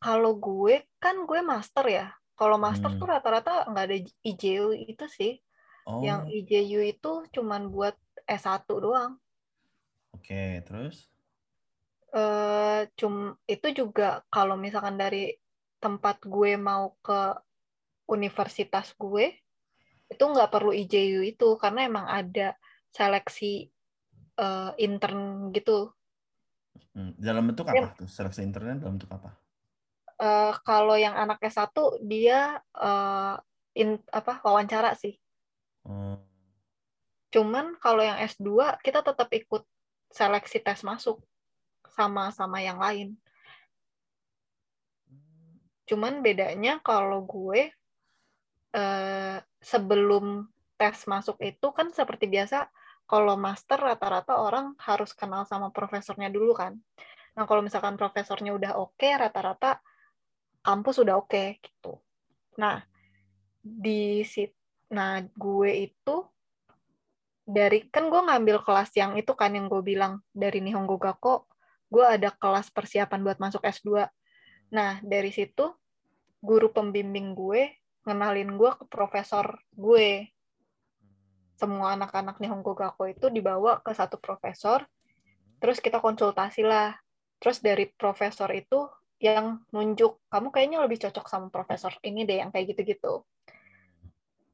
Kalau 0.00 0.32
gue 0.34 0.88
kan 0.96 1.28
gue 1.28 1.40
master 1.40 1.84
ya. 1.86 2.06
Kalau 2.32 2.56
master 2.56 2.88
Hmm. 2.88 2.96
tuh 2.96 3.06
rata-rata 3.06 3.68
nggak 3.68 3.84
ada 3.84 3.96
IJU 4.24 4.72
itu 4.72 5.04
sih. 5.06 5.36
Oh, 5.84 6.00
Yang 6.00 6.32
IJU 6.40 6.80
itu 6.80 7.12
cuman 7.30 7.68
buat 7.68 7.94
S1 8.24 8.80
doang. 8.80 9.20
oke. 10.10 10.64
Terus? 10.66 11.06
eh 12.10 12.90
cum 12.98 13.38
itu 13.46 13.70
juga 13.70 14.18
kalau 14.26 14.58
misalkan 14.58 14.98
dari 14.98 15.30
tempat 15.78 16.18
gue 16.26 16.58
mau 16.58 16.98
ke 16.98 17.38
universitas 18.10 18.90
gue 18.98 19.30
itu 20.10 20.24
nggak 20.26 20.50
perlu 20.50 20.74
IJU 20.74 21.22
itu 21.22 21.48
karena 21.56 21.86
emang 21.86 22.06
ada 22.10 22.58
seleksi 22.90 23.70
eh, 24.36 24.70
intern 24.82 25.54
gitu. 25.54 25.94
Hmm, 26.90 27.14
Dalam 27.14 27.46
bentuk 27.50 27.70
Ya. 27.70 27.86
apa 27.86 27.94
tuh? 27.94 28.08
Seleksi 28.10 28.42
internet 28.42 28.82
dalam 28.82 28.98
bentuk 28.98 29.10
apa? 29.14 29.30
Eh, 30.20 30.52
kalau 30.66 30.98
yang 30.98 31.14
anak 31.14 31.38
S1 31.40 31.70
dia 32.02 32.58
eh, 32.74 33.36
in, 33.78 34.02
apa 34.10 34.42
wawancara 34.42 34.98
sih. 34.98 35.14
Oh, 35.86 36.18
Cuman 37.30 37.78
kalau 37.78 38.02
yang 38.02 38.18
S2 38.18 38.74
kita 38.82 39.06
tetap 39.06 39.30
ikut 39.30 39.62
seleksi 40.10 40.58
tes 40.58 40.82
masuk 40.82 41.22
sama-sama 41.94 42.58
yang 42.58 42.82
lain. 42.82 43.14
Cuman 45.86 46.22
bedanya 46.22 46.82
kalau 46.82 47.22
gue 47.22 47.70
eh, 48.74 49.38
sebelum 49.60 50.48
tes 50.80 51.04
masuk 51.04 51.36
itu 51.44 51.68
kan 51.76 51.92
seperti 51.92 52.26
biasa 52.30 52.68
kalau 53.04 53.34
master 53.34 53.76
rata-rata 53.76 54.38
orang 54.38 54.78
harus 54.80 55.12
kenal 55.12 55.44
sama 55.44 55.74
profesornya 55.74 56.30
dulu 56.30 56.54
kan. 56.54 56.78
Nah 57.34 57.44
kalau 57.44 57.60
misalkan 57.60 57.98
profesornya 57.98 58.54
udah 58.54 58.78
oke 58.78 59.08
rata-rata 59.18 59.82
kampus 60.62 61.02
udah 61.02 61.18
oke 61.18 61.58
gitu. 61.58 61.98
Nah 62.56 62.80
di 63.60 64.24
sit 64.24 64.56
nah 64.90 65.22
gue 65.22 65.86
itu 65.86 66.16
dari 67.46 67.86
kan 67.90 68.10
gue 68.10 68.20
ngambil 68.26 68.62
kelas 68.62 68.90
yang 68.94 69.14
itu 69.14 69.34
kan 69.38 69.54
yang 69.54 69.66
gue 69.70 69.82
bilang 69.82 70.22
dari 70.34 70.58
Nihongo 70.62 70.98
Gakko 70.98 71.46
gue 71.90 72.02
ada 72.06 72.30
kelas 72.34 72.70
persiapan 72.70 73.22
buat 73.22 73.38
masuk 73.38 73.62
S2 73.62 74.06
nah 74.74 74.98
dari 75.02 75.30
situ 75.30 75.70
guru 76.42 76.70
pembimbing 76.74 77.34
gue 77.38 77.70
ngenalin 78.10 78.58
gue 78.58 78.70
ke 78.74 78.84
profesor 78.90 79.62
gue. 79.70 80.26
Semua 81.54 81.94
anak-anak 81.94 82.42
Nihongo 82.42 82.74
Gakko 82.74 83.06
itu 83.06 83.30
dibawa 83.30 83.78
ke 83.78 83.94
satu 83.94 84.18
profesor 84.18 84.82
terus 85.60 85.78
kita 85.78 86.00
konsultasi 86.00 86.64
lah. 86.66 86.96
Terus 87.38 87.60
dari 87.60 87.86
profesor 87.88 88.48
itu 88.50 88.88
yang 89.20 89.60
nunjuk 89.68 90.16
kamu 90.32 90.48
kayaknya 90.48 90.80
lebih 90.80 90.98
cocok 91.04 91.28
sama 91.28 91.52
profesor 91.52 91.92
ini 92.00 92.24
deh 92.24 92.40
yang 92.40 92.48
kayak 92.48 92.72
gitu-gitu. 92.72 93.22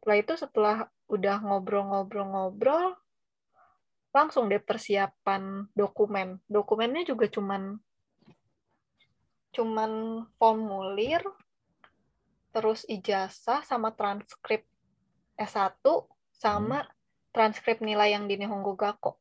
Setelah 0.03 0.19
itu 0.19 0.33
setelah 0.35 0.77
udah 1.07 1.37
ngobrol-ngobrol-ngobrol 1.43 2.99
langsung 4.11 4.51
deh 4.51 4.59
persiapan 4.59 5.71
dokumen. 5.75 6.43
Dokumennya 6.51 7.07
juga 7.07 7.31
cuman 7.31 7.79
cuman 9.55 10.23
formulir 10.37 11.23
terus 12.57 12.89
ijazah 12.89 13.61
sama 13.69 13.93
transkrip 13.93 14.65
S1 15.37 15.85
sama 16.33 16.89
transkrip 17.37 17.85
nilai 17.85 18.17
yang 18.17 18.25
di 18.25 18.41
Nihongo 18.41 18.73
Gakko 18.73 19.21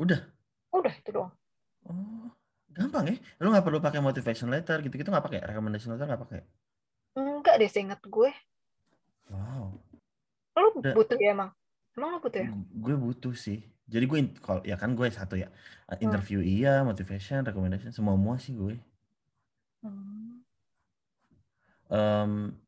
udah. 0.00 0.24
udah 0.72 0.94
itu 0.96 1.12
doang 1.12 1.34
Oh, 1.88 2.28
gampang 2.72 3.08
ya? 3.08 3.16
Lu 3.40 3.48
nggak 3.48 3.64
perlu 3.64 3.80
pakai 3.80 4.00
motivation 4.04 4.52
letter 4.52 4.84
gitu-gitu 4.84 5.08
nggak 5.08 5.24
pakai? 5.24 5.40
Recommendation 5.40 5.92
letter 5.96 6.04
nggak 6.04 6.22
pakai? 6.24 6.40
enggak 7.16 7.54
deh 7.60 7.68
seingat 7.68 8.00
gue 8.04 8.32
Wow. 9.28 9.76
lu 10.56 10.68
Udah. 10.80 10.92
butuh 10.96 11.16
ya 11.20 11.36
emang 11.36 11.52
emang 11.96 12.16
lu 12.16 12.18
butuh 12.24 12.40
ya 12.44 12.50
Gue 12.80 12.94
butuh 12.96 13.32
sih. 13.36 13.60
Jadi 13.88 14.04
gue 14.04 14.18
kalau 14.40 14.60
ya 14.64 14.76
kan 14.76 14.92
gue 14.96 15.08
satu 15.08 15.36
ya. 15.36 15.48
Hmm. 15.88 16.00
Interview 16.00 16.40
iya, 16.44 16.80
motivation, 16.84 17.44
recommendation 17.44 17.92
semua 17.92 18.16
semua 18.16 18.36
sih 18.40 18.52
gue. 18.56 18.76
Hmm. 19.84 20.37
Um, 21.88 22.60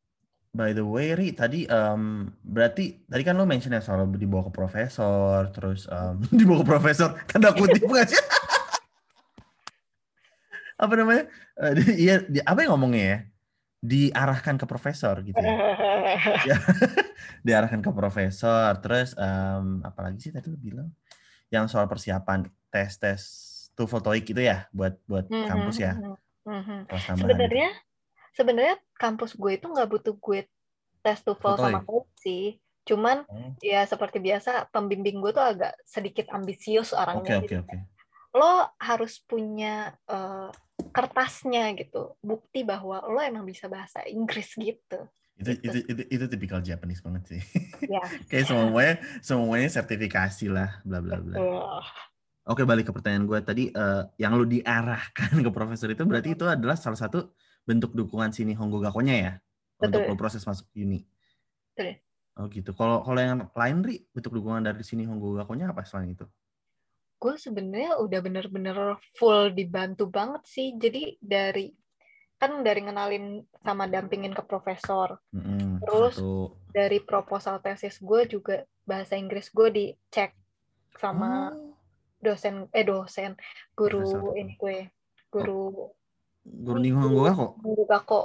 by 0.51 0.73
the 0.73 0.83
way, 0.83 1.13
Ri, 1.15 1.31
tadi 1.33 1.69
um, 1.69 2.33
berarti 2.43 3.05
tadi 3.07 3.23
kan 3.23 3.37
lo 3.37 3.45
mention 3.45 3.71
ya 3.71 3.85
soal 3.85 4.09
dibawa 4.11 4.49
ke 4.49 4.53
profesor, 4.53 5.53
terus 5.53 5.85
um, 5.87 6.19
dibawa 6.39 6.65
ke 6.65 6.69
profesor, 6.69 7.09
tanda 7.29 7.53
kutip 7.53 7.85
nggak 7.85 8.09
sih? 8.11 8.21
apa 10.83 10.93
namanya? 10.97 11.25
Di- 11.77 11.99
iya, 12.01 12.25
di- 12.25 12.43
apa 12.43 12.59
yang 12.65 12.73
ngomongnya 12.77 13.05
ya? 13.05 13.19
Diarahkan 13.81 14.61
ke 14.61 14.67
profesor 14.69 15.21
gitu 15.25 15.41
ya. 15.41 15.55
Ya, 16.45 16.57
diarahkan 17.45 17.81
ke 17.81 17.91
profesor, 17.93 18.77
terus 18.81 19.17
um, 19.17 19.81
apalagi 19.81 20.21
sih 20.21 20.33
tadi 20.33 20.53
lo 20.53 20.57
bilang 20.61 20.89
yang 21.49 21.65
soal 21.67 21.89
persiapan 21.89 22.45
tes 22.69 22.97
tes 22.97 23.21
TOEFL 23.75 24.05
TOEIC 24.05 24.25
gitu 24.33 24.43
ya 24.45 24.69
buat 24.71 25.01
buat 25.09 25.27
Mhm, 25.29 25.49
kampus 25.49 25.77
ya 25.81 25.93
mhm, 25.97 26.15
mhm. 26.45 26.77
kelas 26.87 27.05
tambahan. 27.09 27.25
sebenarnya 27.25 27.69
sebenarnya 28.37 28.77
kampus 29.01 29.33
gue 29.33 29.57
itu 29.57 29.65
nggak 29.65 29.89
butuh 29.89 30.13
gue 30.13 30.45
tes 31.01 31.19
TOEFL 31.25 31.57
sama 31.57 31.81
TOEIC 31.81 32.09
sih 32.21 32.45
cuman 32.85 33.25
Oh, 33.29 33.53
ya 33.61 33.85
seperti 33.85 34.21
biasa 34.21 34.69
pembimbing 34.69 35.21
gue 35.21 35.33
tuh 35.33 35.45
agak 35.45 35.73
sedikit 35.85 36.29
ambisius 36.33 36.93
Oke 36.93 37.01
orangnya 37.01 37.33
oke 37.41 37.47
Jadi, 37.49 37.55
oke. 37.61 37.77
lo 38.37 38.53
harus 38.77 39.21
punya 39.25 39.97
eh, 40.05 40.49
kertasnya 40.91 41.73
gitu 41.77 42.17
bukti 42.21 42.65
bahwa 42.65 43.01
lo 43.05 43.21
emang 43.21 43.45
bisa 43.45 43.69
bahasa 43.69 44.05
Inggris 44.05 44.53
gitu 44.57 45.09
Itu, 45.41 45.57
Gitu. 45.57 45.65
itu 45.65 45.79
itu 45.89 46.03
itu 46.21 46.25
tipikal 46.29 46.61
Japanese 46.61 47.01
banget 47.01 47.23
sih. 47.33 47.43
ya 47.89 48.05
Kayak 48.29 48.45
semuanya 48.45 48.95
semuanya 49.25 49.69
sertifikasi 49.73 50.47
lah, 50.53 50.85
bla 50.85 51.01
bla 51.01 51.17
bla. 51.17 51.37
betul. 51.41 51.81
Oke 52.45 52.63
balik 52.69 52.89
ke 52.89 52.93
pertanyaan 52.93 53.25
gue 53.25 53.39
tadi, 53.41 53.65
eh, 53.73 54.03
yang 54.21 54.37
lu 54.37 54.45
diarahkan 54.45 55.31
ke 55.47 55.51
profesor 55.53 55.89
itu 55.89 56.05
berarti 56.05 56.37
itu 56.37 56.45
adalah 56.45 56.77
salah 56.77 56.99
satu 56.99 57.33
bentuk 57.71 57.95
dukungan 57.95 58.35
sini 58.35 58.59
Honggo 58.59 58.83
Gakonya 58.83 59.15
ya 59.15 59.33
untuk 59.79 60.03
Betul. 60.03 60.11
lu 60.11 60.19
proses 60.19 60.43
masuk 60.43 60.67
uni. 60.75 61.07
Betul. 61.79 62.03
Oh 62.35 62.51
gitu. 62.51 62.75
Kalau 62.75 63.07
kalau 63.07 63.21
yang 63.23 63.47
lain 63.55 63.77
ri 63.87 64.03
bentuk 64.11 64.35
dukungan 64.35 64.67
dari 64.67 64.83
sini 64.83 65.07
Honggo 65.07 65.39
Gakonya 65.39 65.71
apa 65.71 65.87
selain 65.87 66.19
itu? 66.19 66.27
gue 67.21 67.37
sebenarnya 67.37 68.01
udah 68.01 68.17
bener-bener 68.25 68.97
full 69.13 69.53
dibantu 69.53 70.09
banget 70.09 70.41
sih 70.49 70.73
jadi 70.81 71.21
dari 71.21 71.69
kan 72.41 72.65
dari 72.65 72.81
ngenalin 72.81 73.45
sama 73.61 73.85
dampingin 73.85 74.33
ke 74.33 74.41
profesor 74.41 75.21
Mm-mm, 75.29 75.85
Terus, 75.85 76.17
satu. 76.17 76.57
dari 76.73 76.97
proposal 77.05 77.61
tesis 77.61 78.01
gue 78.01 78.25
juga 78.25 78.65
bahasa 78.89 79.21
Inggris 79.21 79.53
gue 79.53 79.69
dicek 79.69 80.33
sama 80.97 81.53
Oh, 81.53 81.77
dosen 82.25 82.73
eh 82.73 82.89
dosen 82.89 83.37
guru 83.77 84.01
Profesor. 84.01 84.41
ini 84.41 84.53
gue 84.57 84.79
guru 85.29 85.93
guru 86.53 86.79
di 86.79 86.91
Honggo 86.91 87.23
Gako. 87.25 87.47
guru 87.59 87.85
Gakko 87.85 88.23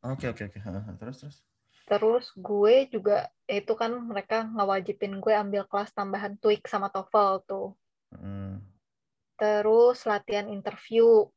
Oke 0.00 0.26
oke 0.26 0.46
oke. 0.46 0.58
Terus 0.96 1.16
terus. 1.18 1.36
terus 1.84 2.26
gue 2.32 2.74
juga 2.86 3.16
itu 3.44 3.72
kan 3.72 3.90
mereka 3.98 4.44
ngewajibin 4.46 5.18
gue 5.18 5.32
ambil 5.32 5.64
kelas 5.64 5.90
tambahan 5.90 6.36
TOEIC 6.36 6.64
sama 6.64 6.88
TOEFL 6.88 7.44
tuh 7.44 7.68
Mm. 8.08 8.64
terus 9.34 10.00
latihan 10.02 10.48
interview 10.48 11.28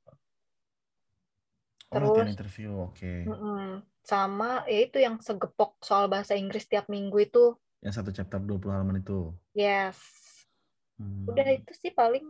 Oh, 1.88 1.99
latihan 1.99 2.23
Terus- 2.23 2.34
interview. 2.34 2.71
Oke. 2.82 3.25
Mm-mm. 3.25 3.84
sama 4.01 4.63
ya 4.65 4.82
itu 4.82 4.97
yang 4.97 5.19
segepok 5.19 5.75
soal 5.79 6.07
bahasa 6.07 6.34
Inggris 6.34 6.65
tiap 6.65 6.88
minggu 6.88 7.13
itu 7.21 7.53
Yang 7.79 7.93
satu 7.93 8.09
chapter 8.09 8.39
20 8.39 8.71
halaman 8.71 8.97
itu. 8.97 9.36
yes 9.51 9.99
Hmm. 10.95 11.27
udah 11.27 11.47
itu 11.49 11.71
sih 11.75 11.91
paling 11.91 12.23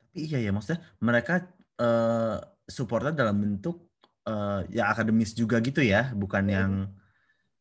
Tapi 0.00 0.18
iya 0.20 0.40
ya, 0.40 0.50
maksudnya 0.50 0.82
mereka 0.98 1.46
eh 1.80 2.36
supportnya 2.68 3.10
dalam 3.16 3.40
bentuk 3.40 3.88
uh, 4.28 4.62
ya 4.68 4.92
akademis 4.92 5.32
juga 5.32 5.58
gitu 5.64 5.80
ya, 5.80 6.12
bukan 6.12 6.44
hmm. 6.46 6.54
yang 6.54 6.72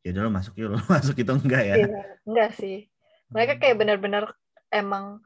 ya 0.03 0.09
udah 0.15 0.22
lo 0.28 0.32
masuk 0.32 0.53
yuk 0.59 0.70
lo 0.76 0.80
masuk 0.93 1.15
itu 1.15 1.32
enggak 1.32 1.63
ya? 1.63 1.76
Iya, 1.80 1.88
enggak 2.28 2.51
sih. 2.59 2.78
Mereka 3.32 3.61
kayak 3.61 3.78
benar-benar 3.80 4.24
emang 4.70 5.24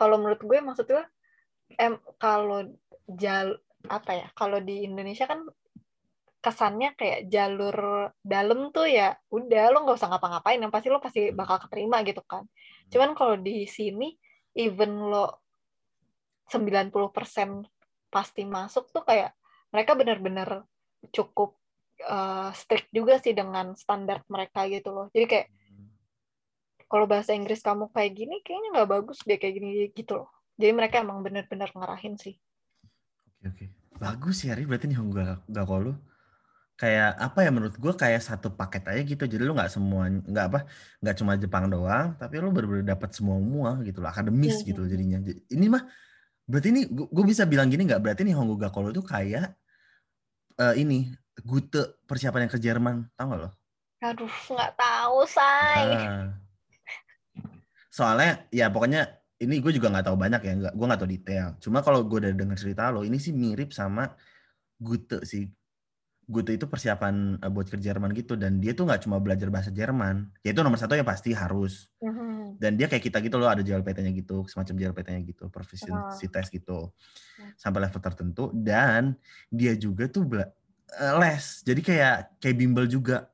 kalau 0.00 0.16
menurut 0.16 0.40
gue 0.40 0.58
maksudnya 0.64 1.04
em 1.78 2.00
kalau 2.18 2.66
jal 3.06 3.60
apa 3.86 4.10
ya 4.16 4.26
kalau 4.32 4.58
di 4.60 4.88
Indonesia 4.88 5.28
kan 5.28 5.44
kesannya 6.40 6.96
kayak 6.96 7.28
jalur 7.28 8.08
dalam 8.24 8.72
tuh 8.72 8.88
ya 8.88 9.12
udah 9.28 9.64
lo 9.72 9.84
nggak 9.84 10.00
usah 10.00 10.08
ngapa-ngapain 10.08 10.56
yang 10.56 10.72
pasti 10.72 10.88
lo 10.88 10.98
pasti 10.98 11.28
bakal 11.36 11.60
keterima 11.60 12.00
gitu 12.00 12.24
kan 12.24 12.48
cuman 12.88 13.12
kalau 13.12 13.36
di 13.36 13.68
sini 13.68 14.16
even 14.56 15.04
lo 15.04 15.44
90% 16.48 16.90
pasti 18.10 18.42
masuk 18.44 18.90
tuh 18.90 19.06
kayak 19.06 19.32
mereka 19.70 19.94
benar-benar 19.94 20.66
cukup 21.14 21.56
uh, 22.04 22.50
strict 22.52 22.90
juga 22.92 23.16
sih 23.22 23.32
dengan 23.32 23.72
standar 23.78 24.26
mereka 24.28 24.66
gitu 24.68 24.90
loh. 24.92 25.06
Jadi 25.14 25.26
kayak 25.26 25.48
kalau 26.90 27.06
bahasa 27.06 27.32
Inggris 27.32 27.62
kamu 27.62 27.86
kayak 27.94 28.12
gini 28.18 28.36
kayaknya 28.42 28.68
nggak 28.74 28.90
bagus 28.90 29.22
deh 29.22 29.38
kayak 29.38 29.54
gini 29.62 29.68
gitu 29.94 30.20
loh. 30.20 30.28
Jadi 30.60 30.72
mereka 30.76 31.00
emang 31.00 31.22
benar-benar 31.24 31.70
ngarahin 31.72 32.18
sih. 32.18 32.36
Oke 33.40 33.46
oke. 33.48 33.64
Bagus 33.96 34.44
ya 34.44 34.52
Ari. 34.52 34.66
Berarti 34.66 34.90
nih 34.90 34.98
gak 34.98 35.48
gak 35.48 35.66
kalau 35.70 35.94
kayak 36.76 37.16
apa 37.16 37.38
ya? 37.46 37.50
Menurut 37.54 37.76
gue 37.78 37.94
kayak 37.94 38.20
satu 38.20 38.52
paket 38.52 38.84
aja 38.90 39.02
gitu. 39.06 39.24
Jadi 39.24 39.42
lu 39.46 39.54
nggak 39.54 39.72
semua 39.72 40.10
nggak 40.10 40.46
apa 40.50 40.60
nggak 41.00 41.16
cuma 41.16 41.32
Jepang 41.38 41.64
doang 41.70 42.18
tapi 42.18 42.42
lu 42.42 42.52
benar-benar 42.52 42.98
dapat 42.98 43.14
semua 43.14 43.38
semua 43.38 43.70
gitu 43.86 43.98
loh. 44.02 44.10
Akademis 44.10 44.52
mm 44.52 44.58
-hmm. 44.58 44.68
gitu 44.68 44.80
jadinya. 44.90 45.18
Ini 45.48 45.66
mah 45.70 45.82
berarti 46.50 46.68
ini 46.74 46.82
gue 46.90 47.24
bisa 47.24 47.46
bilang 47.46 47.70
gini 47.70 47.86
nggak? 47.86 48.02
Berarti 48.02 48.26
nih 48.26 48.34
Honggo 48.34 48.58
Gakolo 48.58 48.90
itu 48.90 49.06
kayak 49.06 49.54
uh, 50.58 50.74
ini 50.74 51.14
Gute 51.40 52.02
persiapan 52.04 52.44
yang 52.44 52.52
ke 52.52 52.60
Jerman. 52.60 52.96
Tau 53.14 53.30
gak 53.30 53.40
lo? 53.40 53.50
Aduh 54.02 54.28
nggak 54.28 54.72
tahu 54.76 55.18
say. 55.24 55.86
Nah, 55.88 56.34
soalnya 57.88 58.44
ya 58.52 58.66
pokoknya 58.68 59.08
ini 59.40 59.62
gue 59.62 59.72
juga 59.72 59.88
nggak 59.88 60.10
tahu 60.10 60.16
banyak 60.20 60.40
ya 60.44 60.52
nggak 60.58 60.74
gue 60.76 60.86
nggak 60.90 61.00
tahu 61.00 61.10
detail. 61.10 61.46
Cuma 61.62 61.80
kalau 61.80 62.04
gue 62.04 62.18
udah 62.26 62.32
dengar 62.34 62.58
cerita 62.58 62.90
lo 62.92 63.06
ini 63.06 63.16
sih 63.16 63.32
mirip 63.32 63.70
sama 63.72 64.10
Gute 64.80 65.24
sih 65.28 65.48
Gute 66.30 66.54
itu 66.54 66.70
persiapan 66.70 67.42
uh, 67.42 67.50
buat 67.50 67.66
ke 67.66 67.74
Jerman 67.74 68.14
gitu 68.14 68.38
dan 68.38 68.62
dia 68.62 68.70
tuh 68.70 68.86
nggak 68.86 69.02
cuma 69.02 69.18
belajar 69.18 69.50
bahasa 69.50 69.74
Jerman 69.74 70.30
ya 70.46 70.54
itu 70.54 70.62
nomor 70.62 70.78
satu 70.78 70.94
yang 70.94 71.02
pasti 71.02 71.34
harus 71.34 71.90
mm-hmm. 71.98 72.62
dan 72.62 72.78
dia 72.78 72.86
kayak 72.86 73.10
kita 73.10 73.18
gitu 73.18 73.34
loh 73.34 73.50
ada 73.50 73.66
JLPT-nya 73.66 74.14
gitu 74.14 74.46
semacam 74.46 74.78
JLPT-nya 74.78 75.20
gitu 75.26 75.50
proficiency 75.50 76.26
oh. 76.26 76.30
test 76.30 76.54
gitu 76.54 76.94
mm. 77.42 77.58
sampai 77.58 77.82
level 77.82 77.98
tertentu 77.98 78.44
dan 78.54 79.18
dia 79.50 79.74
juga 79.74 80.06
tuh 80.06 80.22
bela- 80.22 80.54
uh, 81.02 81.18
les 81.18 81.66
jadi 81.66 81.80
kayak 81.82 82.16
kayak 82.38 82.56
bimbel 82.56 82.86
juga 82.86 83.26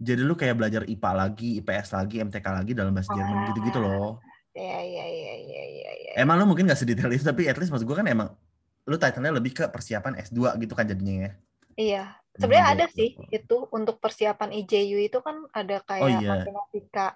jadi 0.00 0.24
lu 0.24 0.32
kayak 0.32 0.56
belajar 0.56 0.82
IPA 0.88 1.10
lagi 1.12 1.60
IPS 1.60 1.92
lagi 1.92 2.24
MTK 2.24 2.46
lagi 2.48 2.72
dalam 2.72 2.96
bahasa 2.96 3.12
Jerman 3.12 3.52
gitu-gitu 3.52 3.84
loh 3.84 4.16
Iya, 4.50 4.78
iya, 4.82 5.04
iya, 5.06 5.34
iya, 5.46 5.62
iya. 5.62 5.90
Ya. 6.10 6.12
Emang 6.26 6.42
lu 6.42 6.44
mungkin 6.50 6.66
gak 6.66 6.82
sedetail 6.82 7.14
itu, 7.14 7.22
tapi 7.22 7.46
at 7.46 7.54
least 7.54 7.70
maksud 7.70 7.86
gue 7.86 7.94
kan 7.94 8.06
emang 8.10 8.34
lu 8.82 8.98
title-nya 8.98 9.30
lebih 9.30 9.54
ke 9.54 9.64
persiapan 9.70 10.18
S2 10.26 10.58
gitu 10.58 10.74
kan 10.74 10.90
jadinya 10.90 11.30
ya. 11.30 11.30
Iya, 11.78 12.04
sebenarnya 12.36 12.66
ada 12.66 12.86
sih 12.92 13.16
itu 13.32 13.56
untuk 13.74 13.98
persiapan 13.98 14.54
IJU 14.62 14.98
itu 15.00 15.18
kan 15.24 15.46
ada 15.50 15.82
kayak 15.82 16.04
oh, 16.04 16.10
iya. 16.10 16.28
matematika, 16.28 17.06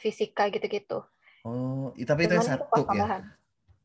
fisika 0.00 0.50
gitu-gitu. 0.50 1.04
Oh, 1.44 1.92
tapi 1.94 2.26
itu 2.26 2.40
satu 2.40 2.64
itu 2.72 2.94
ya. 2.96 3.20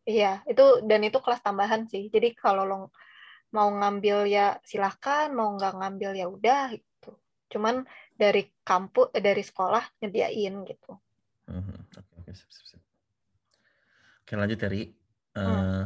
Iya, 0.10 0.32
itu 0.50 0.66
dan 0.90 1.06
itu 1.06 1.22
kelas 1.22 1.44
tambahan 1.46 1.86
sih. 1.86 2.10
Jadi 2.10 2.34
kalau 2.34 2.66
lo 2.66 2.78
mau 3.54 3.70
ngambil 3.70 4.26
ya 4.26 4.58
silahkan, 4.66 5.30
mau 5.30 5.54
nggak 5.54 5.78
ngambil 5.78 6.12
ya 6.18 6.26
udah 6.26 6.74
gitu. 6.74 7.12
Cuman 7.54 7.86
dari 8.18 8.50
kampus, 8.66 9.14
eh, 9.14 9.22
dari 9.22 9.46
sekolah 9.46 9.86
nyediain 10.02 10.56
gitu. 10.66 10.92
Mm-hmm. 11.46 11.78
Oke, 12.00 12.14
oke, 12.26 12.32
sip. 12.34 12.82
Oke 14.30 14.34
lanjut 14.38 14.62
Terry. 14.62 14.94
Uh, 15.34 15.42
hmm. 15.42 15.84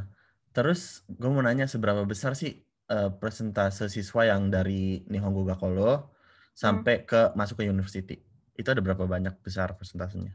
Terus 0.51 1.07
gue 1.07 1.31
mau 1.31 1.39
nanya 1.39 1.63
seberapa 1.63 2.03
besar 2.03 2.35
sih 2.35 2.62
uh, 2.89 3.11
persentase 3.15 3.87
siswa 3.87 4.27
yang 4.27 4.51
dari 4.51 5.05
Nihongo 5.07 5.47
Gakolo 5.47 6.11
sampai 6.51 7.03
hmm. 7.03 7.05
ke 7.07 7.21
masuk 7.37 7.61
ke 7.61 7.69
university. 7.69 8.17
Itu 8.53 8.73
ada 8.73 8.81
berapa 8.83 9.05
banyak 9.07 9.39
besar 9.41 9.73
persentasenya? 9.77 10.33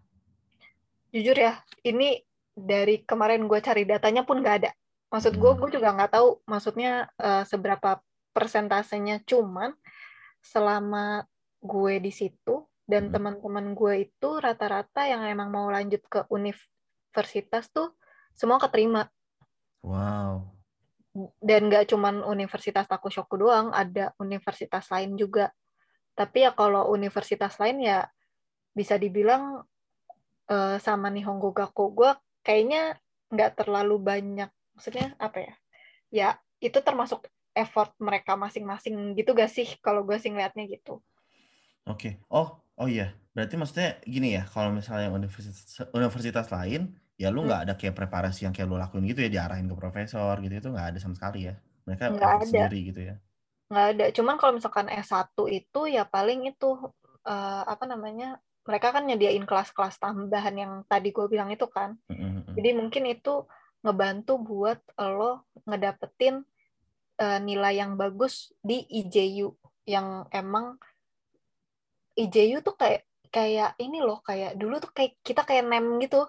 Jujur 1.14 1.36
ya, 1.36 1.60
ini 1.86 2.20
dari 2.52 3.06
kemarin 3.06 3.46
gue 3.48 3.58
cari 3.62 3.86
datanya 3.88 4.26
pun 4.26 4.42
nggak 4.42 4.56
ada. 4.64 4.70
Maksud 5.08 5.40
gue, 5.40 5.50
hmm. 5.54 5.58
gue 5.64 5.68
juga 5.80 5.88
nggak 5.94 6.12
tahu 6.12 6.28
maksudnya 6.44 7.08
uh, 7.16 7.44
seberapa 7.46 8.02
persentasenya. 8.36 9.24
Cuman 9.24 9.72
selama 10.42 11.24
gue 11.58 11.94
di 12.02 12.12
situ 12.12 12.66
dan 12.84 13.08
hmm. 13.08 13.12
teman-teman 13.14 13.66
gue 13.72 14.10
itu 14.10 14.28
rata-rata 14.36 15.06
yang 15.08 15.24
emang 15.24 15.48
mau 15.48 15.68
lanjut 15.70 16.02
ke 16.10 16.26
universitas 16.28 17.70
tuh 17.72 17.94
semua 18.34 18.60
keterima. 18.60 19.08
Wow 19.80 20.57
dan 21.42 21.70
nggak 21.70 21.90
cuman 21.90 22.22
Universitas 22.26 22.86
Takushoku 22.86 23.40
doang, 23.40 23.74
ada 23.74 24.14
universitas 24.22 24.86
lain 24.92 25.18
juga. 25.18 25.50
Tapi 26.14 26.46
ya 26.46 26.50
kalau 26.54 26.90
universitas 26.90 27.54
lain 27.62 27.82
ya 27.82 28.06
bisa 28.74 28.98
dibilang 28.98 29.62
uh, 30.50 30.76
sama 30.78 31.10
Nihongo 31.10 31.54
Gakko 31.54 31.94
gue 31.94 32.10
kayaknya 32.42 32.98
nggak 33.30 33.64
terlalu 33.64 33.96
banyak. 34.02 34.50
Maksudnya 34.74 35.14
apa 35.18 35.38
ya? 35.42 35.54
Ya 36.08 36.28
itu 36.58 36.78
termasuk 36.82 37.26
effort 37.58 37.90
mereka 37.98 38.38
masing-masing 38.38 39.18
gitu 39.18 39.34
gak 39.34 39.50
sih 39.50 39.66
kalau 39.82 40.06
gue 40.06 40.14
sih 40.22 40.30
ngeliatnya 40.30 40.66
gitu. 40.70 41.02
Oke. 41.86 41.98
Okay. 41.98 42.12
Oh, 42.30 42.62
oh 42.78 42.86
iya. 42.86 43.14
Berarti 43.34 43.54
maksudnya 43.58 43.98
gini 44.06 44.34
ya, 44.34 44.46
kalau 44.46 44.70
misalnya 44.74 45.10
universitas 45.10 45.86
universitas 45.94 46.46
lain 46.50 46.94
ya 47.18 47.34
lu 47.34 47.42
hmm. 47.42 47.46
nggak 47.50 47.60
ada 47.66 47.74
kayak 47.74 47.94
preparasi 47.98 48.46
yang 48.46 48.54
kayak 48.54 48.70
lu 48.70 48.78
lakuin 48.78 49.04
gitu 49.10 49.26
ya 49.26 49.30
diarahin 49.30 49.66
ke 49.66 49.74
profesor 49.74 50.38
gitu 50.38 50.54
itu 50.54 50.68
nggak 50.70 50.94
ada 50.94 50.98
sama 51.02 51.18
sekali 51.18 51.50
ya. 51.50 51.54
Mereka 51.84 52.14
nggak 52.14 52.32
ada. 52.38 52.46
sendiri 52.46 52.78
gitu 52.94 53.00
ya. 53.12 53.14
Nggak 53.68 53.86
ada. 53.92 54.04
Cuman 54.14 54.34
kalau 54.38 54.52
misalkan 54.54 54.86
S1 54.86 55.34
itu 55.50 55.80
ya 55.90 56.06
paling 56.06 56.46
itu 56.46 56.70
uh, 57.26 57.62
apa 57.66 57.84
namanya 57.90 58.38
mereka 58.62 58.94
kan 58.94 59.04
nyediain 59.04 59.42
kelas-kelas 59.42 59.98
tambahan 59.98 60.54
yang 60.54 60.72
tadi 60.86 61.10
gue 61.10 61.26
bilang 61.26 61.50
itu 61.50 61.66
kan. 61.66 61.98
Mm-hmm. 62.06 62.54
jadi 62.54 62.70
mungkin 62.76 63.04
itu 63.10 63.44
ngebantu 63.82 64.38
buat 64.42 64.80
lo 64.98 65.46
ngedapetin 65.66 66.42
uh, 67.22 67.38
nilai 67.42 67.78
yang 67.78 67.94
bagus 67.94 68.50
di 68.62 68.82
IJU 68.82 69.54
yang 69.86 70.26
emang 70.34 70.76
IJU 72.18 72.60
tuh 72.60 72.74
kayak 72.74 73.06
kayak 73.30 73.78
ini 73.78 74.02
loh 74.02 74.20
kayak 74.24 74.58
dulu 74.58 74.82
tuh 74.82 74.90
kayak 74.90 75.20
kita 75.22 75.44
kayak 75.44 75.68
nem 75.68 76.00
gitu 76.02 76.26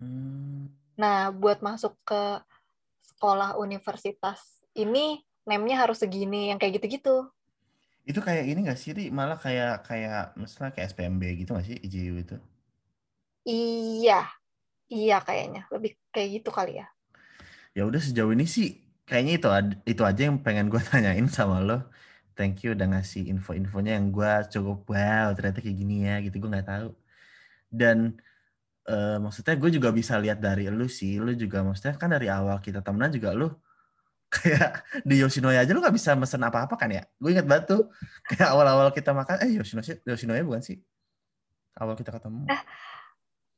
Hmm. 0.00 0.72
Nah, 0.96 1.28
buat 1.32 1.60
masuk 1.60 1.96
ke 2.04 2.22
sekolah 3.04 3.60
universitas 3.60 4.64
ini 4.72 5.20
nemnya 5.44 5.84
harus 5.84 6.00
segini, 6.00 6.48
yang 6.52 6.58
kayak 6.60 6.80
gitu-gitu. 6.80 7.28
Itu 8.08 8.20
kayak 8.24 8.48
ini 8.48 8.64
nggak 8.64 8.80
sih, 8.80 8.96
Ri? 8.96 9.12
Malah 9.12 9.36
kayak 9.36 9.84
kayak 9.84 10.34
misalnya 10.40 10.72
kayak 10.72 10.88
SPMB 10.92 11.22
gitu 11.44 11.52
nggak 11.52 11.66
sih 11.68 11.76
IJU 11.84 12.14
itu? 12.16 12.36
Iya, 13.44 14.28
iya 14.92 15.16
kayaknya 15.24 15.64
lebih 15.72 15.96
kayak 16.12 16.28
gitu 16.40 16.50
kali 16.52 16.80
ya. 16.80 16.86
Ya 17.76 17.82
udah 17.88 18.00
sejauh 18.02 18.32
ini 18.34 18.44
sih 18.44 18.82
kayaknya 19.08 19.32
itu 19.38 19.48
itu 19.96 20.02
aja 20.04 20.22
yang 20.28 20.38
pengen 20.44 20.68
gue 20.72 20.80
tanyain 20.90 21.28
sama 21.28 21.60
lo. 21.60 21.88
Thank 22.36 22.64
you 22.64 22.72
udah 22.72 22.88
ngasih 22.88 23.28
info-infonya 23.32 24.00
yang 24.00 24.08
gue 24.16 24.32
cukup 24.52 24.78
wow 24.88 25.28
ternyata 25.36 25.60
kayak 25.60 25.76
gini 25.76 26.08
ya 26.08 26.14
gitu 26.24 26.36
gue 26.40 26.50
nggak 26.52 26.68
tahu. 26.68 26.88
Dan 27.70 28.16
uh, 28.88 29.18
maksudnya 29.20 29.54
gue 29.58 29.70
juga 29.74 29.88
bisa 29.92 30.16
lihat 30.16 30.38
dari 30.40 30.70
lu 30.72 30.86
sih, 30.88 31.20
lu 31.20 31.34
juga 31.36 31.60
maksudnya 31.60 31.98
kan 31.98 32.08
dari 32.08 32.30
awal 32.32 32.62
kita 32.62 32.80
temenan 32.80 33.12
juga 33.12 33.36
lu 33.36 33.50
kayak 34.34 34.86
di 35.02 35.18
Yoshinoya 35.18 35.66
aja 35.66 35.74
lu 35.74 35.82
gak 35.82 35.96
bisa 35.96 36.14
mesen 36.14 36.40
apa-apa 36.46 36.78
kan 36.78 36.88
ya? 36.88 37.02
Gue 37.18 37.34
inget 37.34 37.44
banget 37.44 37.74
tuh 37.76 37.82
kayak 38.30 38.48
awal-awal 38.54 38.88
kita 38.94 39.10
makan, 39.10 39.42
eh 39.44 39.50
Yoshinoya, 39.58 40.00
Yoshinoya 40.06 40.40
bukan 40.46 40.62
sih? 40.62 40.78
Awal 41.76 41.98
kita 41.98 42.14
ketemu. 42.14 42.46
Eh. 42.48 42.62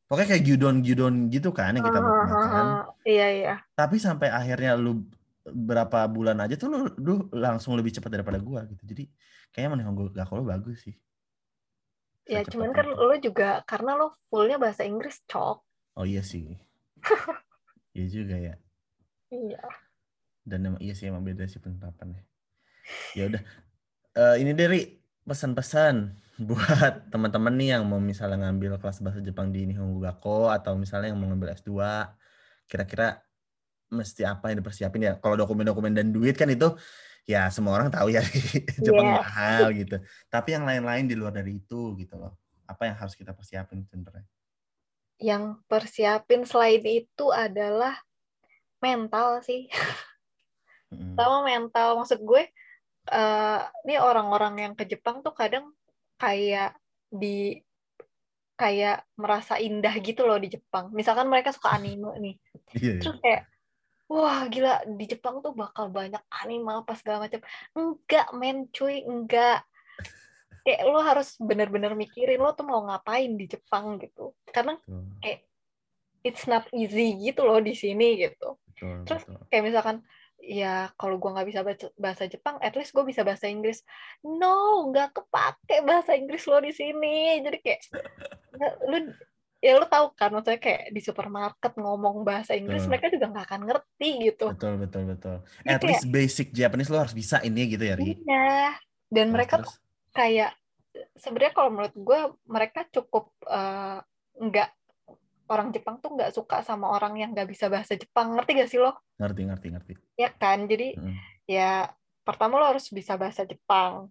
Pokoknya 0.09 0.37
kayak 0.37 0.45
gyudon 0.45 0.77
gyudon 0.85 1.14
gitu 1.33 1.57
kan 1.57 1.73
yang 1.73 1.89
kita 1.89 2.01
uh, 2.01 2.05
makan. 2.05 2.66
iya 3.09 3.29
iya. 3.33 3.55
Tapi 3.73 3.97
sampai 3.97 4.29
akhirnya 4.29 4.77
lu 4.77 5.09
berapa 5.49 6.07
bulan 6.07 6.39
aja 6.45 6.55
tuh 6.55 6.68
lu, 6.68 6.79
lu 7.01 7.14
langsung 7.33 7.75
lebih 7.75 7.97
cepat 7.97 8.20
daripada 8.20 8.37
gue 8.37 8.61
gitu. 8.77 8.83
Jadi 8.93 9.05
kayaknya 9.51 9.70
Manihongo 9.73 10.12
Gakko 10.12 10.41
lu 10.41 10.45
bagus 10.47 10.85
sih. 10.85 10.95
Ya, 12.27 12.47
cuman 12.47 12.70
kan 12.70 12.87
lo 12.87 13.14
juga 13.18 13.66
karena 13.66 13.99
lo 13.99 14.14
fullnya 14.31 14.57
bahasa 14.57 14.87
Inggris, 14.87 15.18
cok. 15.27 15.59
Oh 15.99 16.07
iya 16.07 16.23
sih. 16.23 16.55
iya 17.99 18.07
juga 18.07 18.37
ya. 18.39 18.55
Iya. 19.33 19.62
Dan 20.47 20.70
emang 20.70 20.81
iya 20.83 20.95
sih 20.95 21.11
emang 21.11 21.27
beda 21.27 21.47
sih 21.51 21.59
penerapannya. 21.59 22.23
Ya 23.18 23.27
udah. 23.27 23.43
Uh, 24.12 24.37
ini 24.39 24.53
dari 24.55 25.03
pesan-pesan 25.27 26.14
buat 26.49 27.11
teman-teman 27.11 27.55
nih 27.59 27.79
yang 27.79 27.85
mau 27.87 27.99
misalnya 28.03 28.49
ngambil 28.49 28.79
kelas 28.79 29.03
bahasa 29.03 29.20
Jepang 29.23 29.51
di 29.51 29.66
Nihongo 29.66 30.03
Gakko 30.03 30.51
atau 30.51 30.79
misalnya 30.79 31.11
yang 31.12 31.18
mau 31.18 31.31
ngambil 31.31 31.55
S2, 31.59 31.70
kira-kira 32.70 33.23
mesti 33.93 34.25
apa 34.25 34.51
yang 34.51 34.64
dipersiapin 34.64 35.05
ya? 35.05 35.12
Kalau 35.20 35.37
dokumen-dokumen 35.37 35.93
dan 35.93 36.14
duit 36.14 36.39
kan 36.39 36.49
itu 36.49 36.73
ya 37.23 37.47
semua 37.55 37.79
orang 37.79 37.91
tahu 37.91 38.11
ya 38.11 38.23
Jepang 38.83 39.07
yes. 39.07 39.16
mahal 39.23 39.62
gitu. 39.75 39.97
Tapi 40.27 40.49
yang 40.59 40.64
lain-lain 40.66 41.07
di 41.07 41.14
luar 41.14 41.33
dari 41.35 41.59
itu 41.59 41.95
gitu 41.99 42.14
loh. 42.18 42.35
Apa 42.66 42.91
yang 42.91 42.97
harus 42.99 43.14
kita 43.14 43.31
persiapin 43.35 43.87
sebenarnya? 43.87 44.27
Yang 45.23 45.62
persiapin 45.70 46.43
selain 46.43 46.83
itu 46.83 47.27
adalah 47.31 47.95
mental 48.83 49.39
sih. 49.47 49.70
Hmm. 50.91 51.14
Sama 51.14 51.47
mental 51.47 51.97
maksud 51.97 52.20
gue 52.20 52.43
uh, 53.09 53.61
ini 53.87 53.97
orang-orang 53.97 54.55
yang 54.68 54.73
ke 54.75 54.85
Jepang 54.85 55.23
tuh 55.25 55.33
kadang 55.33 55.70
kayak 56.18 56.77
di 57.09 57.59
kayak 58.59 59.03
merasa 59.18 59.59
indah 59.59 59.95
gitu 59.99 60.23
loh 60.29 60.39
di 60.39 60.53
Jepang. 60.53 60.91
Misalkan 60.95 61.27
mereka 61.27 61.51
suka 61.55 61.75
anime 61.75 62.14
nih. 62.18 62.37
Yeah, 62.77 62.99
iya. 62.99 63.01
Terus 63.03 63.16
kayak 63.18 63.43
wah 64.12 64.44
gila 64.52 64.84
di 64.84 65.08
Jepang 65.08 65.40
tuh 65.40 65.56
bakal 65.56 65.88
banyak 65.88 66.20
anime 66.44 66.84
apa 66.84 66.92
segala 67.00 67.24
macam. 67.24 67.40
Enggak 67.72 68.28
men 68.36 68.68
cuy, 68.68 69.00
enggak. 69.00 69.64
Kayak 70.62 70.80
lo 70.86 71.00
harus 71.00 71.34
bener-bener 71.40 71.96
mikirin 71.96 72.38
lo 72.38 72.52
tuh 72.52 72.68
mau 72.68 72.84
ngapain 72.84 73.32
di 73.34 73.48
Jepang 73.48 73.96
gitu. 73.96 74.36
Karena 74.52 74.76
kayak 75.24 75.48
it's 76.22 76.44
not 76.44 76.68
easy 76.76 77.16
gitu 77.18 77.42
loh 77.48 77.58
di 77.64 77.72
sini 77.72 78.20
gitu. 78.20 78.60
Betul, 78.76 79.08
Terus 79.08 79.22
betul. 79.24 79.42
kayak 79.48 79.64
misalkan 79.64 79.96
ya 80.42 80.90
kalau 80.98 81.16
gue 81.16 81.30
nggak 81.32 81.48
bisa 81.48 81.60
bahasa 81.96 82.26
Jepang, 82.28 82.58
at 82.60 82.74
least 82.76 82.92
gue 82.92 83.04
bisa 83.08 83.24
bahasa 83.24 83.48
Inggris. 83.48 83.80
No, 84.20 84.86
nggak 84.92 85.16
kepake 85.16 85.82
bahasa 85.88 86.12
Inggris 86.12 86.44
lo 86.44 86.60
di 86.60 86.70
sini. 86.76 87.40
Jadi 87.40 87.58
kayak 87.64 87.80
lu 88.92 89.08
ya 89.62 89.78
lu 89.78 89.86
tahu 89.86 90.10
kan 90.18 90.34
maksudnya 90.34 90.58
kayak 90.58 90.90
di 90.90 90.98
supermarket 90.98 91.72
ngomong 91.78 92.26
bahasa 92.26 92.58
Inggris 92.58 92.82
betul. 92.82 92.90
mereka 92.90 93.06
juga 93.14 93.26
nggak 93.30 93.46
akan 93.46 93.62
ngerti 93.70 94.10
gitu. 94.26 94.46
Betul 94.50 94.74
betul 94.82 95.02
betul. 95.06 95.36
At 95.62 95.78
kayak, 95.78 95.86
least 95.86 96.04
basic 96.10 96.48
Japanese 96.50 96.90
lo 96.90 96.98
harus 96.98 97.14
bisa 97.14 97.38
ini 97.46 97.70
gitu 97.70 97.86
ya, 97.86 97.94
Ri. 97.94 98.18
Iya. 98.18 98.74
Dan 99.06 99.30
terus, 99.30 99.34
mereka 99.38 99.54
terus. 99.62 99.70
tuh 99.70 99.74
kayak 100.12 100.52
sebenarnya 101.14 101.52
kalau 101.54 101.70
menurut 101.70 101.94
gue 101.94 102.20
mereka 102.50 102.80
cukup 102.90 103.30
uh, 103.46 104.02
nggak 104.42 104.70
orang 105.46 105.68
Jepang 105.70 106.00
tuh 106.02 106.10
nggak 106.16 106.32
suka 106.34 106.64
sama 106.66 106.90
orang 106.90 107.14
yang 107.20 107.30
nggak 107.30 107.48
bisa 107.48 107.68
bahasa 107.68 107.94
Jepang 107.94 108.34
ngerti 108.34 108.50
gak 108.56 108.70
sih 108.72 108.80
lo 108.80 108.96
ngerti 109.20 109.48
ngerti 109.48 109.66
ngerti 109.72 109.92
ya 110.16 110.32
kan 110.32 110.64
jadi 110.64 110.96
mm. 110.96 111.16
ya 111.44 111.92
pertama 112.24 112.56
lo 112.56 112.72
harus 112.72 112.88
bisa 112.88 113.20
bahasa 113.20 113.44
Jepang 113.44 114.08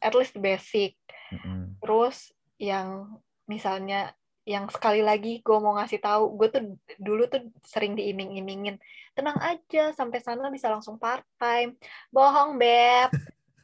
at 0.00 0.12
least 0.12 0.36
basic 0.36 0.96
mm. 1.32 1.80
terus 1.80 2.36
yang 2.60 3.16
misalnya 3.48 4.12
yang 4.44 4.68
sekali 4.68 5.00
lagi 5.00 5.40
gue 5.40 5.56
mau 5.56 5.72
ngasih 5.80 6.04
tahu 6.04 6.36
gue 6.36 6.48
tuh 6.52 6.62
dulu 7.00 7.24
tuh 7.32 7.48
sering 7.64 7.96
diiming-imingin 7.96 8.76
tenang 9.16 9.40
aja 9.40 9.96
sampai 9.96 10.20
sana 10.20 10.52
bisa 10.52 10.68
langsung 10.68 11.00
part 11.00 11.24
time 11.40 11.80
bohong 12.12 12.60
beb. 12.60 13.08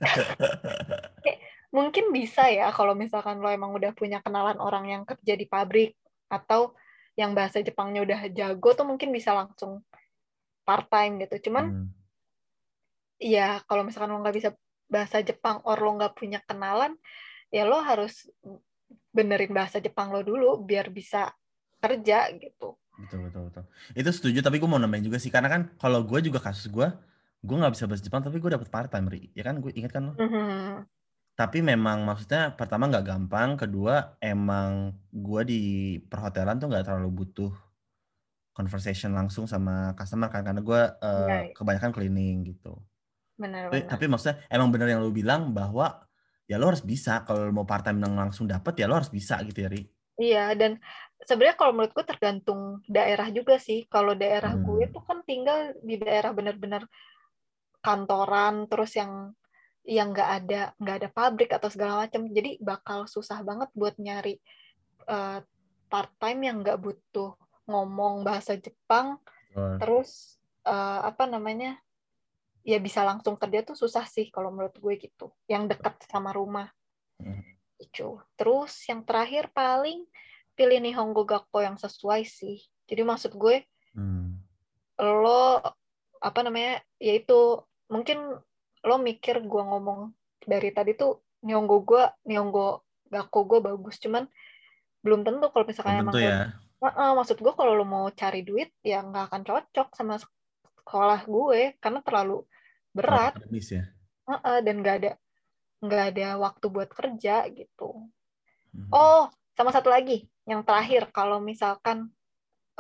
Mungkin 1.77 2.11
bisa 2.11 2.51
ya 2.51 2.73
kalau 2.75 2.97
misalkan 2.99 3.39
lo 3.39 3.47
emang 3.47 3.71
udah 3.77 3.95
punya 3.95 4.19
kenalan 4.25 4.59
orang 4.59 4.91
yang 4.91 5.03
kerja 5.07 5.39
di 5.39 5.47
pabrik 5.47 5.95
atau 6.27 6.75
yang 7.15 7.37
bahasa 7.37 7.61
Jepangnya 7.61 8.03
udah 8.03 8.21
jago 8.33 8.75
tuh 8.75 8.87
mungkin 8.89 9.15
bisa 9.15 9.37
langsung 9.37 9.85
part 10.67 10.89
time 10.91 11.23
gitu. 11.23 11.51
Cuman 11.51 11.65
hmm. 11.71 11.89
ya 13.23 13.63
kalau 13.71 13.87
misalkan 13.87 14.11
lo 14.11 14.19
nggak 14.19 14.35
bisa 14.35 14.51
bahasa 14.91 15.23
Jepang 15.23 15.63
or 15.63 15.79
lo 15.79 15.95
nggak 15.95 16.19
punya 16.19 16.43
kenalan 16.43 16.99
ya 17.55 17.67
lo 17.67 17.79
harus 17.83 18.27
benerin 19.11 19.51
bahasa 19.51 19.83
Jepang 19.83 20.15
lo 20.15 20.23
dulu 20.23 20.63
biar 20.63 20.91
bisa 20.93 21.33
kerja 21.81 22.31
gitu. 22.37 22.79
Betul 23.01 23.31
betul 23.31 23.43
betul. 23.49 23.65
Itu 23.97 24.11
setuju 24.13 24.39
tapi 24.45 24.61
gue 24.61 24.69
mau 24.69 24.79
nambahin 24.79 25.09
juga 25.09 25.19
sih 25.19 25.33
karena 25.33 25.49
kan 25.49 25.73
kalau 25.81 26.05
gue 26.05 26.21
juga 26.21 26.39
kasus 26.39 26.69
gue 26.69 26.89
gue 27.41 27.57
nggak 27.57 27.73
bisa 27.73 27.89
bahasa 27.89 28.05
Jepang 28.05 28.21
tapi 28.21 28.37
gue 28.37 28.51
dapet 28.53 28.69
part 28.69 28.93
time 28.93 29.09
ri. 29.09 29.33
Ya 29.33 29.47
kan? 29.47 29.59
Gue 29.65 29.73
ingat 29.73 29.97
kan 29.97 30.13
lo? 30.13 30.15
Mm 30.21 30.29
-hmm 30.29 31.01
tapi 31.41 31.65
memang 31.65 32.05
maksudnya 32.05 32.53
pertama 32.53 32.85
nggak 32.93 33.07
gampang, 33.09 33.57
kedua 33.57 34.21
emang 34.21 34.93
gue 35.09 35.43
di 35.49 35.63
perhotelan 35.97 36.61
tuh 36.61 36.69
nggak 36.69 36.85
terlalu 36.85 37.25
butuh 37.25 37.49
conversation 38.53 39.17
langsung 39.17 39.49
sama 39.49 39.97
customer 39.97 40.29
kan 40.29 40.45
karena 40.45 40.61
gue 40.61 40.83
uh, 41.01 41.25
right. 41.25 41.57
kebanyakan 41.57 41.97
cleaning 41.97 42.45
gitu. 42.45 42.77
Benar, 43.41 43.73
tapi, 43.73 43.89
tapi 43.89 44.05
maksudnya 44.05 44.37
emang 44.53 44.69
benar 44.69 44.93
yang 44.93 45.01
lo 45.01 45.09
bilang 45.09 45.57
bahwa 45.57 46.05
ya 46.51 46.59
lo 46.59 46.75
harus 46.75 46.83
bisa 46.83 47.23
kalau 47.23 47.47
mau 47.55 47.63
part 47.63 47.87
time 47.87 48.03
yang 48.03 48.19
langsung 48.19 48.51
dapet 48.51 48.83
ya 48.83 48.91
lo 48.91 48.99
harus 48.99 49.07
bisa 49.15 49.39
gitu 49.47 49.63
ya 49.63 49.71
Ri. 49.71 49.87
Iya 50.19 50.45
dan 50.59 50.83
sebenarnya 51.23 51.55
kalau 51.55 51.73
menurut 51.79 51.95
gue 51.95 52.03
tergantung 52.03 52.83
daerah 52.91 53.31
juga 53.31 53.63
sih. 53.63 53.87
Kalau 53.87 54.19
daerah 54.19 54.59
hmm. 54.59 54.67
gue 54.67 54.85
tuh 54.91 55.03
kan 55.07 55.23
tinggal 55.23 55.79
di 55.79 55.95
daerah 56.03 56.35
benar-benar 56.35 56.91
kantoran 57.79 58.67
terus 58.67 58.99
yang 58.99 59.31
yang 59.87 60.13
nggak 60.13 60.31
ada 60.45 60.63
nggak 60.77 60.97
ada 61.01 61.09
pabrik 61.09 61.51
atau 61.57 61.73
segala 61.73 62.05
macam 62.05 62.29
jadi 62.29 62.61
bakal 62.61 63.09
susah 63.09 63.41
banget 63.41 63.73
buat 63.73 63.97
nyari 63.97 64.37
uh, 65.09 65.41
eh, 65.41 65.49
part 65.89 66.13
time 66.21 66.45
yang 66.45 66.61
nggak 66.61 66.77
butuh 66.77 67.33
ngomong 67.65 68.21
bahasa 68.21 68.61
Jepang 68.61 69.17
oh. 69.57 69.81
terus 69.81 70.37
uh, 70.69 71.01
apa 71.09 71.25
namanya 71.25 71.81
ya 72.71 72.79
bisa 72.79 73.03
langsung 73.03 73.35
kerja 73.35 73.67
tuh 73.67 73.75
susah 73.75 74.07
sih 74.07 74.31
kalau 74.31 74.55
menurut 74.55 74.79
gue 74.79 74.95
gitu 74.95 75.35
yang 75.51 75.67
dekat 75.67 75.99
sama 76.07 76.31
rumah 76.31 76.71
hmm. 77.19 77.43
itu 77.83 78.23
terus 78.39 78.79
yang 78.87 79.03
terakhir 79.03 79.51
paling 79.51 80.07
pilih 80.55 80.79
nih 80.79 80.95
Nihongo 80.95 81.27
Gakko 81.27 81.59
yang 81.67 81.75
sesuai 81.75 82.23
sih 82.23 82.63
jadi 82.87 83.03
maksud 83.03 83.35
gue 83.35 83.67
hmm. 83.99 84.39
lo 85.03 85.59
apa 86.21 86.41
namanya 86.47 86.79
yaitu 87.03 87.59
mungkin 87.91 88.39
lo 88.87 88.97
mikir 89.03 89.43
gue 89.43 89.63
ngomong 89.67 90.15
dari 90.47 90.71
tadi 90.71 90.97
tuh 90.97 91.21
Nyonggo 91.41 91.85
gue, 91.85 92.05
Nyonggo 92.29 92.85
Gakko 93.11 93.41
gue 93.49 93.61
bagus, 93.65 93.97
cuman 93.99 94.29
belum 95.01 95.25
tentu 95.25 95.49
kalau 95.51 95.65
misalkan 95.65 95.97
belum 95.97 96.05
emang 96.05 96.15
tentu 96.15 96.29
ya. 96.29 96.39
Gue, 96.81 96.91
uh, 96.93 97.13
maksud 97.17 97.37
gue 97.41 97.53
kalau 97.57 97.73
lo 97.77 97.85
mau 97.85 98.07
cari 98.13 98.41
duit 98.45 98.73
ya 98.81 99.05
nggak 99.05 99.25
akan 99.33 99.43
cocok 99.45 99.89
sama 99.97 100.17
sekolah 100.81 101.21
gue 101.29 101.77
karena 101.81 102.01
terlalu 102.01 102.45
berat. 102.95 103.39
ya. 103.51 103.85
Uh, 104.27 104.35
uh, 104.35 104.59
dan 104.63 104.83
nggak 104.83 104.97
ada 105.03 105.13
nggak 105.81 106.05
ada 106.15 106.27
waktu 106.39 106.67
buat 106.69 106.91
kerja 106.93 107.49
gitu. 107.51 108.07
Hmm. 108.71 108.91
Oh, 108.93 109.27
sama 109.57 109.75
satu 109.75 109.91
lagi 109.91 110.29
yang 110.47 110.63
terakhir 110.63 111.11
kalau 111.11 111.41
misalkan 111.41 112.13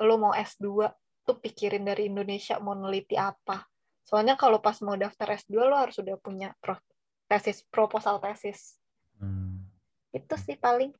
lo 0.00 0.16
mau 0.16 0.32
S2 0.32 0.88
tuh 1.26 1.36
pikirin 1.40 1.84
dari 1.84 2.08
Indonesia 2.08 2.56
mau 2.62 2.72
neliti 2.72 3.18
apa 3.18 3.70
Soalnya 4.10 4.34
kalau 4.34 4.58
pas 4.58 4.74
mau 4.82 4.98
daftar 4.98 5.38
S2 5.38 5.70
lo 5.70 5.78
harus 5.78 5.94
udah 6.02 6.18
punya 6.18 6.50
pro 6.58 6.74
tesis 7.30 7.62
proposal 7.70 8.18
tesis. 8.18 8.74
Hmm. 9.22 9.70
Itu 10.10 10.34
sih 10.34 10.58
paling. 10.58 10.90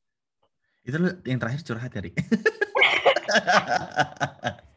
Itu 0.86 0.96
lo 1.02 1.18
yang 1.26 1.42
terakhir 1.42 1.66
curhat 1.66 1.90
ya, 1.90 2.06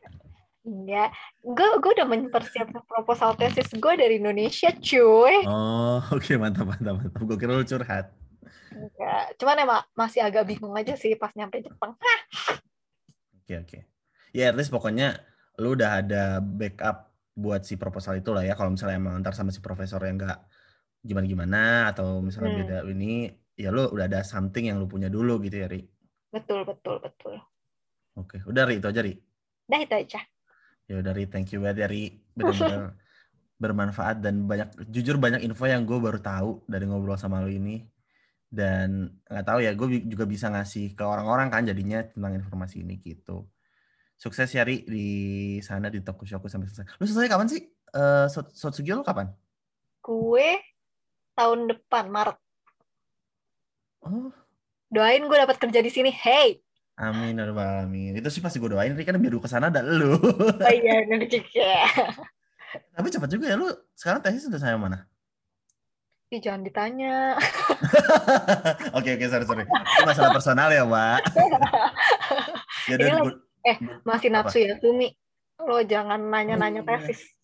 Enggak, 0.64 1.12
gue 1.44 1.70
gue 1.84 1.92
udah 2.00 2.08
mempersiapkan 2.08 2.88
proposal 2.88 3.36
tesis 3.36 3.68
gue 3.76 3.94
dari 4.00 4.16
Indonesia, 4.16 4.72
cuy. 4.72 5.44
Oh, 5.44 6.00
oke 6.16 6.24
okay, 6.24 6.40
mantap 6.40 6.72
mantap 6.72 7.04
mantap. 7.04 7.20
Gue 7.20 7.36
kira 7.36 7.60
lo 7.60 7.68
curhat. 7.68 8.16
Enggak, 8.72 9.26
cuman 9.38 9.56
emang 9.60 9.82
masih 9.92 10.24
agak 10.24 10.48
bingung 10.48 10.72
aja 10.80 10.96
sih 10.96 11.20
pas 11.20 11.36
nyampe 11.36 11.60
Jepang. 11.60 12.00
Oke 12.00 13.44
okay, 13.44 13.58
oke. 13.60 13.68
Okay. 13.68 13.82
Ya 14.32 14.50
at 14.50 14.56
least 14.56 14.72
pokoknya 14.72 15.20
lu 15.60 15.76
udah 15.76 16.02
ada 16.02 16.42
backup 16.42 17.14
buat 17.34 17.66
si 17.66 17.78
proposal 17.78 18.22
itu 18.22 18.30
lah 18.30 18.46
ya 18.46 18.54
kalau 18.54 18.74
misalnya 18.74 18.98
emang 18.98 19.22
ntar 19.22 19.34
sama 19.34 19.50
si 19.50 19.62
profesor 19.62 20.02
yang 20.06 20.22
nggak 20.22 20.40
gimana 21.04 21.26
gimana 21.26 21.62
atau 21.90 22.22
misalnya 22.22 22.52
hmm. 22.54 22.60
beda 22.62 22.78
ini 22.94 23.28
ya 23.58 23.70
lo 23.74 23.90
udah 23.90 24.06
ada 24.06 24.22
something 24.22 24.70
yang 24.70 24.78
lo 24.78 24.86
punya 24.86 25.10
dulu 25.10 25.42
gitu 25.42 25.66
ya 25.66 25.68
Ri 25.70 25.82
betul 26.30 26.62
betul 26.66 27.02
betul 27.02 27.42
oke 28.18 28.38
udah 28.46 28.64
Ri 28.70 28.78
itu 28.78 28.88
aja 28.88 29.02
Ri 29.02 29.14
udah 29.70 29.80
itu 29.82 29.96
aja 29.98 30.20
ya 30.90 31.00
udah 31.00 31.12
Ri 31.16 31.26
thank 31.30 31.52
you 31.56 31.64
banget 31.64 31.86
ya 31.86 31.88
Ri 31.88 32.04
benar-benar 32.36 32.98
bermanfaat 33.64 34.20
dan 34.20 34.44
banyak 34.44 34.92
jujur 34.92 35.16
banyak 35.16 35.46
info 35.46 35.64
yang 35.64 35.88
gue 35.88 35.96
baru 35.96 36.20
tahu 36.20 36.68
dari 36.68 36.84
ngobrol 36.84 37.16
sama 37.16 37.40
lo 37.40 37.48
ini 37.48 37.86
dan 38.52 39.08
nggak 39.26 39.46
tahu 39.48 39.60
ya 39.64 39.72
gue 39.74 40.04
juga 40.06 40.26
bisa 40.28 40.52
ngasih 40.52 40.94
ke 40.94 41.04
orang-orang 41.06 41.48
kan 41.48 41.64
jadinya 41.64 42.04
tentang 42.04 42.38
informasi 42.38 42.84
ini 42.84 43.00
gitu 43.00 43.48
Sukses 44.24 44.56
ya 44.56 44.64
Ri 44.64 44.88
di 44.88 45.08
sana 45.60 45.92
di 45.92 46.00
Tokushoku 46.00 46.48
sampai 46.48 46.72
selesai. 46.72 46.96
Lu 46.96 47.04
selesai 47.04 47.28
kapan 47.28 47.48
sih? 47.52 47.62
Uh, 47.92 48.32
Sotsugyo 48.32 48.96
lu 48.96 49.04
kapan? 49.04 49.28
Gue 50.00 50.64
tahun 51.36 51.68
depan 51.68 52.08
Maret. 52.08 52.38
Oh. 54.08 54.32
Doain 54.88 55.28
gue 55.28 55.38
dapat 55.44 55.60
kerja 55.60 55.84
di 55.84 55.92
sini. 55.92 56.08
Hey. 56.08 56.64
Amin, 56.94 57.34
ya 57.34 57.50
amin. 57.50 58.14
Itu 58.14 58.30
sih 58.30 58.42
pasti 58.42 58.62
gue 58.62 58.70
doain. 58.70 58.94
Ri 58.94 59.02
kan 59.02 59.18
biar 59.18 59.34
gue 59.34 59.42
ke 59.42 59.50
sana 59.50 59.74
ada 59.74 59.82
lu. 59.82 60.14
Oh 60.14 60.74
iya, 60.74 61.02
nanti 61.10 61.42
ya. 61.50 61.90
Tapi 62.94 63.08
cepat 63.10 63.30
juga 63.34 63.50
ya 63.50 63.58
lu. 63.58 63.70
Sekarang 63.98 64.22
tesis 64.22 64.46
sudah 64.46 64.62
saya 64.62 64.78
mana? 64.78 65.10
Ih, 66.34 66.42
jangan 66.42 66.66
ditanya. 66.66 67.38
Oke, 68.98 69.14
oke, 69.14 69.26
sorry, 69.30 69.46
sorry. 69.46 69.66
Itu 69.70 70.02
masalah 70.02 70.34
personal 70.34 70.74
ya, 70.74 70.82
Mbak. 70.82 71.20
ya 72.90 72.96
udah, 72.98 73.38
Eh, 73.64 73.78
masih 74.04 74.34
Natsu 74.34 74.60
ya, 74.60 74.76
Sumi. 74.82 75.14
Lo 75.62 75.80
jangan 75.86 76.18
nanya-nanya 76.20 76.82
oh, 76.82 76.90
iya. 76.90 77.06
tesis. 77.06 77.38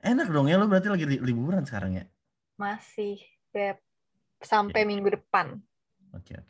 Enak 0.00 0.30
dong 0.32 0.46
ya, 0.46 0.56
lo 0.56 0.70
berarti 0.70 0.88
lagi 0.88 1.04
li 1.04 1.18
liburan 1.18 1.66
sekarang 1.66 1.98
ya? 1.98 2.04
Masih, 2.56 3.20
Beb. 3.50 3.82
Sampai 4.40 4.86
minggu 4.86 5.12
depan. 5.12 5.58
Oke, 6.16 6.38
oke. 6.38 6.49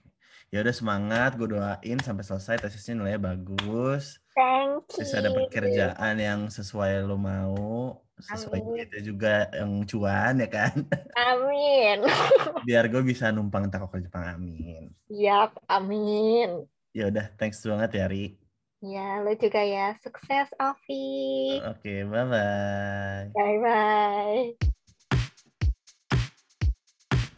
Ya 0.51 0.67
udah 0.67 0.75
semangat, 0.75 1.39
gue 1.39 1.47
doain 1.47 1.99
sampai 2.03 2.27
selesai 2.27 2.59
tesisnya 2.59 2.99
nilainya 2.99 3.23
bagus. 3.23 4.19
Thank 4.35 4.99
you. 4.99 5.07
Bisa 5.07 5.23
dapat 5.23 5.47
kerjaan 5.47 6.15
yang 6.19 6.41
sesuai 6.51 7.07
lo 7.07 7.15
mau, 7.15 8.03
sesuai 8.19 8.59
kita 8.75 8.99
juga 8.99 9.47
yang 9.55 9.87
cuan 9.87 10.43
ya 10.43 10.51
kan. 10.51 10.75
Amin. 11.31 12.03
Biar 12.67 12.91
gue 12.91 12.99
bisa 13.07 13.31
numpang 13.31 13.71
takut 13.71 13.95
ke 13.95 14.03
Jepang, 14.03 14.27
amin. 14.27 14.91
Yap, 15.07 15.55
amin. 15.71 16.67
Ya 16.91 17.07
udah, 17.07 17.31
thanks 17.39 17.63
banget 17.63 18.03
ya, 18.03 18.11
Ri. 18.11 18.35
Ya, 18.83 19.23
lo 19.23 19.31
juga 19.39 19.63
ya. 19.63 19.95
Sukses, 20.03 20.51
Alfi. 20.59 21.63
Oke, 21.63 22.03
bye-bye. 22.11 23.31
Bye-bye. 23.39 24.75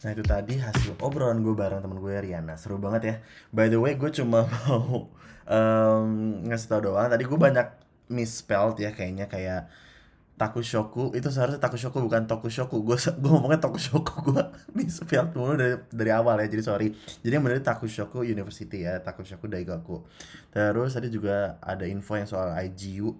Nah 0.03 0.11
itu 0.11 0.23
tadi 0.23 0.59
hasil 0.59 0.99
obrolan 0.99 1.39
gue 1.39 1.55
bareng 1.55 1.79
temen 1.79 1.97
gue 1.97 2.11
Riana. 2.11 2.59
Seru 2.59 2.75
banget 2.75 3.01
ya. 3.07 3.15
By 3.55 3.71
the 3.71 3.79
way 3.79 3.95
gue 3.95 4.11
cuma 4.11 4.43
mau 4.67 5.07
um, 5.47 6.07
ngasih 6.47 6.67
tau 6.67 6.81
doang. 6.83 7.07
Tadi 7.07 7.23
gue 7.23 7.39
banyak 7.39 7.67
misspelled 8.11 8.83
ya 8.83 8.91
kayaknya. 8.91 9.31
Kayak 9.31 9.71
Takushoku. 10.35 11.15
Itu 11.15 11.31
seharusnya 11.31 11.63
Takushoku 11.63 12.03
bukan 12.03 12.27
Tokushoku. 12.27 12.83
Gue 12.83 12.99
gue 12.99 13.31
ngomongnya 13.31 13.63
Tokushoku. 13.63 14.13
Gue 14.27 14.43
misspelled 14.77 15.31
mulu 15.31 15.55
dari 15.55 15.79
dari 15.87 16.11
awal 16.11 16.43
ya. 16.43 16.51
Jadi 16.51 16.63
sorry. 16.67 16.87
Jadi 17.23 17.31
yang 17.31 17.43
benar 17.47 17.63
Takushoku 17.63 18.27
University 18.27 18.83
ya. 18.83 18.99
Takushoku 18.99 19.47
Daigaku. 19.47 20.03
Terus 20.51 20.91
tadi 20.91 21.07
juga 21.07 21.55
ada 21.63 21.87
info 21.87 22.19
yang 22.19 22.27
soal 22.27 22.51
IGU 22.59 23.15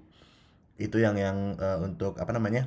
itu 0.82 0.98
yang 0.98 1.16
yang 1.16 1.54
uh, 1.62 1.80
untuk 1.86 2.18
apa 2.18 2.34
namanya 2.34 2.66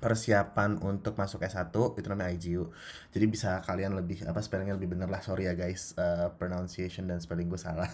persiapan 0.00 0.80
untuk 0.80 1.14
masuk 1.20 1.44
S1 1.44 1.70
itu 1.70 2.06
namanya 2.08 2.30
IGU. 2.32 2.64
Jadi 3.12 3.24
bisa 3.28 3.60
kalian 3.60 3.94
lebih 3.94 4.24
apa 4.24 4.40
spellingnya 4.40 4.74
lebih 4.74 4.96
bener 4.96 5.12
lah. 5.12 5.20
Sorry 5.20 5.46
ya 5.46 5.54
guys, 5.54 5.92
uh, 6.00 6.32
pronunciation 6.34 7.06
dan 7.06 7.20
spelling 7.20 7.52
gue 7.52 7.60
salah. 7.60 7.86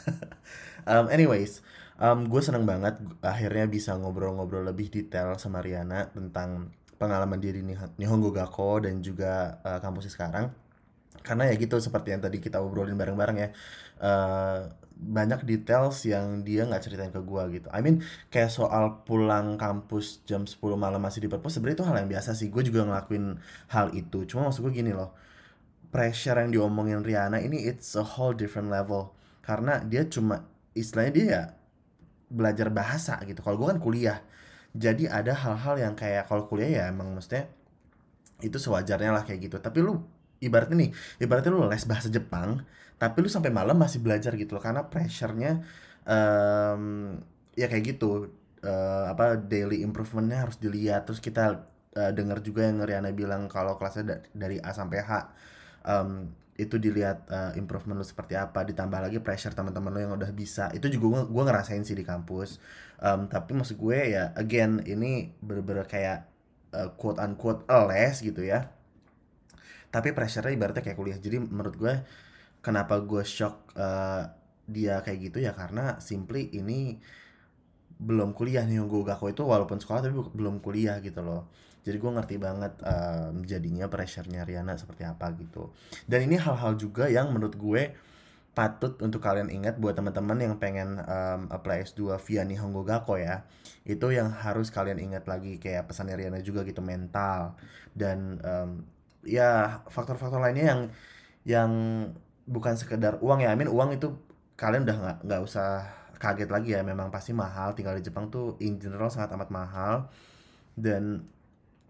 um, 0.90 1.10
anyways, 1.10 1.60
um, 1.98 2.30
gue 2.30 2.40
seneng 2.40 2.64
banget 2.64 2.96
akhirnya 3.20 3.66
bisa 3.66 3.98
ngobrol-ngobrol 3.98 4.64
lebih 4.64 4.88
detail 4.88 5.34
sama 5.36 5.60
Riana 5.60 6.06
tentang 6.14 6.70
pengalaman 6.96 7.36
diri 7.42 7.60
nih 7.60 7.76
Nihongo 8.00 8.32
Gakko 8.32 8.86
dan 8.86 9.02
juga 9.04 9.60
uh, 9.66 9.82
kampusnya 9.82 10.14
sekarang. 10.14 10.46
Karena 11.26 11.50
ya 11.50 11.58
gitu 11.58 11.82
seperti 11.82 12.14
yang 12.14 12.22
tadi 12.22 12.38
kita 12.38 12.62
obrolin 12.62 12.94
bareng-bareng 12.94 13.36
ya. 13.42 13.48
Uh, 13.98 14.85
banyak 14.96 15.44
details 15.44 16.08
yang 16.08 16.40
dia 16.40 16.64
nggak 16.64 16.80
ceritain 16.80 17.12
ke 17.12 17.20
gue 17.20 17.42
gitu. 17.60 17.68
I 17.68 17.84
mean 17.84 18.00
kayak 18.32 18.48
soal 18.48 19.04
pulang 19.04 19.60
kampus 19.60 20.24
jam 20.24 20.48
10 20.48 20.56
malam 20.80 20.98
masih 21.04 21.20
di 21.20 21.28
perpus 21.28 21.60
sebenarnya 21.60 21.84
itu 21.84 21.86
hal 21.86 21.96
yang 22.00 22.10
biasa 22.10 22.32
sih. 22.32 22.48
Gue 22.48 22.64
juga 22.64 22.88
ngelakuin 22.88 23.36
hal 23.70 23.92
itu. 23.92 24.24
Cuma 24.24 24.48
maksud 24.48 24.64
gue 24.64 24.72
gini 24.72 24.96
loh. 24.96 25.12
Pressure 25.92 26.40
yang 26.40 26.50
diomongin 26.50 27.04
Riana 27.04 27.38
ini 27.44 27.68
it's 27.68 27.92
a 27.92 28.04
whole 28.04 28.32
different 28.32 28.72
level. 28.72 29.12
Karena 29.44 29.84
dia 29.84 30.08
cuma 30.08 30.48
istilahnya 30.72 31.12
dia 31.12 31.24
ya 31.28 31.42
belajar 32.32 32.72
bahasa 32.72 33.20
gitu. 33.28 33.44
Kalau 33.44 33.60
gue 33.60 33.68
kan 33.76 33.78
kuliah. 33.78 34.18
Jadi 34.76 35.08
ada 35.08 35.32
hal-hal 35.32 35.76
yang 35.80 35.94
kayak 35.96 36.28
kalau 36.28 36.48
kuliah 36.48 36.68
ya 36.68 36.82
emang 36.92 37.12
mestinya 37.16 37.48
itu 38.44 38.56
sewajarnya 38.60 39.12
lah 39.12 39.22
kayak 39.24 39.48
gitu. 39.48 39.56
Tapi 39.60 39.80
lu 39.80 40.00
ibaratnya 40.40 40.76
nih, 40.76 40.90
ibaratnya 41.20 41.52
lu 41.52 41.64
les 41.64 41.84
bahasa 41.88 42.12
Jepang, 42.12 42.60
tapi 42.96 43.20
lu 43.20 43.28
sampai 43.28 43.52
malam 43.52 43.76
masih 43.76 44.00
belajar 44.00 44.32
gitu 44.36 44.56
loh 44.56 44.64
karena 44.64 44.88
pressure-nya 44.88 45.60
um, 46.08 47.16
ya 47.52 47.68
kayak 47.68 47.96
gitu. 47.96 48.32
Uh, 48.66 49.06
apa 49.12 49.38
daily 49.38 49.84
improvementnya 49.86 50.42
harus 50.42 50.58
dilihat. 50.58 51.06
Terus 51.06 51.22
kita 51.22 51.68
uh, 51.94 52.12
dengar 52.16 52.42
juga 52.42 52.66
yang 52.66 52.82
Riana 52.82 53.12
bilang 53.14 53.46
kalau 53.46 53.78
kelasnya 53.78 54.04
da 54.04 54.16
dari 54.34 54.58
A 54.58 54.74
sampai 54.74 54.98
H 55.04 55.10
um, 55.86 56.34
itu 56.56 56.80
dilihat 56.80 57.28
uh, 57.28 57.52
improvement 57.54 58.00
lu 58.00 58.06
seperti 58.06 58.34
apa. 58.34 58.64
Ditambah 58.64 58.98
lagi 58.98 59.20
pressure 59.20 59.52
teman-teman 59.52 59.92
lu 59.92 60.00
yang 60.08 60.14
udah 60.16 60.32
bisa. 60.32 60.72
Itu 60.72 60.88
juga 60.88 61.28
gua 61.28 61.42
ngerasain 61.46 61.84
sih 61.84 61.94
di 61.94 62.02
kampus. 62.02 62.58
Um, 62.96 63.28
tapi 63.28 63.52
maksud 63.52 63.76
gue 63.76 64.16
ya 64.16 64.32
again 64.40 64.80
ini 64.88 65.36
bener-bener 65.44 65.84
kayak 65.84 66.24
uh, 66.72 66.96
quote 66.96 67.20
unquote 67.20 67.68
les 67.68 68.16
gitu 68.24 68.40
ya. 68.40 68.72
Tapi 69.92 70.10
pressure-nya 70.16 70.52
ibaratnya 70.56 70.82
kayak 70.82 70.98
kuliah. 70.98 71.20
Jadi 71.20 71.38
menurut 71.38 71.76
gue 71.76 71.94
kenapa 72.66 72.98
gue 72.98 73.22
shock 73.22 73.70
uh, 73.78 74.26
dia 74.66 74.98
kayak 75.06 75.30
gitu 75.30 75.38
ya 75.38 75.54
karena 75.54 76.02
simply 76.02 76.50
ini 76.50 76.98
belum 77.96 78.34
kuliah 78.34 78.66
nih 78.66 78.82
gue 78.82 79.02
Gakko 79.06 79.30
itu 79.30 79.46
walaupun 79.46 79.78
sekolah 79.78 80.02
tapi 80.02 80.18
belum 80.34 80.58
kuliah 80.58 80.98
gitu 80.98 81.22
loh. 81.22 81.48
Jadi 81.86 82.02
gue 82.02 82.10
ngerti 82.10 82.36
banget 82.42 82.74
um, 82.82 83.46
jadinya 83.46 83.86
pressure-nya 83.86 84.42
Riana 84.42 84.74
seperti 84.74 85.06
apa 85.06 85.30
gitu. 85.38 85.70
Dan 86.02 86.26
ini 86.26 86.34
hal-hal 86.34 86.74
juga 86.74 87.06
yang 87.06 87.30
menurut 87.30 87.54
gue 87.54 87.94
patut 88.58 88.98
untuk 89.04 89.22
kalian 89.22 89.52
ingat 89.52 89.78
buat 89.78 89.94
teman-teman 89.94 90.34
yang 90.42 90.54
pengen 90.58 90.98
um, 90.98 91.46
apply 91.46 91.86
S2 91.86 92.18
via 92.26 92.42
Nihongo 92.42 92.82
Gakko 92.82 93.22
ya. 93.22 93.46
Itu 93.86 94.10
yang 94.10 94.34
harus 94.34 94.74
kalian 94.74 94.98
ingat 94.98 95.30
lagi 95.30 95.62
kayak 95.62 95.86
pesan 95.86 96.10
Riana 96.10 96.42
juga 96.42 96.66
gitu 96.66 96.82
mental. 96.82 97.54
Dan 97.94 98.42
um, 98.42 98.82
ya 99.22 99.80
faktor-faktor 99.86 100.42
lainnya 100.42 100.66
yang 100.74 100.82
yang 101.46 101.70
bukan 102.46 102.74
sekedar 102.78 103.18
uang 103.20 103.42
ya, 103.42 103.52
I 103.52 103.58
mean 103.58 103.68
uang 103.68 103.98
itu 103.98 104.14
kalian 104.56 104.86
udah 104.88 104.96
nggak 104.96 105.18
nggak 105.26 105.40
usah 105.42 105.84
kaget 106.16 106.48
lagi 106.48 106.70
ya, 106.72 106.80
memang 106.86 107.12
pasti 107.12 107.36
mahal. 107.36 107.76
Tinggal 107.76 107.98
di 108.00 108.06
Jepang 108.06 108.32
tuh 108.32 108.56
in 108.62 108.80
general 108.80 109.12
sangat 109.12 109.34
amat 109.36 109.50
mahal. 109.52 110.08
Dan 110.72 111.26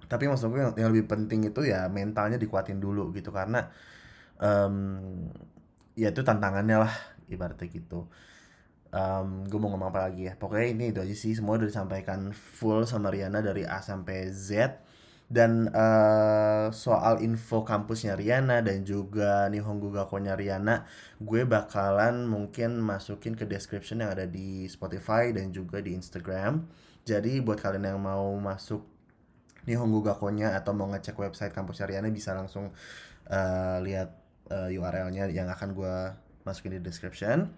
tapi 0.07 0.27
maksud 0.31 0.51
gue 0.51 0.61
yang, 0.63 0.75
yang 0.79 0.91
lebih 0.95 1.07
penting 1.11 1.47
itu 1.51 1.67
ya 1.67 1.87
mentalnya 1.87 2.41
dikuatin 2.41 2.81
dulu 2.83 3.15
gitu. 3.15 3.31
Karena 3.31 3.71
um, 4.43 4.75
ya 5.95 6.11
itu 6.11 6.23
tantangannya 6.27 6.77
lah 6.83 6.93
ibaratnya 7.31 7.67
gitu. 7.71 8.09
Um, 8.97 9.45
gue 9.45 9.59
mau 9.61 9.69
ngomong 9.71 9.93
apa 9.93 10.09
lagi 10.11 10.27
ya? 10.31 10.35
Pokoknya 10.39 10.67
ini 10.73 10.85
itu 10.95 10.99
aja 11.05 11.15
sih 11.15 11.37
semua 11.37 11.61
udah 11.61 11.69
disampaikan 11.69 12.33
full 12.33 12.87
sama 12.89 13.13
Riana 13.13 13.45
dari 13.45 13.67
A 13.67 13.83
sampai 13.85 14.31
Z 14.33 14.79
dan 15.27 15.66
uh, 15.74 16.70
soal 16.70 17.18
info 17.18 17.66
kampusnya 17.66 18.14
Riana 18.14 18.62
dan 18.62 18.87
juga 18.87 19.51
Nihongo 19.51 19.91
Gakko-nya 19.91 20.39
Riana, 20.39 20.87
gue 21.18 21.43
bakalan 21.43 22.31
mungkin 22.31 22.79
masukin 22.79 23.35
ke 23.35 23.43
description 23.43 24.07
yang 24.07 24.14
ada 24.14 24.22
di 24.31 24.70
Spotify 24.70 25.35
dan 25.35 25.51
juga 25.51 25.83
di 25.83 25.99
Instagram. 25.99 26.70
Jadi 27.03 27.43
buat 27.43 27.59
kalian 27.59 27.99
yang 27.99 28.01
mau 28.03 28.39
masuk 28.39 28.87
Nihongo 29.66 29.99
Gakko-nya 30.07 30.55
atau 30.55 30.70
mau 30.79 30.87
ngecek 30.95 31.18
website 31.18 31.51
kampusnya 31.51 31.91
Riana 31.91 32.07
bisa 32.14 32.31
langsung 32.31 32.70
uh, 33.27 33.79
lihat 33.83 34.14
uh, 34.55 34.70
URL-nya 34.70 35.27
yang 35.35 35.51
akan 35.51 35.74
gue 35.74 35.97
masukin 36.47 36.79
di 36.79 36.81
description. 36.83 37.51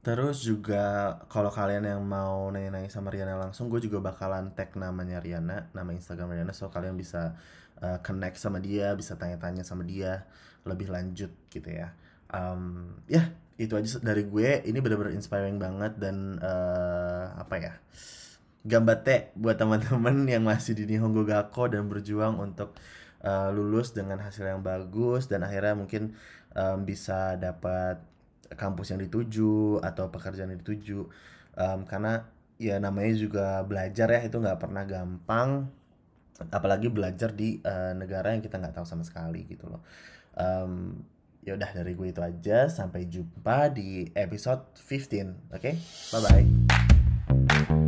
Terus 0.00 0.40
juga 0.40 1.16
kalau 1.28 1.52
kalian 1.52 1.84
yang 1.84 2.00
mau 2.00 2.48
nanya-nanya 2.48 2.88
sama 2.88 3.12
Riana 3.12 3.36
langsung, 3.36 3.68
gue 3.68 3.84
juga 3.84 4.00
bakalan 4.00 4.56
tag 4.56 4.72
namanya 4.72 5.20
Riana, 5.20 5.68
nama 5.76 5.92
Instagram 5.92 6.32
Riana, 6.32 6.56
so 6.56 6.72
kalian 6.72 6.96
bisa 6.96 7.36
uh, 7.84 8.00
connect 8.00 8.40
sama 8.40 8.64
dia, 8.64 8.96
bisa 8.96 9.20
tanya-tanya 9.20 9.60
sama 9.60 9.84
dia 9.84 10.24
lebih 10.64 10.88
lanjut 10.88 11.28
gitu 11.52 11.68
ya. 11.68 11.92
Um, 12.32 12.96
ya 13.12 13.28
itu 13.60 13.76
aja 13.76 14.00
dari 14.00 14.24
gue. 14.24 14.64
Ini 14.64 14.78
bener-bener 14.80 15.12
inspiring 15.12 15.60
banget 15.60 16.00
dan 16.00 16.40
uh, 16.40 17.36
apa 17.36 17.54
ya? 17.60 17.72
Gambate 18.64 19.36
buat 19.36 19.60
teman-teman 19.60 20.24
yang 20.32 20.48
masih 20.48 20.72
di 20.80 20.88
Nihongo 20.88 21.28
Gakko 21.28 21.68
dan 21.68 21.92
berjuang 21.92 22.40
untuk 22.40 22.72
uh, 23.20 23.52
lulus 23.52 23.92
dengan 23.92 24.20
hasil 24.24 24.48
yang 24.48 24.64
bagus 24.64 25.28
dan 25.28 25.44
akhirnya 25.44 25.76
mungkin 25.76 26.16
um, 26.56 26.88
bisa 26.88 27.36
dapat 27.36 28.09
kampus 28.54 28.94
yang 28.94 29.00
dituju 29.02 29.82
atau 29.82 30.10
pekerjaan 30.10 30.54
yang 30.54 30.60
dituju. 30.62 31.06
Um, 31.58 31.86
karena 31.86 32.26
ya 32.60 32.76
namanya 32.78 33.12
juga 33.16 33.46
belajar 33.64 34.10
ya 34.10 34.20
itu 34.26 34.36
nggak 34.38 34.58
pernah 34.58 34.82
gampang. 34.86 35.70
Apalagi 36.48 36.88
belajar 36.88 37.36
di 37.36 37.60
uh, 37.60 37.92
negara 37.92 38.32
yang 38.32 38.40
kita 38.40 38.56
nggak 38.56 38.80
tahu 38.80 38.86
sama 38.88 39.04
sekali 39.04 39.44
gitu 39.44 39.68
loh. 39.68 39.84
Um, 40.34 41.04
ya 41.40 41.56
udah 41.56 41.70
dari 41.72 41.96
gue 41.96 42.08
itu 42.12 42.20
aja 42.20 42.68
sampai 42.68 43.08
jumpa 43.08 43.72
di 43.72 44.08
episode 44.12 44.76
15 44.76 45.56
oke? 45.56 45.60
Okay? 45.60 45.74
bye 46.12 46.20
bye 46.20 47.79